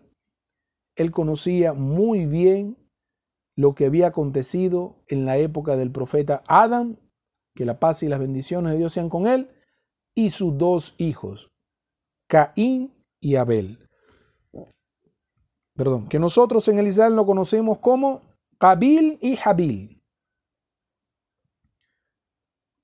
[0.96, 2.78] él conocía muy bien
[3.56, 7.00] lo que había acontecido en la época del profeta Adán,
[7.56, 9.50] que la paz y las bendiciones de Dios sean con él,
[10.16, 11.52] y sus dos hijos,
[12.28, 13.80] Caín y Abel.
[15.76, 18.22] Perdón, que nosotros en el Israel lo conocemos como
[18.58, 19.99] Cabil y Jabil.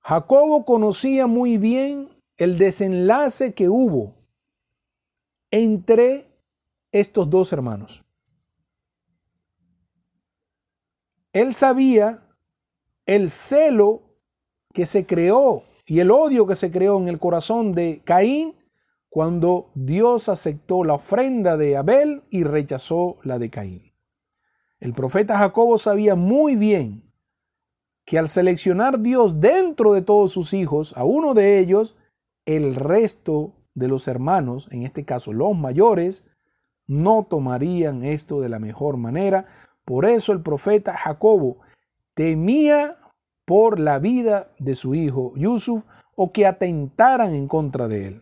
[0.07, 4.13] Jacobo conocía muy bien el desenlace que hubo
[5.49, 6.27] entre
[6.91, 8.05] estos dos hermanos.
[11.33, 12.23] Él sabía
[13.07, 14.03] el celo
[14.73, 18.53] que se creó y el odio que se creó en el corazón de Caín
[19.09, 23.91] cuando Dios aceptó la ofrenda de Abel y rechazó la de Caín.
[24.79, 27.04] El profeta Jacobo sabía muy bien
[28.05, 31.95] que al seleccionar Dios dentro de todos sus hijos, a uno de ellos,
[32.45, 36.23] el resto de los hermanos, en este caso los mayores,
[36.87, 39.47] no tomarían esto de la mejor manera.
[39.83, 41.57] Por eso el profeta Jacobo
[42.13, 42.99] temía
[43.43, 45.83] por la vida de su hijo Yusuf
[46.15, 48.21] o que atentaran en contra de él.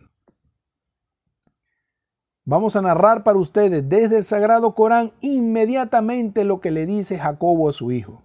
[2.46, 7.68] Vamos a narrar para ustedes desde el Sagrado Corán inmediatamente lo que le dice Jacobo
[7.68, 8.23] a su hijo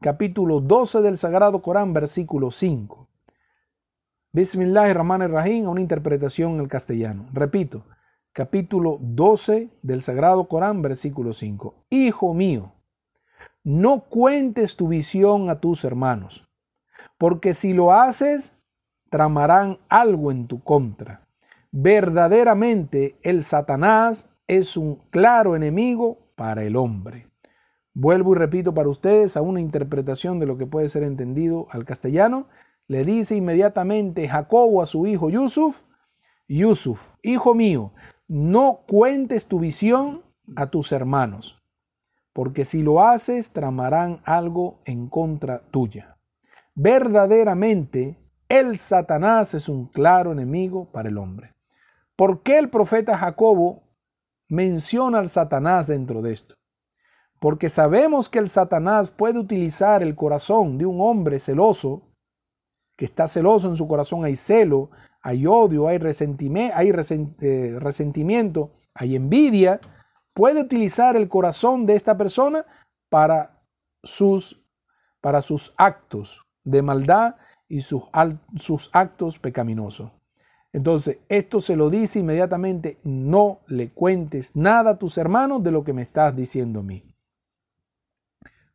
[0.00, 3.06] capítulo 12 del Sagrado Corán, versículo 5.
[4.32, 7.26] Bismillahirrahmanirrahim, una interpretación en el castellano.
[7.34, 7.84] Repito,
[8.32, 11.74] capítulo 12 del Sagrado Corán, versículo 5.
[11.90, 12.72] Hijo mío,
[13.62, 16.48] no cuentes tu visión a tus hermanos,
[17.18, 18.54] porque si lo haces,
[19.10, 21.28] tramarán algo en tu contra.
[21.72, 27.29] Verdaderamente el Satanás es un claro enemigo para el hombre.
[28.00, 31.84] Vuelvo y repito para ustedes a una interpretación de lo que puede ser entendido al
[31.84, 32.48] castellano.
[32.86, 35.82] Le dice inmediatamente Jacobo a su hijo Yusuf,
[36.48, 37.92] Yusuf, hijo mío,
[38.26, 40.22] no cuentes tu visión
[40.56, 41.62] a tus hermanos,
[42.32, 46.16] porque si lo haces tramarán algo en contra tuya.
[46.74, 48.16] Verdaderamente,
[48.48, 51.52] el Satanás es un claro enemigo para el hombre.
[52.16, 53.82] ¿Por qué el profeta Jacobo
[54.48, 56.59] menciona al Satanás dentro de esto?
[57.40, 62.02] Porque sabemos que el Satanás puede utilizar el corazón de un hombre celoso,
[62.96, 64.90] que está celoso en su corazón, hay celo,
[65.22, 69.80] hay odio, hay, hay eh, resentimiento, hay envidia,
[70.34, 72.66] puede utilizar el corazón de esta persona
[73.08, 73.62] para
[74.02, 74.62] sus,
[75.22, 77.36] para sus actos de maldad
[77.68, 78.02] y sus,
[78.56, 80.12] sus actos pecaminosos.
[80.74, 85.84] Entonces, esto se lo dice inmediatamente, no le cuentes nada a tus hermanos de lo
[85.84, 87.09] que me estás diciendo a mí.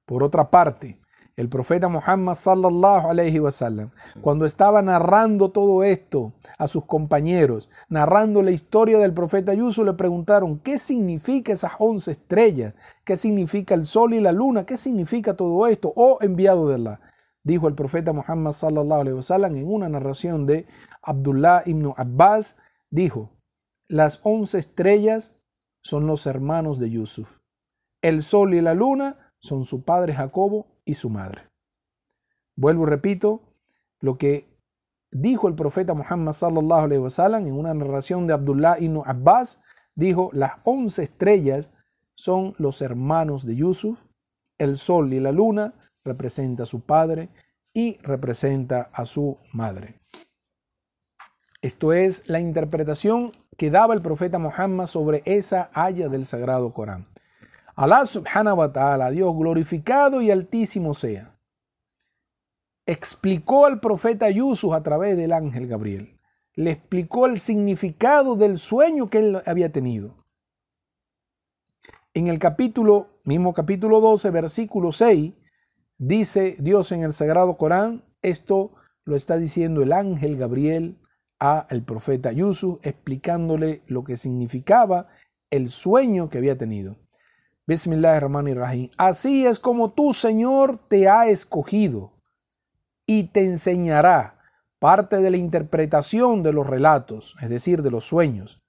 [0.05, 0.99] Por otra parte,
[1.35, 3.89] el profeta Muhammad sallallahu alaihi wasallam,
[4.21, 9.93] cuando estaba narrando todo esto a sus compañeros, narrando la historia del profeta Yusuf, le
[9.93, 12.73] preguntaron, ¿qué significa esas once estrellas?
[13.03, 14.65] ¿Qué significa el sol y la luna?
[14.65, 15.91] ¿Qué significa todo esto?
[15.95, 17.01] Oh enviado de Allah.
[17.43, 20.67] Dijo el profeta Muhammad sallallahu alaihi wasallam en una narración de
[21.03, 22.55] Abdullah ibn Abbas,
[22.89, 23.31] dijo,
[23.89, 25.35] las once estrellas
[25.83, 27.41] son los hermanos de Yusuf.
[28.01, 31.43] El sol y la luna son su padre Jacobo y su madre.
[32.55, 33.41] Vuelvo y repito
[33.99, 34.47] lo que
[35.11, 39.61] dijo el profeta Muhammad sallallahu alaihi wasallam en una narración de Abdullah ibn Abbas,
[39.95, 41.69] dijo, las once estrellas
[42.15, 43.99] son los hermanos de Yusuf,
[44.57, 45.73] el sol y la luna
[46.03, 47.29] representa a su padre
[47.73, 49.99] y representa a su madre.
[51.61, 57.07] Esto es la interpretación que daba el profeta Muhammad sobre esa haya del sagrado Corán.
[57.75, 61.37] Alá subhanahu wa ta'ala, Dios glorificado y altísimo sea,
[62.85, 66.17] explicó al profeta Yusuf a través del ángel Gabriel.
[66.53, 70.15] Le explicó el significado del sueño que él había tenido.
[72.13, 75.33] En el capítulo, mismo capítulo 12, versículo 6,
[75.97, 78.71] dice Dios en el Sagrado Corán, esto
[79.03, 81.01] lo está diciendo el ángel Gabriel
[81.41, 85.09] a el profeta Yusuf, explicándole lo que significaba
[85.49, 87.04] el sueño que había tenido.
[88.97, 92.13] Así es como tu Señor te ha escogido
[93.05, 94.39] y te enseñará
[94.79, 98.61] parte de la interpretación de los relatos, es decir, de los sueños,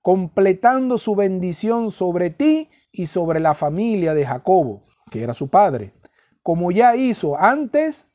[0.00, 5.94] completando su bendición sobre ti y sobre la familia de Jacobo, que era su padre,
[6.42, 8.12] como ya hizo antes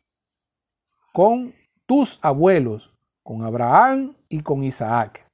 [1.14, 1.54] con
[1.86, 2.94] tus abuelos,
[3.24, 5.30] con Abraham y con Isaac.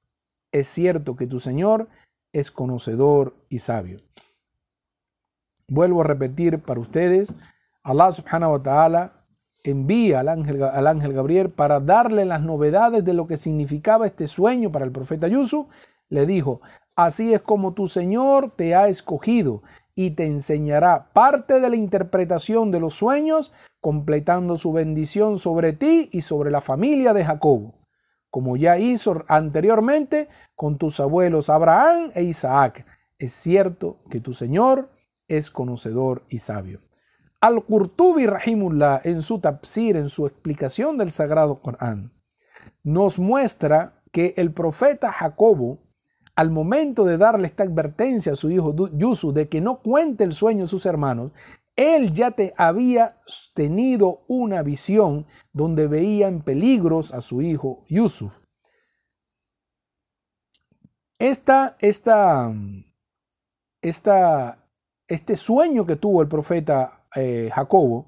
[0.52, 1.88] Es cierto que tu Señor
[2.34, 3.98] es conocedor y sabio.
[5.72, 7.34] Vuelvo a repetir para ustedes,
[7.82, 9.14] Allah subhanahu wa ta'ala
[9.64, 14.28] envía al ángel, al ángel Gabriel para darle las novedades de lo que significaba este
[14.28, 15.68] sueño para el profeta Yusuf.
[16.10, 16.60] Le dijo,
[16.98, 19.64] así es como tu Señor te ha escogido
[19.96, 26.10] y te enseñará parte de la interpretación de los sueños, completando su bendición sobre ti
[26.12, 27.76] y sobre la familia de Jacobo,
[28.30, 32.86] como ya hizo anteriormente con tus abuelos Abraham e Isaac.
[33.18, 34.90] Es cierto que tu Señor
[35.38, 36.82] es conocedor y sabio.
[37.40, 42.14] Al-Qurtubi Rahimullah, en su tafsir, en su explicación del Sagrado Corán,
[42.84, 45.80] nos muestra que el profeta Jacobo,
[46.36, 50.34] al momento de darle esta advertencia a su hijo Yusuf de que no cuente el
[50.34, 51.32] sueño a sus hermanos,
[51.76, 53.18] él ya te había
[53.54, 58.40] tenido una visión donde veía en peligros a su hijo Yusuf.
[61.18, 62.52] Esta, esta,
[63.82, 64.61] esta,
[65.12, 68.08] este sueño que tuvo el profeta eh, Jacobo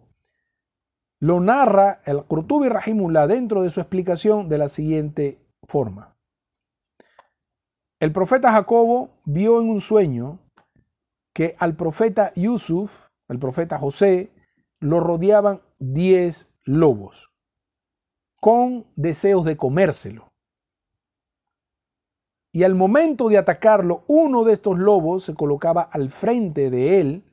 [1.19, 6.17] lo narra el Qurtubi Rahimullah dentro de su explicación de la siguiente forma.
[7.99, 10.39] El profeta Jacobo vio en un sueño
[11.33, 14.31] que al profeta Yusuf, el profeta José,
[14.79, 17.31] lo rodeaban diez lobos
[18.39, 20.32] con deseos de comérselo.
[22.55, 27.23] Y al momento de atacarlo, uno de estos lobos se colocaba al frente de él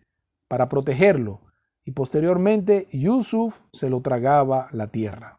[0.48, 1.42] para protegerlo.
[1.84, 5.38] Y posteriormente Yusuf se lo tragaba la tierra.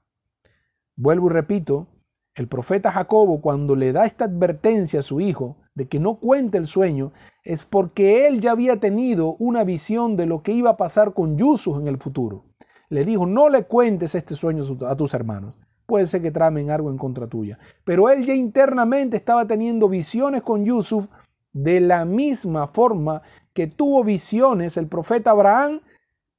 [0.95, 1.87] Vuelvo y repito,
[2.35, 6.59] el profeta Jacobo cuando le da esta advertencia a su hijo de que no cuente
[6.59, 7.11] el sueño,
[7.43, 11.39] es porque él ya había tenido una visión de lo que iba a pasar con
[11.39, 12.45] Yusuf en el futuro.
[12.89, 15.57] Le dijo, no le cuentes este sueño a tus hermanos
[15.91, 17.59] puede ser que tramen algo en contra tuya.
[17.83, 21.09] Pero él ya internamente estaba teniendo visiones con Yusuf
[21.51, 25.81] de la misma forma que tuvo visiones el profeta Abraham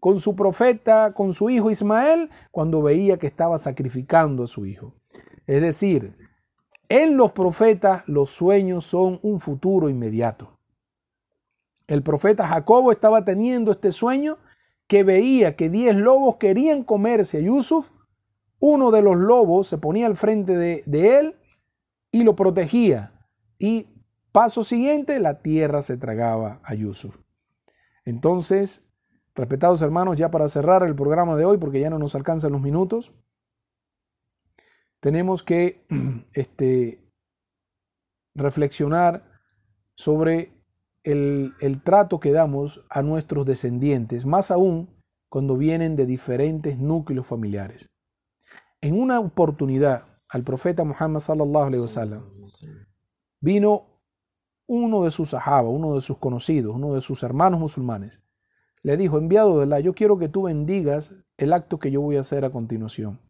[0.00, 4.94] con su profeta, con su hijo Ismael, cuando veía que estaba sacrificando a su hijo.
[5.46, 6.16] Es decir,
[6.88, 10.58] en los profetas los sueños son un futuro inmediato.
[11.86, 14.38] El profeta Jacobo estaba teniendo este sueño
[14.86, 17.90] que veía que diez lobos querían comerse a Yusuf
[18.64, 21.34] uno de los lobos se ponía al frente de, él
[22.12, 23.12] y lo protegía.
[23.58, 23.88] Y
[24.30, 27.18] paso siguiente, la tierra se tragaba a Yusuf.
[28.04, 28.88] Entonces,
[29.34, 32.60] respetados hermanos, ya para cerrar el programa de hoy, porque ya no nos alcanzan los
[32.60, 33.12] minutos,
[35.00, 35.84] tenemos que
[36.34, 37.04] este,
[38.36, 39.24] reflexionar
[39.96, 40.52] sobre
[41.02, 44.88] el, el trato que damos a nuestros descendientes, más aún
[45.28, 47.91] cuando vienen de diferentes núcleos familiares.
[48.82, 52.24] En una oportunidad al profeta Muhammad sallallahu alaihi wasallam
[53.40, 54.00] vino
[54.66, 58.20] uno de sus sahaba, uno de sus conocidos, uno de sus hermanos musulmanes.
[58.82, 62.16] Le dijo, enviado de Allah, yo quiero que tú bendigas el acto que yo voy
[62.16, 63.20] a hacer a continuación.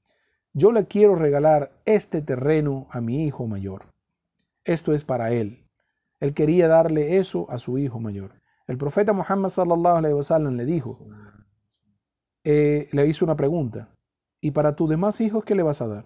[0.55, 3.93] Yo le quiero regalar este terreno a mi hijo mayor.
[4.65, 5.69] Esto es para él.
[6.21, 8.41] Él quería darle eso a su hijo mayor.
[8.67, 10.99] El profeta Muhammad sallallahu alaihi wasallam le dijo,
[12.45, 13.95] eh, le hizo una pregunta.
[14.45, 16.05] ¿Y para tus demás hijos qué le vas a dar?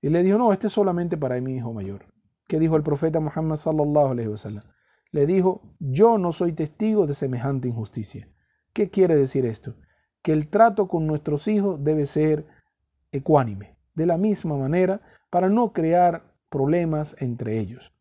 [0.00, 2.06] Y le dijo, no, este es solamente para mi hijo mayor.
[2.46, 4.62] ¿Qué dijo el profeta Muhammad sallallahu alaihi wasallam?
[5.10, 8.28] Le dijo, yo no soy testigo de semejante injusticia.
[8.72, 9.74] ¿Qué quiere decir esto?
[10.22, 12.46] Que el trato con nuestros hijos debe ser
[13.10, 17.92] ecuánime, de la misma manera, para no crear problemas entre ellos.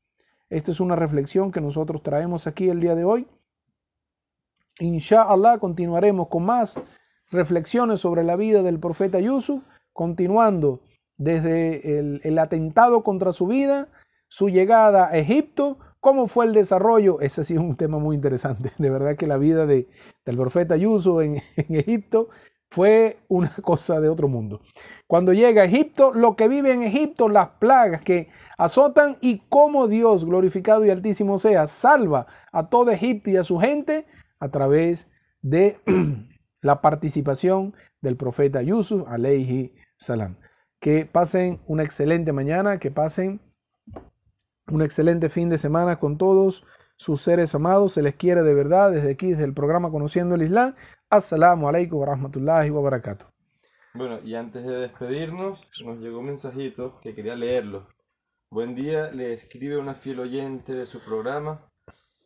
[0.51, 3.27] Esta es una reflexión que nosotros traemos aquí el día de hoy.
[4.79, 6.79] Inshallah continuaremos con más
[7.29, 10.81] reflexiones sobre la vida del profeta Yusuf, continuando
[11.17, 13.89] desde el, atentado contra su vida,
[14.27, 17.19] su llegada a Egipto, cómo fue el desarrollo.
[17.19, 18.71] Ese sí es un tema muy interesante.
[18.77, 19.87] De verdad que la vida de,
[20.25, 22.29] del profeta Yusuf en, en Egipto
[22.69, 24.61] fue una cosa de otro mundo.
[25.07, 29.87] Cuando llega a Egipto, lo que vive en Egipto, las plagas que azotan y cómo
[29.87, 34.05] Dios, glorificado y altísimo sea, salva a todo Egipto y a su gente
[34.39, 35.09] a través
[35.41, 35.79] de
[36.61, 40.37] la participación del profeta Yusuf, alayhi salam.
[40.79, 43.41] Que pasen una excelente mañana, que pasen
[44.67, 46.63] un excelente fin de semana con todos
[46.95, 47.93] sus seres amados.
[47.93, 50.75] Se les quiere de verdad desde aquí, desde el programa Conociendo el Islam.
[51.09, 53.25] Assalamu alaikum wa rahmatullahi wa barakatuh.
[53.93, 57.87] Bueno, y antes de despedirnos, nos llegó un mensajito que quería leerlo.
[58.51, 61.68] Buen día, le escribe una fiel oyente de su programa.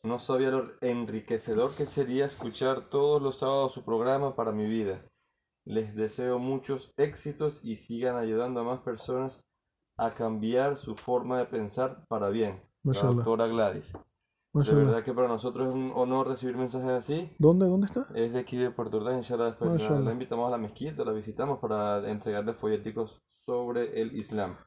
[0.06, 5.02] No sabía lo enriquecedor que sería escuchar todos los sábados su programa para mi vida.
[5.64, 9.40] Les deseo muchos éxitos y sigan ayudando a más personas
[9.98, 12.62] a cambiar su forma de pensar para bien.
[12.84, 13.94] La doctora Gladys.
[13.94, 14.00] De
[14.52, 14.84] Mashallah.
[14.84, 17.32] verdad que para nosotros es un honor recibir mensajes así.
[17.40, 17.66] ¿Dónde?
[17.66, 18.06] ¿Dónde está?
[18.14, 21.14] Es de aquí de Puerto Ordaz, inshallah, después la, la invitamos a la mezquita, la
[21.14, 24.58] visitamos para entregarle folleticos sobre el Islam.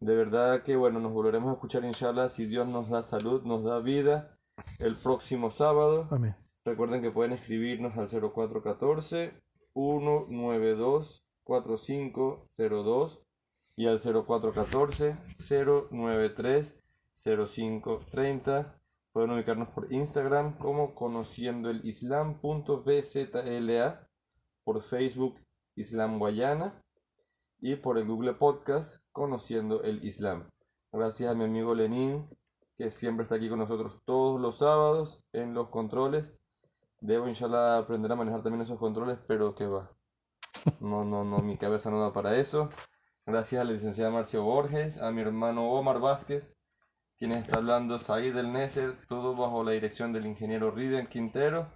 [0.00, 3.62] De verdad que bueno, nos volveremos a escuchar inshallah si Dios nos da salud, nos
[3.62, 4.34] da vida
[4.78, 6.08] el próximo sábado.
[6.10, 6.34] Amén.
[6.64, 9.32] Recuerden que pueden escribirnos al 0414
[9.72, 13.20] 192 4502
[13.76, 15.16] y al 0414
[15.90, 16.78] 093
[17.24, 18.74] 0530.
[19.12, 22.40] Pueden ubicarnos por Instagram como conociendo el islam.vzla,
[24.64, 25.40] por Facebook
[25.74, 26.82] Islam Guayana
[27.60, 30.48] y por el Google Podcast conociendo el Islam.
[30.92, 32.28] Gracias a mi amigo Lenín
[32.78, 36.32] que siempre está aquí con nosotros todos los sábados en los controles.
[37.00, 39.90] Debo inshallah aprender a manejar también esos controles, pero que va.
[40.80, 42.70] No, no, no, mi cabeza no da para eso.
[43.26, 46.56] Gracias a la licenciada Marcio Borges, a mi hermano Omar Vázquez,
[47.18, 51.66] quien está hablando Said del Neser, todo bajo la dirección del ingeniero Riden Quintero.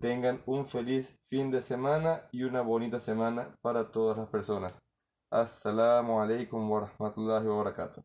[0.00, 4.78] Tengan un feliz fin de semana y una bonita semana para todas las personas.
[5.30, 8.00] Assalamu alaikum wa rahmatullahi wa barakatuh.